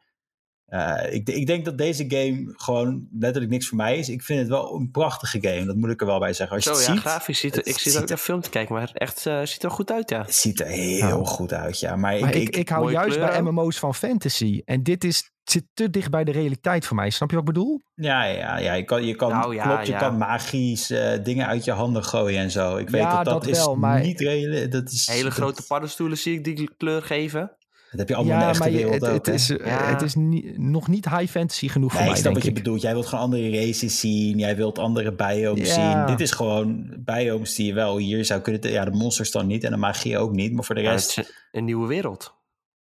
[0.72, 4.10] uh, ik, ik, denk dat deze game gewoon letterlijk niks voor mij is.
[4.10, 6.56] Ik vind het wel een prachtige game, dat moet ik er wel bij zeggen.
[6.56, 8.50] Als Zo je het ja, ziet, grafisch ziet er, ik zit ook naar film te
[8.50, 10.22] kijken, maar echt uh, ziet er goed uit, ja.
[10.22, 11.96] Het ziet er heel goed uit, ja.
[11.96, 13.28] Maar, maar ik, ik, ik, hou juist kleur.
[13.28, 14.62] bij MMO's van fantasy.
[14.66, 17.10] En dit is, zit te dicht bij de realiteit voor mij.
[17.10, 17.82] Snap je wat ik bedoel?
[17.94, 18.74] Ja, ja, ja.
[18.74, 20.00] Je kan, je kan, nou, ja, klopt, je ja.
[20.00, 22.78] kan magisch uh, dingen uit je handen gooien en zo.
[22.78, 24.02] Ik weet dat dat, dat is maar...
[24.02, 24.70] niet reëel.
[24.70, 27.56] Dat is, Hele grote paddenstoelen zie ik die kleur geven.
[27.92, 29.90] Dat heb je allemaal ja, in de echte je, wereld het, ook, het is, ja.
[29.90, 30.16] het is
[30.56, 32.82] nog niet high fantasy genoeg nee, voor mij, ik snap denk wat je bedoelt.
[32.82, 34.38] Jij wilt gewoon andere races zien.
[34.38, 36.06] Jij wilt andere biomes ja.
[36.06, 36.16] zien.
[36.16, 38.72] Dit is gewoon biomes die je wel hier zou kunnen...
[38.72, 40.54] Ja, de monsters dan niet en de magie ook niet.
[40.54, 41.16] Maar voor de rest...
[41.16, 42.36] Ja, een nieuwe wereld.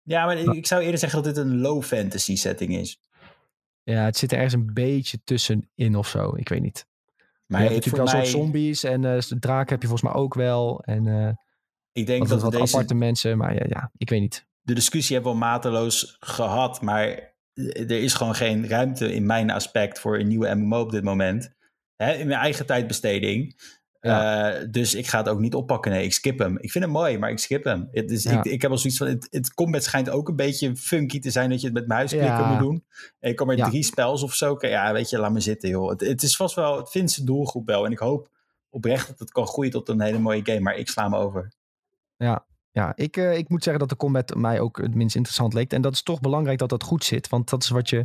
[0.02, 3.00] Ja, maar ik zou eerder zeggen dat dit een low fantasy setting is.
[3.82, 6.34] Ja, het zit er ergens een beetje tussenin of zo.
[6.36, 6.86] Ik weet niet.
[7.46, 8.26] Maar je hebt natuurlijk wel mij...
[8.26, 10.82] soort zombies en uh, draken heb je volgens mij ook wel.
[10.84, 11.28] En uh,
[11.92, 12.74] ik denk dat, dat wat deze...
[12.74, 17.32] aparte mensen, maar ja, ja, ik weet niet de discussie hebben we mateloos gehad, maar
[17.54, 21.54] er is gewoon geen ruimte in mijn aspect voor een nieuwe MMO op dit moment.
[21.96, 23.60] Hè, in mijn eigen tijdbesteding.
[24.00, 24.60] Ja.
[24.60, 25.90] Uh, dus ik ga het ook niet oppakken.
[25.90, 26.58] Nee, ik skip hem.
[26.58, 27.88] Ik vind hem mooi, maar ik skip hem.
[27.92, 28.38] Het is, ja.
[28.38, 29.08] ik, ik heb al zoiets van.
[29.08, 32.30] Het, het combat schijnt ook een beetje funky te zijn dat je het met muisklikken
[32.30, 32.50] ja.
[32.50, 32.84] moet doen.
[33.20, 34.56] En ik kom er drie spels of zo.
[34.58, 35.90] Ja, weet je, laat me zitten, joh.
[35.90, 36.76] Het, het is vast wel.
[36.76, 37.84] Het vindt zijn doelgroep wel.
[37.84, 38.28] En ik hoop
[38.70, 40.60] oprecht dat het kan groeien tot een hele mooie game.
[40.60, 41.52] Maar ik sla me over.
[42.16, 42.44] Ja,
[42.74, 45.72] ja, ik, uh, ik moet zeggen dat de combat mij ook het minst interessant leek.
[45.72, 47.28] En dat is toch belangrijk dat dat goed zit.
[47.28, 48.04] Want dat is wat je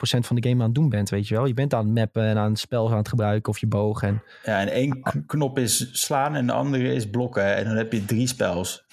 [0.00, 1.46] van de game aan het doen bent, weet je wel.
[1.46, 4.02] Je bent aan het mappen en aan het spel aan het gebruiken of je boog.
[4.02, 4.22] En...
[4.44, 7.56] Ja, en één knop is slaan en de andere is blokken.
[7.56, 8.86] En dan heb je drie spels.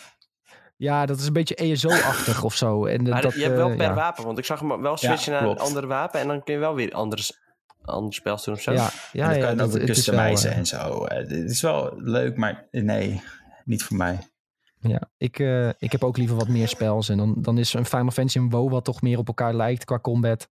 [0.75, 2.85] Ja, dat is een beetje ESO-achtig of zo.
[2.85, 3.93] En, maar dat, je hebt wel uh, per ja.
[3.93, 4.25] wapen.
[4.25, 6.19] Want ik zag hem wel switchen ja, naar een andere wapen.
[6.19, 7.43] En dan kun je wel weer anders
[7.81, 8.71] andere spels doen of zo.
[8.71, 11.05] Ja, ja, en dan ja, kan je dat, ook customizen en zo.
[11.07, 13.21] Het is wel leuk, maar nee,
[13.65, 14.19] niet voor mij.
[14.87, 17.09] Ja, ik, uh, ik heb ook liever wat meer spels.
[17.09, 19.85] En dan, dan is een Final Fantasy en WoW wat toch meer op elkaar lijkt
[19.85, 20.49] qua combat.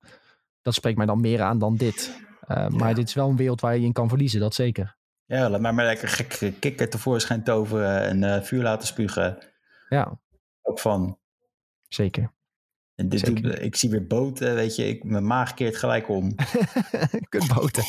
[0.63, 2.23] Dat spreekt mij dan meer aan dan dit.
[2.49, 4.97] Uh, maar dit is wel een wereld waar je in kan verliezen, dat zeker.
[5.27, 9.39] Ja, laat maar maar lekker gek kikker tevoorschijn toveren en eh, vuur laten spugen.
[9.89, 10.21] Ja,
[10.63, 11.19] Ook van.
[11.89, 12.33] zeker.
[12.95, 13.43] En dit Zeker.
[13.43, 14.89] doet, ik zie weer boten, weet je.
[14.89, 16.35] Ik, mijn maag keert gelijk om.
[17.29, 17.85] Kutboten.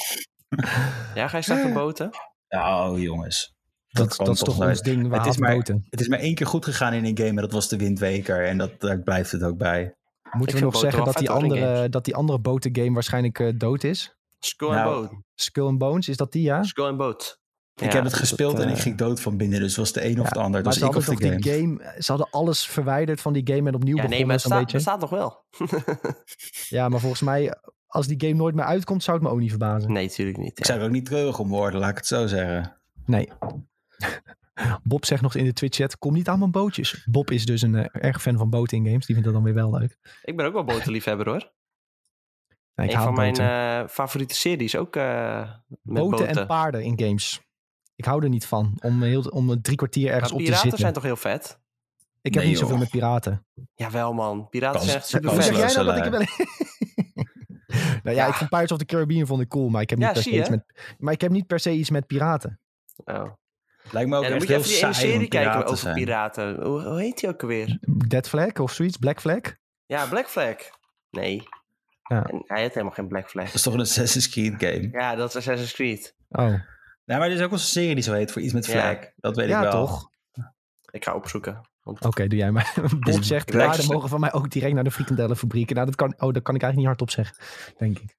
[1.16, 2.10] Ja, ga je straks boten?
[2.48, 3.55] Ja, oh jongens.
[3.96, 5.56] Dat, dat is toch ons ding, we Het is maar-.
[5.90, 8.46] Het is maar één keer goed gegaan in een game en dat was de Windweker.
[8.46, 9.96] En dat, daar blijft het ook bij.
[10.32, 14.16] Moeten we nog zeggen dat die, andere, dat die andere botengame waarschijnlijk eh, dood is?
[14.40, 15.22] Skull and Nou, Boat.
[15.36, 16.64] Skull and Bones, is dat die ja?
[16.64, 17.40] Skull and Boat.
[17.82, 19.60] ik heb het gespeeld en ik ging dood van binnen.
[19.60, 20.64] Dus was de een of Ja, de ander.
[20.64, 21.36] Maar Dus ze ik of de game.
[21.40, 21.94] die game...
[22.00, 24.60] Ze hadden alles verwijderd van die game en opnieuw Ja, nee, begonnen maar het staat,
[24.60, 24.74] beetje.
[24.78, 25.44] het staat toch wel?
[26.78, 27.54] Ja, maar volgens mij,
[27.88, 29.92] als die game nooit meer uitkomt, zou het me ook niet verbazen.
[29.92, 30.60] nee, natuurlijk niet.
[30.60, 32.78] Ik zou er ook niet treurig om worden, laat ik het zo zeggen.
[33.06, 33.30] Nee.
[34.84, 37.06] Bob zegt nog in de Twitch-chat, kom niet aan mijn bootjes.
[37.10, 39.06] Bob is dus een eh, erg fan van boten in games.
[39.06, 39.98] Die vindt dat dan weer wel leuk.
[40.24, 41.52] Ik ben ook wel botenliefhebber hoor.
[42.86, 46.28] Ik een van mijn eh, favoriete series ook eh met boten, boten.
[46.42, 47.42] en paarden in games.
[47.96, 50.62] Ik hou er niet van om, heel, om een drie kwartier ergens op te piraten
[50.62, 50.80] zitten.
[50.80, 51.60] zijn toch heel vet?
[52.22, 52.84] Ik heb Nee, niet zoveel joh.
[52.84, 53.46] met piraten.
[53.76, 55.74] Jawel man, piraten Kans- zijn echt super Hoe kans- zeg vet.
[55.74, 56.20] jij nou dat ik wel...
[58.04, 58.28] nou ja, Ja.
[58.28, 60.24] ik vond Pirates of the Caribbean vond ik cool, maar ik heb niet, Ja, per
[60.24, 62.60] se iets met, maar ik heb niet per se iets met piraten.
[62.96, 63.32] Oh.
[63.92, 65.96] Lijkt me ook Ja, dan echt moet je heel even saai serie kijken over zijn.
[65.96, 66.56] piraten.
[66.64, 67.78] Hoe, hoe heet die ook alweer?
[68.08, 69.40] Dead Flag of zoiets, Black Flag.
[69.86, 70.56] Ja, Black Flag.
[71.10, 71.44] Nee.
[72.08, 72.24] Ja.
[72.26, 73.46] En hij heeft helemaal geen Black Flag.
[73.46, 74.90] Dat is toch een Assassin's Creed game?
[74.92, 76.16] Ja, dat is Assassin's Creed.
[76.30, 76.54] Oh,
[77.06, 78.72] Nee, maar er is ook wel een serie die zo heet voor iets met Ja.
[78.72, 79.10] flag.
[79.16, 79.72] Dat weet ik ja wel.
[79.72, 80.10] toch?
[80.92, 81.70] Ik ga opzoeken.
[81.84, 82.74] Want Oké, doe jij maar.
[83.00, 85.74] Bob zegt, paarden mogen van mij ook direct naar de frikandellenfabriek.
[85.74, 87.38] Nou, dat kan, oh, dat kan ik eigenlijk niet hardop zeggen,
[87.78, 88.16] denk ik.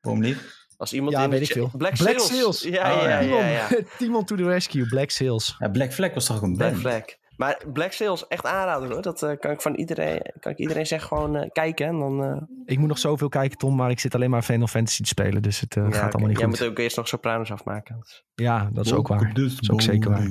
[0.00, 0.65] Waarom niet?
[0.76, 1.70] Als iemand Ja, in weet ik veel.
[1.76, 2.62] Black, Black Sails.
[2.62, 3.68] Ja, Oh, ja, ja, Timon, ja, ja.
[3.98, 5.54] Timon to the rescue, Black Sails.
[5.58, 6.76] Ja, Black Flag was toch ook een Black?
[6.76, 7.02] Flag.
[7.36, 9.02] Maar Black Sails, echt aanraden hoor.
[9.02, 11.86] Dat eh, kan ik van iedereen, kan ik iedereen zeggen, gewoon eh, kijken.
[11.86, 14.66] En dan eh, Ik moet nog zoveel kijken, Tom, maar ik zit alleen maar Final
[14.66, 15.42] Fantasy te spelen.
[15.42, 16.58] Dus het eh, ja, gaat allemaal niet Jij goed.
[16.60, 17.98] moet ook eerst nog Sopranos afmaken.
[18.34, 19.32] Ja, dat is ook waar.
[19.34, 20.28] Dat is ook zeker waar.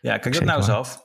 [0.00, 1.03] Ja, kijk dat nou eens af.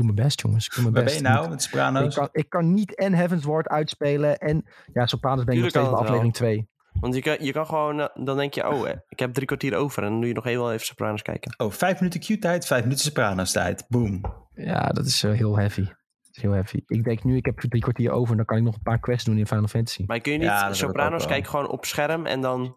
[0.00, 0.66] Ik doe mijn best, jongens.
[0.66, 2.04] Ik doe mijn Waar ben je nou met Sopranos?
[2.04, 4.64] Ik kan, ik kan niet en Heaven's Ward uitspelen en...
[4.92, 6.68] Ja, Sopranos ben ik nog steeds bij aflevering 2.
[7.00, 9.46] Want je kan, je kan gewoon, eh, dan denk je, oh, eh, ik heb drie
[9.46, 10.02] kwartier over.
[10.02, 11.54] En dan doe je nog heel even Sopranos kijken.
[11.56, 13.84] Oh, vijf minuten Q-tijd, vijf minuten Sopranos tijd.
[13.88, 14.20] Boom.
[14.54, 15.84] Ja, dat is eh, heel heavy.
[15.84, 16.82] Dat is heel heavy.
[16.86, 19.00] Ik denk nu, ik heb drie kwartier over en dan kan ik nog een paar
[19.00, 20.04] quests doen in Final Fantasy.
[20.06, 21.32] Maar kun je niet Ja, Sopranos wel.
[21.32, 22.74] kijken gewoon op scherm en dan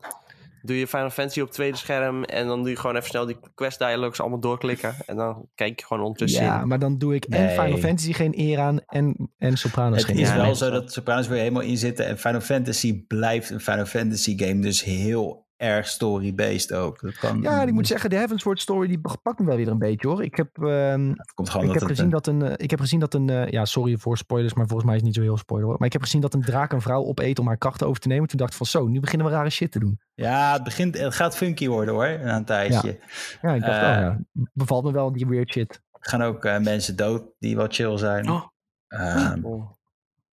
[0.66, 3.26] doe je Final Fantasy op het tweede scherm en dan doe je gewoon even snel
[3.26, 6.68] die quest dialogues allemaal doorklikken en dan kijk je gewoon ondertussen Ja, in.
[6.68, 7.60] maar dan doe ik en Nee.
[7.60, 10.36] Final Fantasy geen eer aan en, en Sopranos Het geen is eer aan.
[10.38, 12.06] wel nee, zo dat- dat Sopranos weer helemaal in zitten.
[12.06, 14.60] En Final Fantasy blijft een Final Fantasy game.
[14.60, 17.00] Dus heel erg story-based ook.
[17.00, 19.68] Dat kan, Ja, die moet zeggen, de Heaven's Ward story die pakt me wel weer
[19.68, 20.24] een beetje hoor.
[20.24, 23.14] Ik heb, ehm, komt gewoon ik dat heb gezien dat een, ik heb gezien dat
[23.14, 25.78] een, ja sorry voor spoilers, maar volgens mij is het niet zo heel spoiler hoor.
[25.78, 28.08] Maar ik heb gezien dat een draak een vrouw opeet om haar krachten over te
[28.08, 28.28] nemen.
[28.28, 30.00] Toen dacht ik van zo, nu beginnen we rare shit te doen.
[30.14, 33.00] Ja, het, begint, het gaat funky worden hoor, na een tijdje.
[33.42, 33.90] Ja, ik dacht, Eh.
[33.90, 34.20] oh ja,
[34.54, 35.82] bevalt me wel die weird shit.
[35.92, 38.30] Er gaan ook eh, mensen dood die wel chill zijn.
[38.30, 38.44] Oh.
[38.88, 39.72] Ehm, Oh.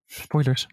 [0.07, 0.66] Spoilers.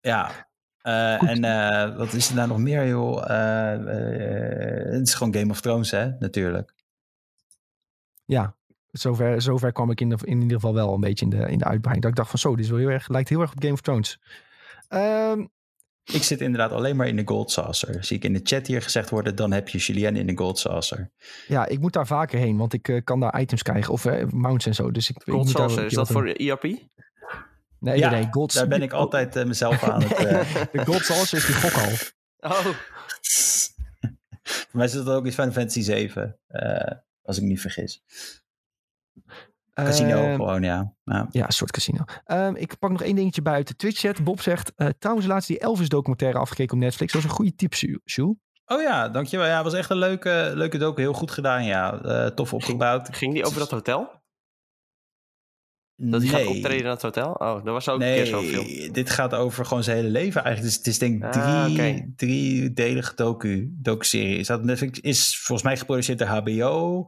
[0.00, 0.47] ja.
[0.88, 3.30] Eh, en eh, wat is er nou nog meer, joh?
[3.30, 6.74] Eh, het is gewoon Game of Thrones, hè, natuurlijk.
[8.24, 8.56] Ja,
[8.90, 11.58] zover, zover kwam ik in, de, in ieder geval wel een beetje in de, in
[11.58, 12.00] de uitbreiding.
[12.00, 13.72] Dat ik dacht van zo, dit is wel heel erg, lijkt heel erg op Game
[13.72, 14.20] of Thrones.
[14.88, 15.46] Ehm,
[16.04, 18.04] Ik zit inderdaad alleen maar in de Gold Saucer.
[18.04, 20.58] Zie ik in de chat hier gezegd worden, dan heb je Julien in de Gold
[20.58, 21.10] Saucer.
[21.46, 23.92] ja, ik moet daar vaker heen, want ik kan daar items krijgen.
[23.92, 24.90] Of mounts en zo.
[24.90, 26.34] Dus ik, Gold Saucer, is dat voor doen.
[26.34, 26.64] ERP?
[27.80, 28.28] Nee, Ja, nee, nee.
[28.32, 30.12] Gold, Daar ben ik altijd eh, mezelf aan het...
[30.26, 31.90] eh, De Saucer is die gokhal.
[32.40, 32.60] Oh,
[34.68, 38.02] voor mij zit dat ook in Final Fantasy 7, eh, als ik me niet vergis.
[39.74, 40.92] Casino Ehm, gewoon, ja.
[41.04, 41.26] ja.
[41.30, 42.04] Ja, een soort casino.
[42.24, 44.24] Ehm, ik pak nog één dingetje bij uit de Twitch-chat.
[44.24, 47.12] Bob zegt, eh, trouwens laatst die Elvis documentaire afgekeken op Netflix.
[47.12, 48.36] Dat was een goede tip, Sjoe- Sjoe.
[48.66, 49.46] Oh ja, dankjewel.
[49.46, 51.00] Ja, het was echt een leuke, leuke docu.
[51.00, 52.00] Heel goed gedaan, ja.
[52.02, 53.08] Eh, tof opgebouwd.
[53.16, 54.17] ging die over dat hotel?
[56.00, 56.44] Dat hij nee.
[56.44, 57.32] gaat optreden in het hotel?
[57.32, 58.66] Oh, dat was ook een keer zo'n film.
[58.66, 60.62] Nee, dit gaat over gewoon zijn hele leven eigenlijk.
[60.74, 62.12] Dus het is denk ik Ah, drie, oké.
[62.16, 64.38] driedelige docu, docu-serie.
[64.38, 67.06] Is, dat Netflix, is volgens mij geproduceerd door HBO,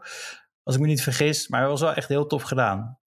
[0.62, 1.48] als ik me niet vergis.
[1.48, 2.98] Maar het was wel echt heel tof gedaan.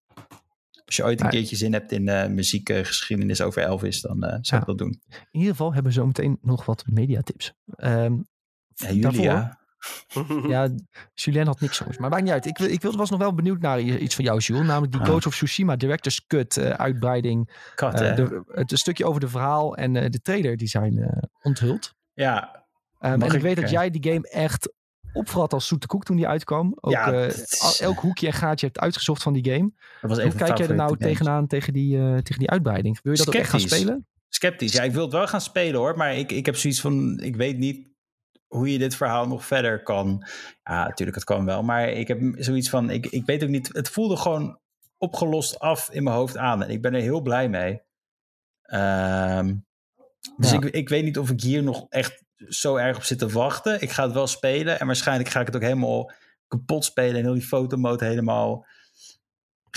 [0.85, 1.31] Als je ooit een Ja.
[1.31, 4.59] keertje zin hebt in eh muziekgeschiedenis over Elvis, dan eh, zou Ja.
[4.59, 5.01] ik dat doen.
[5.09, 7.53] In ieder geval hebben we zo meteen nog wat mediatips.
[7.75, 8.13] Ehm
[8.75, 9.01] Ja, Julia.
[9.11, 9.61] daarvoor-
[10.47, 10.69] Ja,
[11.13, 11.97] Julien had niks jongens.
[11.97, 12.45] Maar maakt niet uit.
[12.45, 14.65] Ik, wil- ik wil- was nog wel benieuwd naar iets van jou, Jules.
[14.65, 15.07] Namelijk die Ah.
[15.07, 17.49] Ghost of Tsushima Director's Cut eh, uitbreiding.
[17.75, 20.97] Kat, Eh, de, het een stukje over de verhaal en eh, de trailer die zijn
[20.97, 21.93] eh, onthuld.
[22.13, 22.61] Ja,
[22.99, 24.73] Ehm, en ik, ik, weet dat jij die game echt
[25.13, 26.77] opvrat als zoete koek toen die uitkwam.
[26.81, 29.71] Ook Ja, eh, is- elk hoekje en gaatje hebt uitgezocht van die game.
[30.01, 32.99] dat was Hoe even kijk jij er nou tegenaan tegen die, eh, tegen die uitbreiding?
[33.01, 34.07] Wil je dat ook echt gaan spelen?
[34.29, 34.73] Sceptisch.
[34.73, 35.97] Ja, ik wil het wel gaan spelen hoor.
[35.97, 37.87] Maar ik, ik heb zoiets van, ik weet niet
[38.53, 40.23] hoe je dit verhaal nog verder kan.
[40.63, 41.63] Ja, natuurlijk, het kan wel.
[41.63, 44.59] Maar ik heb zoiets van, ik, ik weet ook niet, het voelde gewoon
[44.97, 46.63] opgelost af in mijn hoofd aan.
[46.63, 47.81] En ik ben er heel blij mee.
[48.61, 49.55] Ehm,
[50.37, 50.57] dus Ja.
[50.57, 53.81] ik, ik weet niet of ik hier nog echt zo erg op zit te wachten.
[53.81, 56.11] Ik ga het wel spelen en waarschijnlijk ga ik het ook helemaal
[56.47, 58.65] kapot spelen en heel die fotomode helemaal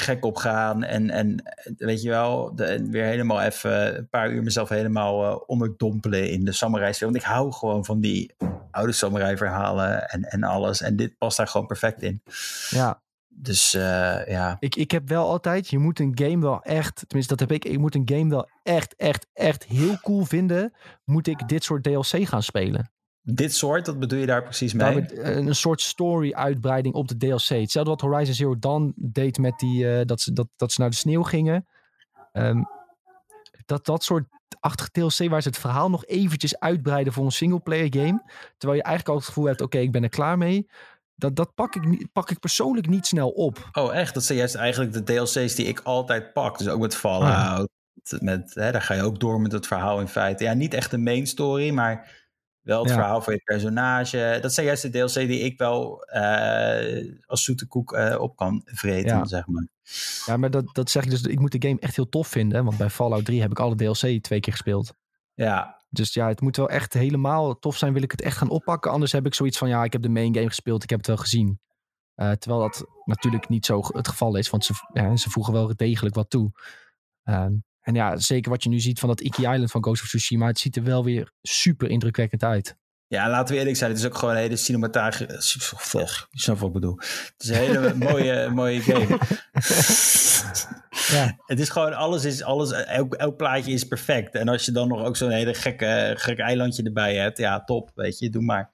[0.00, 0.84] gek op gaan.
[0.84, 1.42] En, en
[1.76, 6.44] weet je wel, de, weer helemaal even een paar uur mezelf helemaal eh, onderdompelen in
[6.44, 7.08] de samurai sfeer.
[7.08, 8.34] Want ik hou gewoon van die
[8.70, 10.80] oude samurai verhalen en, en alles.
[10.80, 12.22] En dit past daar gewoon perfect in.
[12.70, 17.04] Ja, Dus eh, ja, ik, ik heb wel altijd, je moet een game wel echt,
[17.06, 20.72] tenminste dat heb ik, ik moet een game wel echt, echt, echt heel cool vinden,
[21.04, 22.90] moet ik dit soort DLC gaan spelen.
[23.28, 25.00] Dit soort, wat bedoel je daar precies mee?
[25.00, 27.48] Eh, een soort story uitbreiding op de DLC.
[27.48, 30.90] Hetzelfde wat Horizon Zero Dawn deed met die, eh, dat, ze, dat, dat ze naar
[30.90, 31.66] de sneeuw gingen.
[32.32, 32.62] Ehm,
[33.66, 34.24] dat, dat soort
[34.60, 38.22] achtige DLC waar ze het verhaal nog eventjes uitbreiden voor een singleplayer game.
[38.58, 40.68] Terwijl je eigenlijk al het gevoel hebt, oké, ik ben er klaar mee.
[41.14, 43.68] Dat, dat pak, ik, pak ik persoonlijk niet snel op.
[43.72, 44.14] Oh, echt?
[44.14, 46.58] Dat zijn juist eigenlijk de DLC's die ik altijd pak.
[46.58, 47.68] Dus ook met Fallout.
[48.18, 50.44] Met, hè, daar ga je ook door met het verhaal in feite.
[50.44, 52.25] Ja, niet echt de main story, maar
[52.66, 52.94] wel het Ja.
[52.96, 54.38] verhaal van je personage.
[54.42, 58.62] Dat zijn juist de DLC die ik wel eh, als zoete koek eh, op kan
[58.64, 59.24] vreten, Ja.
[59.24, 59.66] zeg maar.
[60.26, 61.22] Ja, maar dat, dat zeg ik dus.
[61.22, 62.64] Ik moet de game echt heel tof vinden.
[62.64, 64.94] Want bij Fallout 3 heb ik alle DLC twee keer gespeeld.
[65.34, 67.92] Ja, Dus ja, het moet wel echt helemaal tof zijn.
[67.92, 68.90] Wil ik het echt gaan oppakken.
[68.90, 70.82] Anders heb ik zoiets van, ja, ik heb de main game gespeeld.
[70.82, 71.60] Ik heb het wel gezien.
[72.14, 74.50] Eh, terwijl dat natuurlijk niet zo het geval is.
[74.50, 76.50] Want ze, ja, ze voegen wel degelijk wat toe.
[77.22, 77.52] Ehm,
[77.86, 80.46] en ja, zeker wat je nu ziet van dat Iki Island van Ghost of Tsushima.
[80.46, 82.76] Het ziet er wel weer super indrukwekkend uit.
[83.06, 83.90] Ja, laten we eerlijk zijn.
[83.90, 86.26] Het is ook gewoon een hele cinematograafische...
[86.30, 86.96] Je snapt wat ik bedoel.
[86.96, 89.18] Het is een hele mooie, mooie game.
[91.06, 91.36] Ja.
[91.46, 94.34] Het is gewoon, alles is, alles, elk, elk plaatje is perfect.
[94.34, 97.90] En als je dan nog ook zo'n hele gekke, gek eilandje erbij hebt, ja, top,
[97.94, 98.70] weet je, doe maar.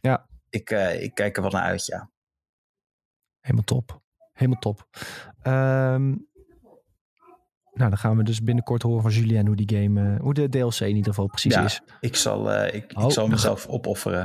[0.00, 0.26] Ja.
[0.48, 2.10] Ik, eh, ik kijk er wel naar uit, ja.
[3.40, 4.00] Helemaal top.
[4.32, 4.88] Helemaal top.
[5.42, 6.14] Ehm,
[7.80, 10.48] nou, dan gaan we dus binnenkort horen van Julien hoe die game, eh, hoe de
[10.48, 11.64] DLC in ieder geval precies Ja.
[11.64, 11.80] is.
[12.00, 14.24] Ik zal, eh, ik, Oh, ik zal dan mezelf opofferen.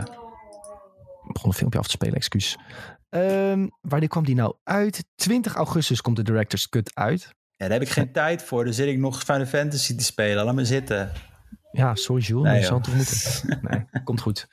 [1.28, 2.58] Ik begon een filmpje af te spelen, excuus.
[3.10, 5.06] Ehm wanneer kwam die nou uit?
[5.16, 7.22] 20 augustus komt de Director's Cut uit.
[7.56, 8.64] Ja, daar heb ik geen tijd voor.
[8.64, 10.46] Dan zit ik nog Final Fantasy te spelen.
[10.46, 11.12] Laat me zitten.
[11.76, 12.68] Ja, sorry Jules, Nee, nee, je joh.
[12.68, 13.60] zal het toch moeten.
[13.94, 14.48] Nee, komt goed.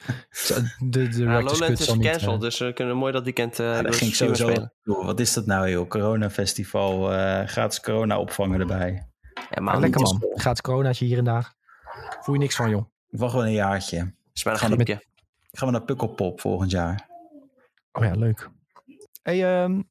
[0.78, 3.82] De, de Cut Lowlands is gecanceld, eh, dus we kunnen mooi dat weekend uh, Ja,
[3.82, 4.68] daar ging sowieso.
[4.82, 5.88] Joh, wat is dat nou, joh?
[5.88, 7.12] Corona Festival.
[7.12, 9.06] eh gratis corona opvangen erbij.
[9.50, 10.22] Ja, maar lekker man.
[10.34, 11.54] Gaat coronaatje hier en daar.
[12.20, 12.86] Voel je niks van, joh.
[13.10, 14.14] Ik wacht wel een jaartje.
[14.32, 14.98] is maar een Gaan we.
[15.52, 17.06] Gaan we naar Pukkelpop volgend jaar.
[17.92, 18.48] Oh ja, leuk.
[19.22, 19.82] Hey, ehm,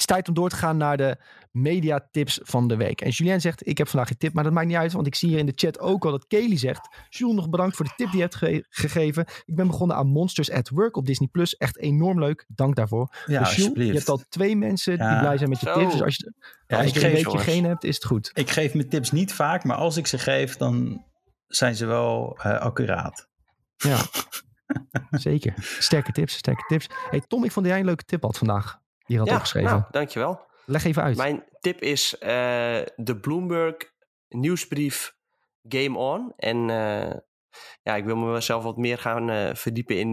[0.00, 1.16] het is tijd om door te gaan naar de
[1.50, 3.00] mediatips van de week.
[3.00, 5.14] En Julien zegt, ik heb vandaag geen tip, maar dat maakt niet uit, want ik
[5.14, 7.92] zie hier in de chat ook al dat Kelly zegt, Jules, nog bedankt voor de
[7.96, 9.24] tip die je hebt ge- gegeven.
[9.44, 11.28] Ik ben begonnen aan Monsters at Work op Disney+.
[11.28, 11.56] Plus.
[11.56, 12.44] Echt enorm leuk.
[12.48, 13.14] Dank daarvoor.
[13.26, 15.92] Ja, dus Jules, je hebt al twee mensen die blij zijn met je tips.
[15.92, 16.32] Dus als je,
[16.66, 17.42] Ja, als je er een jongens.
[17.42, 18.30] geen hebt, is het goed.
[18.34, 21.04] ik geef mijn tips niet vaak, maar als ik ze geef, dan
[21.46, 23.28] zijn ze wel eh, accuraat.
[23.76, 23.98] Ja,
[25.10, 25.54] zeker.
[25.78, 26.86] Sterke tips, sterke tips.
[27.10, 28.78] Hey Tom, ik vond dat jij een leuke tip had vandaag.
[29.10, 29.70] Die had Ja, opgeschreven.
[29.70, 30.46] nou, dankjewel.
[30.66, 31.16] Leg even uit.
[31.16, 32.28] Mijn tip is eh,
[32.96, 33.76] de Bloomberg
[34.28, 35.14] nieuwsbrief
[35.68, 36.32] Game On.
[36.36, 37.16] En eh,
[37.82, 40.10] ja, ik wil mezelf wat meer gaan eh, verdiepen in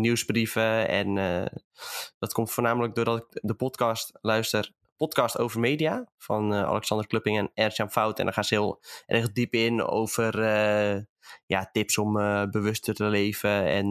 [0.00, 0.88] nieuwsbrieven.
[0.88, 1.14] En
[2.18, 4.72] dat komt voornamelijk doordat ik de podcast luister.
[4.96, 8.18] Podcast over media van Alexander Klupping en Ernst-Jan Fout.
[8.18, 10.42] En daar gaan ze heel erg diep in over
[11.46, 12.12] ja, tips om
[12.50, 13.90] bewuster te leven en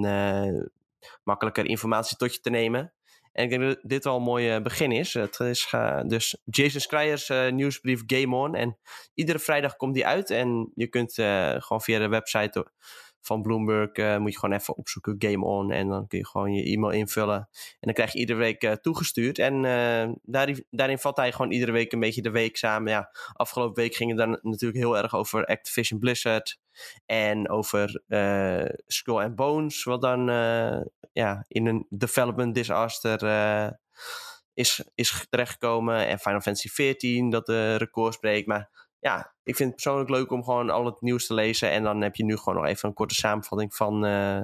[1.23, 2.91] makkelijker informatie tot je te nemen.
[3.37, 5.13] En ik denk dat dit wel een mooi eh, begin is.
[5.13, 8.55] Het is ga- dus Jason Schreier's eh, nieuwsbrief Game On.
[8.55, 8.77] En
[9.13, 10.29] iedere vrijdag komt die uit.
[10.29, 12.67] En je kunt eh, gewoon via de website
[13.27, 13.91] van Bloomberg...
[13.91, 15.71] eh, moet je gewoon even opzoeken Game On.
[15.71, 17.37] En dan kun je gewoon je e-mail invullen.
[17.51, 19.39] En dan krijg je iedere week eh, toegestuurd.
[19.39, 22.91] En eh, daarin, daarin vat hij gewoon iedere week een beetje de week samen.
[22.91, 26.59] Ja, afgelopen week ging het dan natuurlijk heel erg over Activision Blizzard...
[27.05, 28.01] En over
[28.87, 30.25] Skull and Bones, wat dan
[31.13, 33.19] ja, in een development disaster
[34.57, 36.07] is, is terechtgekomen.
[36.07, 38.47] En Final Fantasy XIV, dat de records breekt.
[38.47, 41.71] Maar ja, ik vind het persoonlijk leuk om gewoon al het nieuws te lezen.
[41.71, 44.43] En dan heb je nu gewoon nog even een korte samenvatting van eh,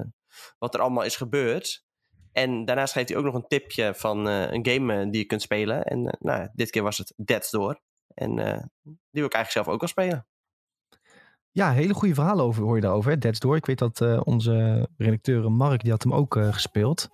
[0.60, 1.86] wat er allemaal is gebeurd.
[2.32, 5.26] En daarnaast geeft hij ook nog een tipje van eh, een game eh, die je
[5.26, 5.84] kunt spelen.
[5.84, 7.82] En nou, dit keer was het Dead's Door.
[8.14, 8.36] En
[8.84, 10.28] die wil ik eigenlijk zelf ook wel spelen.
[11.52, 13.20] Ja, hele goede verhalen over, hoor je daarover.
[13.20, 13.56] Dead's Door.
[13.56, 17.10] Ik weet dat onze redacteur Mark, die had hem ook gespeeld.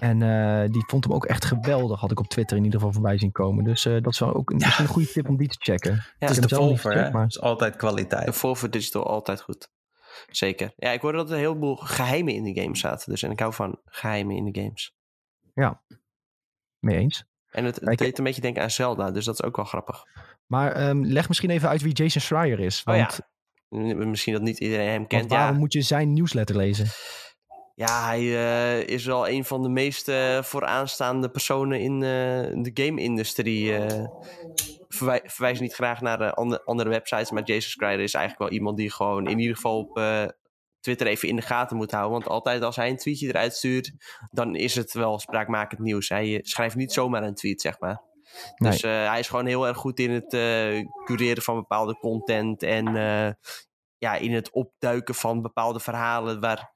[0.00, 2.94] En eh, die vond hem ook echt geweldig, had ik op Twitter in ieder geval
[2.94, 3.64] voorbij zien komen.
[3.64, 5.92] Dus eh, dat is wel ook een, goede tip om die te checken.
[5.94, 6.96] Ja, het is de Volver, hè?
[6.96, 8.26] gecheckt, maar- Dat is altijd kwaliteit.
[8.26, 9.68] De Volver Digital altijd goed.
[10.30, 10.72] zeker.
[10.76, 13.10] Ja, ik hoorde dat er een heleboel geheimen in de game zaten.
[13.10, 14.94] Dus en ik hou van geheimen in de games.
[16.78, 17.24] Mee eens.
[17.50, 20.02] En het, het deed een beetje denken aan Zelda, dus dat is ook wel grappig.
[20.46, 22.82] Maar ehm, leg misschien even uit wie Jason Schreier is.
[22.84, 23.10] Oh ja,
[23.68, 25.30] Want, M- Misschien dat niet iedereen hem want kent.
[25.30, 26.86] waarom Ja, moet je zijn nieuwsletter lezen?
[27.76, 33.76] Ja, hij eh, is wel een van de meest vooraanstaande personen in eh, de game-industrie.
[33.76, 34.04] eh
[34.88, 38.76] verwij- verwijs niet graag naar andere, andere websites, maar Jason Schreier is eigenlijk wel iemand
[38.76, 39.94] die gewoon in ieder geval op
[40.80, 42.12] Twitter even in de gaten moet houden.
[42.12, 43.92] Want altijd als hij een tweetje eruit stuurt,
[44.30, 46.08] dan is het wel spraakmakend nieuws.
[46.08, 48.02] Hij schrijft niet zomaar een tweet, zeg maar.
[48.56, 48.70] Nee.
[48.70, 50.28] Dus hij is gewoon heel erg goed in het
[51.04, 52.84] cureren van bepaalde content en
[53.98, 56.74] ja, in het opduiken van bepaalde verhalen waar,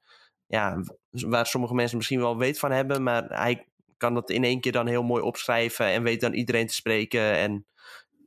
[0.51, 3.65] ja, waar sommige mensen misschien wel weet van hebben, maar hij
[3.97, 7.37] kan dat in één keer dan heel mooi opschrijven en weet dan iedereen te spreken
[7.37, 7.65] en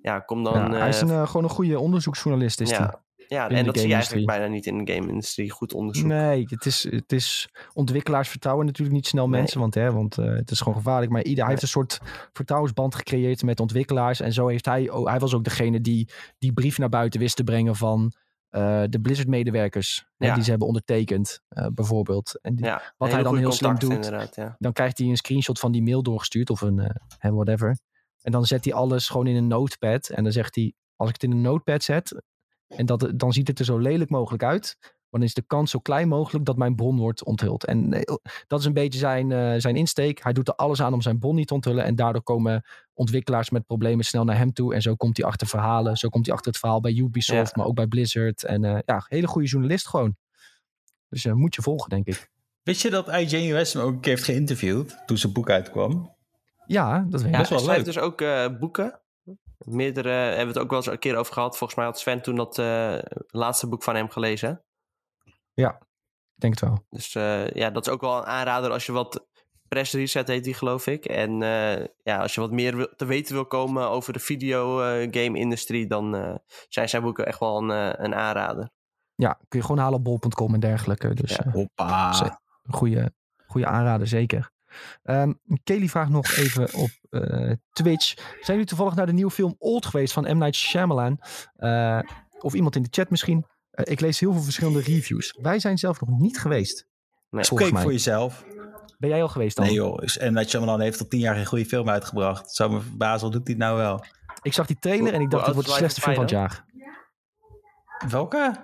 [0.02, 0.54] ja, kom dan...
[0.54, 2.60] ja, hij is eh, een, eh, gewoon een goede onderzoeksjournalist.
[2.60, 2.78] Is die.
[2.78, 5.50] ja, ja, en dat zie je eigenlijk bijna niet in de game-industrie.
[5.50, 6.06] Goed onderzoek.
[6.06, 9.40] Nee, het is, het is ontwikkelaars vertrouwen natuurlijk niet snel Nee.
[9.40, 11.12] mensen, want, hè, want eh, het is gewoon gevaarlijk.
[11.12, 12.00] Maar ieder, hij heeft een soort
[12.32, 14.20] vertrouwensband gecreëerd met ontwikkelaars.
[14.20, 17.36] En zo heeft hij, oh, hij was ook degene die die brief naar buiten wist
[17.36, 18.12] te brengen van
[18.54, 20.06] eh, de Blizzard-medewerkers.
[20.16, 22.38] hè, die ze hebben ondertekend, eh, bijvoorbeeld.
[22.40, 24.04] En die- Ja, wat hij dan heel slim doet,
[24.34, 24.56] ja.
[24.58, 27.78] dan krijgt hij een screenshot van die mail doorgestuurd of een eh, whatever.
[28.22, 30.08] En dan zet hij alles gewoon in een notepad.
[30.08, 32.22] En dan zegt hij, als ik het in een notepad zet,
[32.68, 34.76] en dat, dan ziet het er zo lelijk mogelijk uit.
[35.14, 37.64] Dan is de kans zo klein mogelijk dat mijn bron wordt onthuld.
[37.64, 38.14] En eh,
[38.46, 40.22] dat is een beetje zijn, eh, zijn insteek.
[40.22, 41.84] Hij doet er alles aan om zijn bron niet te onthullen.
[41.84, 42.64] En daardoor komen
[42.94, 44.74] ontwikkelaars met problemen snel naar hem toe.
[44.74, 45.96] En zo komt hij achter verhalen.
[45.96, 47.52] Zo komt hij achter het verhaal bij Ubisoft, Ja.
[47.54, 48.44] maar ook bij Blizzard.
[48.44, 50.16] En eh, ja, hele goede journalist gewoon.
[51.08, 52.30] Dus eh, moet je volgen, denk ik.
[52.62, 56.14] Wist je dat IGN US hem ook een keer heeft geïnterviewd toen zijn boek uitkwam?
[56.66, 57.48] Ja, dat weet Ja, ik.
[57.48, 57.94] Best wel hij schrijft leuk.
[57.94, 58.98] dus ook eh, boeken.
[59.58, 61.56] Meerdere hebben we het ook wel eens een keer over gehad.
[61.58, 64.62] Volgens mij had Sven toen dat eh, laatste boek van hem gelezen.
[65.54, 66.84] Ik denk het wel.
[66.90, 69.26] Dus eh, ja, dat is ook wel een aanrader als je wat
[69.68, 71.04] press reset heet die geloof ik.
[71.04, 75.38] En eh, ja, als je wat meer wil- te weten wil komen over de videogame
[75.38, 76.34] industrie, dan eh,
[76.68, 78.70] zijn zijn boeken echt wel een, eh, een aanrader.
[79.14, 81.14] Ja, kun je gewoon halen op bol.com en dergelijke.
[81.14, 81.44] Dus Ja.
[81.44, 82.12] eh, Hoppa.
[82.70, 83.12] Goede,
[83.46, 84.50] goede aanrader, zeker.
[85.02, 85.32] Ehm
[85.64, 88.14] Kelly vraagt nog even op eh, Twitch.
[88.16, 90.38] Zijn jullie toevallig naar de nieuwe film Old geweest van M.
[90.38, 91.18] Night Shyamalan?
[91.56, 91.98] Eh,
[92.40, 93.46] of iemand in de chat misschien?
[93.74, 95.38] Eh, ik lees heel veel verschillende reviews.
[95.42, 96.86] Wij zijn zelf nog niet geweest.
[97.30, 97.72] Nee.
[97.72, 97.82] Mij.
[97.82, 98.44] voor jezelf.
[98.98, 99.64] Ben jij al geweest dan?
[99.64, 102.54] Nee joh, is- en dat Shyamalan heeft al tien jaar geen goede film uitgebracht.
[102.54, 104.04] Zou me verbazen, doet hij het nou wel.
[104.42, 106.64] Ik zag die trailer en ik dacht, dit wordt de slechtste film van het jaar.
[108.08, 108.56] Welke?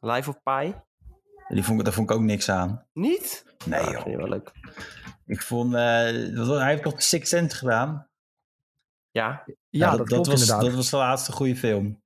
[0.00, 0.74] Life of Pi?
[1.48, 2.86] Die vond, ik- daar vond ik ook niks aan.
[2.92, 3.44] Niet?
[3.64, 4.02] Nee Ah, joh.
[4.02, 4.52] vind je wel leuk.
[5.26, 8.08] Ik vond, eh, hij heeft nog Six Sense gedaan.
[9.10, 10.60] Ja, Ja, dat, klopt was, inderdaad.
[10.64, 12.02] Dat was de laatste goede film.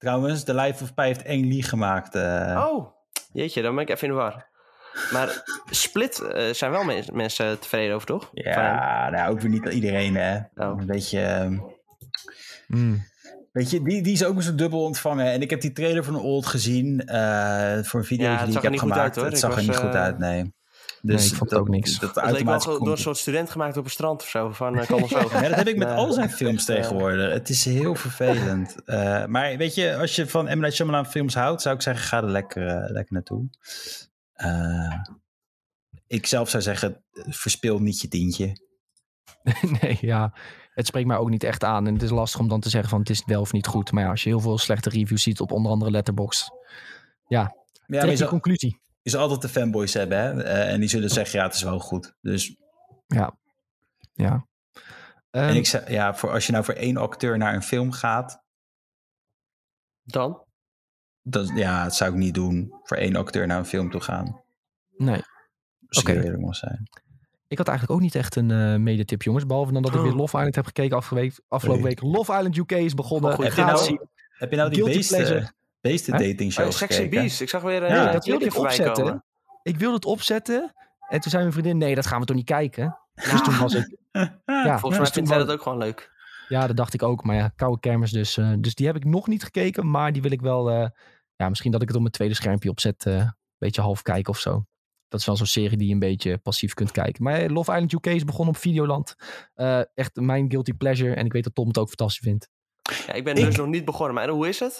[0.00, 2.14] Trouwens, The Life of Pi heeft één lieg gemaakt.
[2.14, 2.64] eh.
[2.70, 2.86] Oh,
[3.32, 4.48] jeetje, dan ben ik even in de war.
[5.12, 8.30] Maar Split eh, zijn wel mens- mensen tevreden over, toch?
[8.32, 10.36] Ja, nou ook weer niet iedereen hè.
[10.36, 10.80] Oh.
[10.80, 11.20] Een beetje...
[11.20, 11.58] ehm,
[12.66, 13.08] Mm.
[13.52, 15.26] Weet je, die, die is ook eens zo dubbel ontvangen.
[15.26, 18.62] En ik heb die trailer van Old gezien eh, voor een video Ja, die ik
[18.62, 19.00] heb gemaakt.
[19.00, 19.24] uit, hoor.
[19.24, 20.52] het Ik zag er niet goed uit, nee.
[21.02, 21.98] Nee, Dus ik vond het dat, ook niks.
[21.98, 24.50] Dat Het leek wel door een soort student gemaakt op een strand of zo.
[24.50, 25.18] Van, uh, kan zo.
[25.18, 25.96] Ja, dat heb ik met Nee.
[25.96, 27.32] al zijn films tegenwoordig.
[27.32, 28.74] Het is heel vervelend.
[28.84, 30.58] Eh, maar weet je, als je van M.
[30.58, 33.48] Night Shyamalan films houdt, zou ik zeggen, ga er lekker, eh, lekker naartoe.
[34.32, 35.00] Eh,
[36.06, 38.60] ik zelf zou zeggen, verspil niet je tientje.
[39.80, 40.34] nee, ja.
[40.74, 41.86] Het spreekt mij ook niet echt aan.
[41.86, 43.92] En het is lastig om dan te zeggen van het is wel of niet goed.
[43.92, 46.50] Maar ja, als je heel veel slechte reviews ziet op onder andere Letterboxd.
[47.26, 47.52] Ja, Ja,
[47.86, 48.80] trek je die zal, conclusie.
[49.02, 50.42] Je zal altijd de fanboys hebben, hè?
[50.42, 52.14] Eh, en die zullen zeggen, ja, het is wel goed.
[52.20, 52.56] Dus,
[53.06, 53.36] Ja.
[54.12, 54.46] Ja.
[55.30, 57.92] en Ehm, ik zeg, ja, voor, als je nou voor één acteur naar een film
[57.92, 58.42] gaat,
[60.02, 60.44] Dan?
[61.22, 62.74] dan, ja, dat zou ik niet doen.
[62.82, 64.42] Voor één acteur naar een film toe gaan.
[64.96, 65.22] nee.
[65.98, 66.52] Oké.
[66.54, 66.88] zijn.
[67.48, 69.46] Ik had eigenlijk ook niet echt een eh medetip, jongens.
[69.46, 70.16] Behalve dan dat ik weer Oh.
[70.18, 71.40] Love Island heb gekeken afgelopen week.
[71.48, 72.00] Afgelopen week.
[72.02, 73.30] Love Island UK is begonnen.
[73.30, 73.44] Oh, goed.
[73.44, 74.08] Heb je nou- zien.
[74.30, 75.52] Heb je nou die Guilty beesten, pleasure.
[75.80, 77.08] Beesten dating show Oh?
[77.10, 77.40] Beast.
[77.40, 79.04] Ik zag weer een Ja, hele dat wilde ik voorbij opzetten.
[79.04, 79.24] komen.
[79.62, 80.74] Ik wilde het opzetten.
[81.08, 82.98] En toen zei mijn vriendin, nee, dat gaan we toch niet kijken?
[83.14, 85.78] Dus toen was ik, ja, Volgens mij dus toen vindt zij was- dat ook gewoon
[85.78, 86.10] leuk.
[86.48, 87.24] Ja, dat dacht ik ook.
[87.24, 88.36] Maar ja, koude kermis dus.
[88.36, 89.90] eh, dus die heb ik nog niet gekeken.
[89.90, 90.70] Maar die wil ik wel...
[90.70, 90.88] eh,
[91.36, 93.06] ja, misschien dat ik het op mijn tweede schermpje opzet.
[93.06, 94.64] eh, een beetje half kijken of zo.
[95.08, 97.22] Dat is wel zo'n serie die je een beetje passief kunt kijken.
[97.22, 99.14] Maar eh, Love Island UK is begonnen op Videoland.
[99.54, 101.14] Eh, echt mijn guilty pleasure.
[101.14, 102.48] En ik weet dat Tom het ook fantastisch vindt.
[103.06, 104.14] Ja, ik ben Ik- dus nog niet begonnen.
[104.14, 104.78] Maar hoe is het?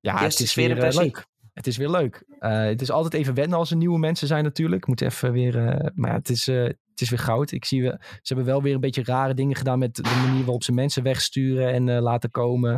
[0.00, 1.26] Ja, het is weer eh, leuk.
[1.52, 2.24] Het is weer leuk.
[2.38, 4.86] Eh, het is altijd even wennen als er nieuwe mensen zijn natuurlijk.
[4.86, 5.58] Moet even weer...
[5.68, 7.50] eh, maar ja, het is, eh, het is weer goud.
[7.52, 10.44] Ik zie, we, ze hebben wel weer een beetje rare dingen gedaan met de manier
[10.44, 12.72] waarop ze mensen wegsturen en eh, laten komen.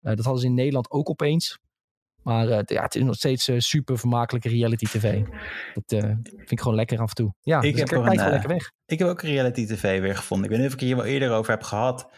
[0.00, 1.58] Eh, dat hadden ze in Nederland ook opeens.
[2.22, 5.22] Maar eh, ja, het is nog steeds super vermakelijke reality tv.
[5.74, 7.34] Dat eh, vind ik gewoon lekker af en toe.
[7.40, 8.70] Ja, Ik dus heb ik gewoon lekker weg.
[8.86, 10.44] Ik heb ook reality tv weer gevonden.
[10.46, 12.10] Ik weet niet of ik het hier wel eerder over heb gehad.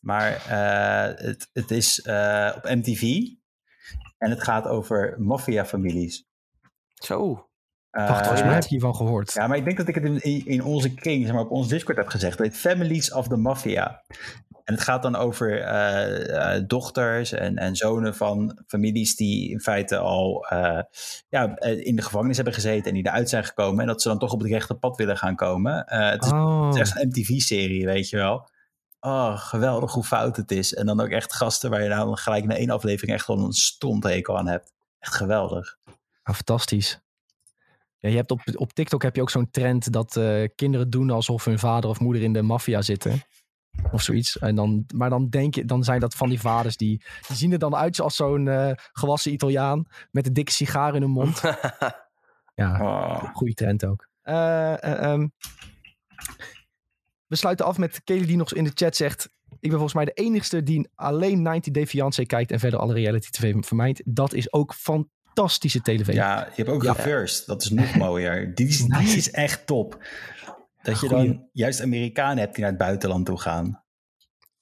[0.00, 3.02] Maar eh, het, het is eh, op MTV.
[4.20, 6.24] En het gaat over maffiafamilies.
[6.94, 7.48] Zo.
[7.90, 9.32] Eh, Wacht, volgens mij heb ik hiervan gehoord.
[9.32, 11.68] Ja, maar ik denk dat ik het in, in onze kring, zeg maar, op ons
[11.68, 12.38] Discord heb gezegd.
[12.38, 14.02] Het heet Families of the Mafia.
[14.64, 19.60] En het gaat dan over eh, eh, dochters en, en zonen van families die in
[19.60, 20.82] feite al eh,
[21.28, 23.80] ja, in de gevangenis hebben gezeten en die eruit zijn gekomen.
[23.80, 25.86] En dat ze dan toch op het rechte pad willen gaan komen.
[25.86, 28.48] Eh, het, is, Oh, het is echt een MTV-serie, weet je wel.
[29.00, 30.74] Oh, geweldig hoe fout het is.
[30.74, 33.52] En dan ook echt gasten waar je nou gelijk na één aflevering echt gewoon een
[33.52, 34.72] stonthekel aan hebt.
[34.98, 35.76] Echt geweldig.
[36.22, 37.00] ah, fantastisch.
[37.98, 41.10] Ja, je hebt op, op TikTok heb je ook zo'n trend dat eh, kinderen doen
[41.10, 43.22] alsof hun vader of moeder in de maffia zitten.
[43.92, 44.38] Of zoiets.
[44.38, 47.52] En dan, maar dan denk je, dan zijn dat van die vaders die, die zien
[47.52, 51.40] er dan uit als zo'n eh, gewassen Italiaan met een dikke sigaar in hun mond.
[52.54, 53.34] Ja, Oh.
[53.34, 54.08] goede trend ook.
[54.22, 55.28] Ehm,
[57.30, 59.30] we sluiten af met Kelly die nog in de chat zegt...
[59.48, 62.50] Ik ben volgens mij de enigste die alleen 90 Day Fiancé kijkt...
[62.50, 64.02] en verder alle reality tv vermijdt.
[64.04, 66.14] Dat is ook fantastische televisie.
[66.20, 66.92] Ja, je hebt ook Ja.
[66.92, 67.46] Reversed.
[67.46, 68.44] Dat is nog mooier.
[68.54, 69.16] Die is, die Nice.
[69.16, 70.04] is echt top.
[70.82, 71.26] Dat je Goeie.
[71.26, 73.84] dan juist Amerikanen hebt die naar het buitenland toe gaan.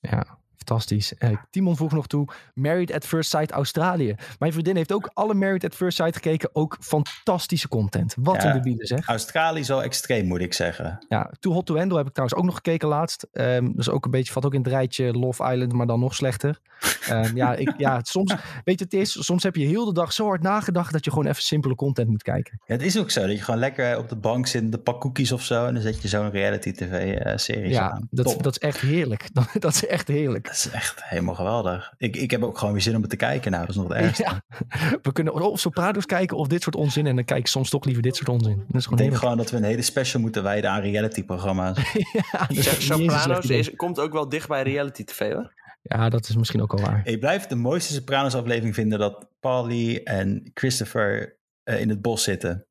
[0.01, 0.39] Ja,
[0.73, 1.15] fantastisch.
[1.15, 4.15] Eh, Timon vroeg nog toe, Married at First Sight Australië.
[4.39, 6.51] Mijn vriendin heeft ook alle Married at First Sight gekeken.
[6.53, 8.15] Ook fantastische content.
[8.19, 8.49] Wat Ja.
[8.49, 9.07] een debiele zeg.
[9.09, 11.05] Australië is wel extreem, moet ik zeggen.
[11.09, 13.27] Ja, Too Hot to Handle heb ik trouwens ook nog gekeken laatst.
[13.33, 16.15] Dat is ook een beetje, valt ook in het rijtje Love Island, maar dan nog
[16.15, 16.59] slechter.
[17.09, 18.35] Ehm, ja, ik, ja, soms,
[18.65, 21.11] weet je, het is, soms heb je heel de dag zo hard nagedacht dat je
[21.11, 22.61] gewoon even simpele content moet kijken.
[22.67, 25.01] Ja, het is ook zo dat je gewoon lekker op de bank zit, een pak
[25.01, 25.67] cookies of zo.
[25.67, 28.07] En dan zet je zo'n reality tv-serie Ja, aan.
[28.11, 28.43] dat, Top.
[28.43, 29.29] dat is echt heerlijk.
[29.39, 30.49] Dat, dat is echt heerlijk.
[30.63, 31.93] Dat is echt helemaal geweldig.
[31.97, 33.51] Ik, ik heb ook gewoon weer zin om het te kijken.
[33.51, 34.23] Nou, dat is nog het ergste.
[34.23, 34.43] Ja,
[35.03, 37.07] we kunnen of Sopranos kijken of dit soort onzin.
[37.07, 38.57] En dan kijk ik soms toch liever dit soort onzin.
[38.57, 39.23] Dat is Ik gewoon denk heerlijk.
[39.23, 41.79] gewoon dat we een hele special moeten wijden aan reality-programma's.
[42.49, 45.53] Ja, Sopranos is, komt ook wel dicht bij reality tv hoor.
[45.83, 47.01] Ja, dat is misschien ook al waar.
[47.05, 52.67] Ik blijf de mooiste Sopranos-aflevering vinden dat Polly en Christopher eh, in het bos zitten.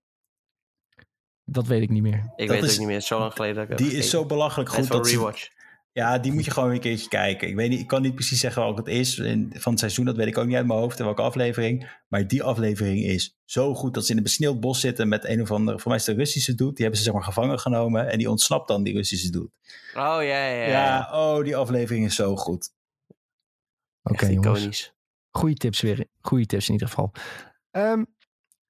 [1.44, 2.14] Dat weet ik niet meer.
[2.36, 4.10] Ik Dat weet het ook niet meer, zo lang geleden dat ik heb Die is
[4.10, 4.88] zo belachelijk goed.
[4.88, 5.56] Dat ze- rewatch.
[5.98, 7.48] Ja, die moet je gewoon een keertje kijken.
[7.48, 10.06] Ik, weet niet, ik kan niet precies zeggen welke het is in, van het seizoen.
[10.06, 11.00] Dat weet ik ook niet uit mijn hoofd.
[11.00, 11.90] en welke aflevering.
[12.08, 15.42] Maar die aflevering is zo goed dat ze in een besneeuwd bos zitten met een
[15.42, 16.76] of andere, voor mij is het een Russische doet.
[16.76, 18.10] Die hebben ze zeg maar gevangen genomen.
[18.10, 19.50] En die ontsnapt dan, die Russische doet.
[19.94, 20.68] Oh ja, ja, ja.
[20.68, 22.70] Ja, oh, die aflevering is zo goed.
[24.04, 24.94] Oké, Echt jongens.
[25.32, 26.06] Goeie tips weer.
[26.22, 27.12] Goeie tips in ieder geval.
[27.72, 28.04] Ehm,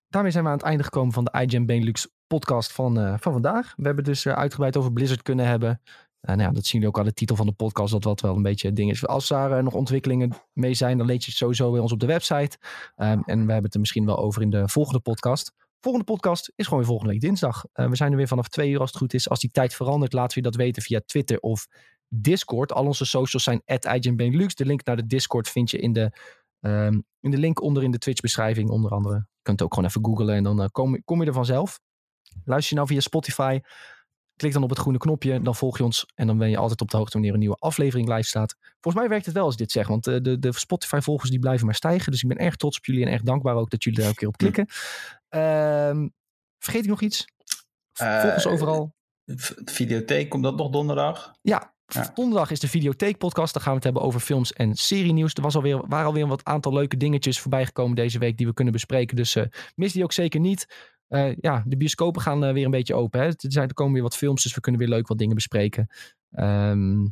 [0.07, 3.31] daarmee zijn we aan het einde gekomen van de iGen Benelux podcast van, eh, van
[3.31, 3.73] vandaag.
[3.77, 5.81] We hebben dus eh, uitgebreid over Blizzard kunnen hebben.
[6.27, 8.21] En nou ja, dat zien jullie ook aan de titel van de podcast, dat wat
[8.21, 9.07] wel een beetje ding is.
[9.07, 11.99] Als daar eh, nog ontwikkelingen mee zijn, dan lees je het sowieso bij ons op
[11.99, 12.57] de website.
[12.95, 15.51] Ehm, en we hebben het er misschien wel over in de volgende podcast.
[15.79, 17.65] Volgende podcast is gewoon weer volgende week dinsdag.
[17.73, 19.29] Eh, we zijn er weer vanaf twee uur als het goed is.
[19.29, 21.67] Als die tijd verandert, laten we dat weten via Twitter of
[22.07, 22.73] Discord.
[22.73, 24.55] Al onze socials zijn at Benelux.
[24.55, 26.11] De link naar de Discord vind je in de,
[26.59, 29.15] ehm, in de link onder in de Twitch beschrijving onder andere.
[29.15, 31.79] Je kunt ook gewoon even googlen en dan eh, kom, kom je er vanzelf.
[32.45, 33.59] Luister je nou via Spotify,
[34.37, 36.81] klik dan op het groene knopje, dan volg je ons en dan ben je altijd
[36.81, 38.55] op de hoogte wanneer een nieuwe aflevering live staat.
[38.79, 41.39] Volgens mij werkt het wel als ik dit zeg, want eh, de, de Spotify-volgers die
[41.39, 42.11] blijven maar stijgen.
[42.11, 44.17] Dus ik ben erg trots op jullie en erg dankbaar ook dat jullie er elke
[44.17, 44.67] keer op klikken.
[45.29, 46.07] Ehm,
[46.59, 47.25] vergeet ik nog iets?
[47.93, 48.93] Eh, Volg ons overal.
[49.25, 51.31] V- Videotheek, komt dat nog donderdag?
[51.41, 52.11] Ja, Ja.
[52.13, 53.53] donderdag is de Videotheek podcast.
[53.53, 55.33] Dan gaan we het hebben over films en serienieuws.
[55.33, 58.47] Er was alweer, waren alweer een wat aantal leuke dingetjes voorbij gekomen deze week die
[58.47, 59.15] we kunnen bespreken.
[59.15, 59.43] Dus eh,
[59.75, 60.67] mis die ook zeker niet.
[61.07, 63.19] Eh, ja, de bioscopen gaan eh, weer een beetje open.
[63.19, 63.25] Hè.
[63.25, 65.87] Er, zijn, er komen weer wat films, dus we kunnen weer leuk wat dingen bespreken.
[66.31, 67.05] Ehm,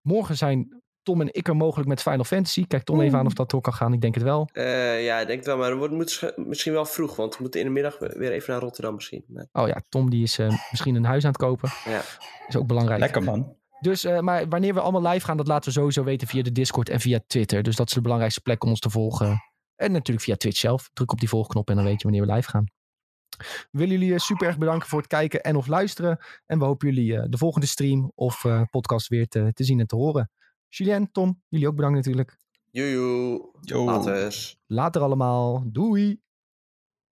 [0.00, 2.66] morgen zijn Tom en ik er mogelijk met Final Fantasy.
[2.66, 3.92] Kijk Tom even aan of dat door kan gaan.
[3.92, 4.48] Ik denk het wel.
[4.52, 7.36] Eh, ja, ik denk het wel, maar het wordt moet sch- misschien wel vroeg, want
[7.36, 9.24] we moeten in de middag weer even naar Rotterdam misschien.
[9.28, 11.68] Maar, Oh ja, Tom die is eh, misschien een huis aan het kopen.
[11.84, 12.02] ja.
[12.48, 13.00] Is ook belangrijk.
[13.00, 13.56] Lekker man.
[13.80, 16.52] Dus, eh, maar wanneer we allemaal live gaan, dat laten we sowieso weten via de
[16.52, 17.62] Discord en via Twitter.
[17.62, 19.42] Dus dat is de belangrijkste plek om ons te volgen.
[19.76, 20.90] En natuurlijk via Twitch zelf.
[20.92, 22.66] Druk op die volgknop en dan weet je wanneer we live gaan.
[23.36, 26.18] We willen jullie eh, super erg bedanken voor het kijken en of luisteren.
[26.46, 29.80] En we hopen jullie eh, de volgende stream of eh, podcast weer te, te zien
[29.80, 30.30] en te horen.
[30.68, 32.36] Julien, Tom, jullie ook bedankt natuurlijk.
[32.70, 33.50] Joejoe.
[33.60, 33.84] Yo.
[33.84, 34.58] Laters.
[34.66, 35.64] Later allemaal.
[35.66, 36.20] Doei!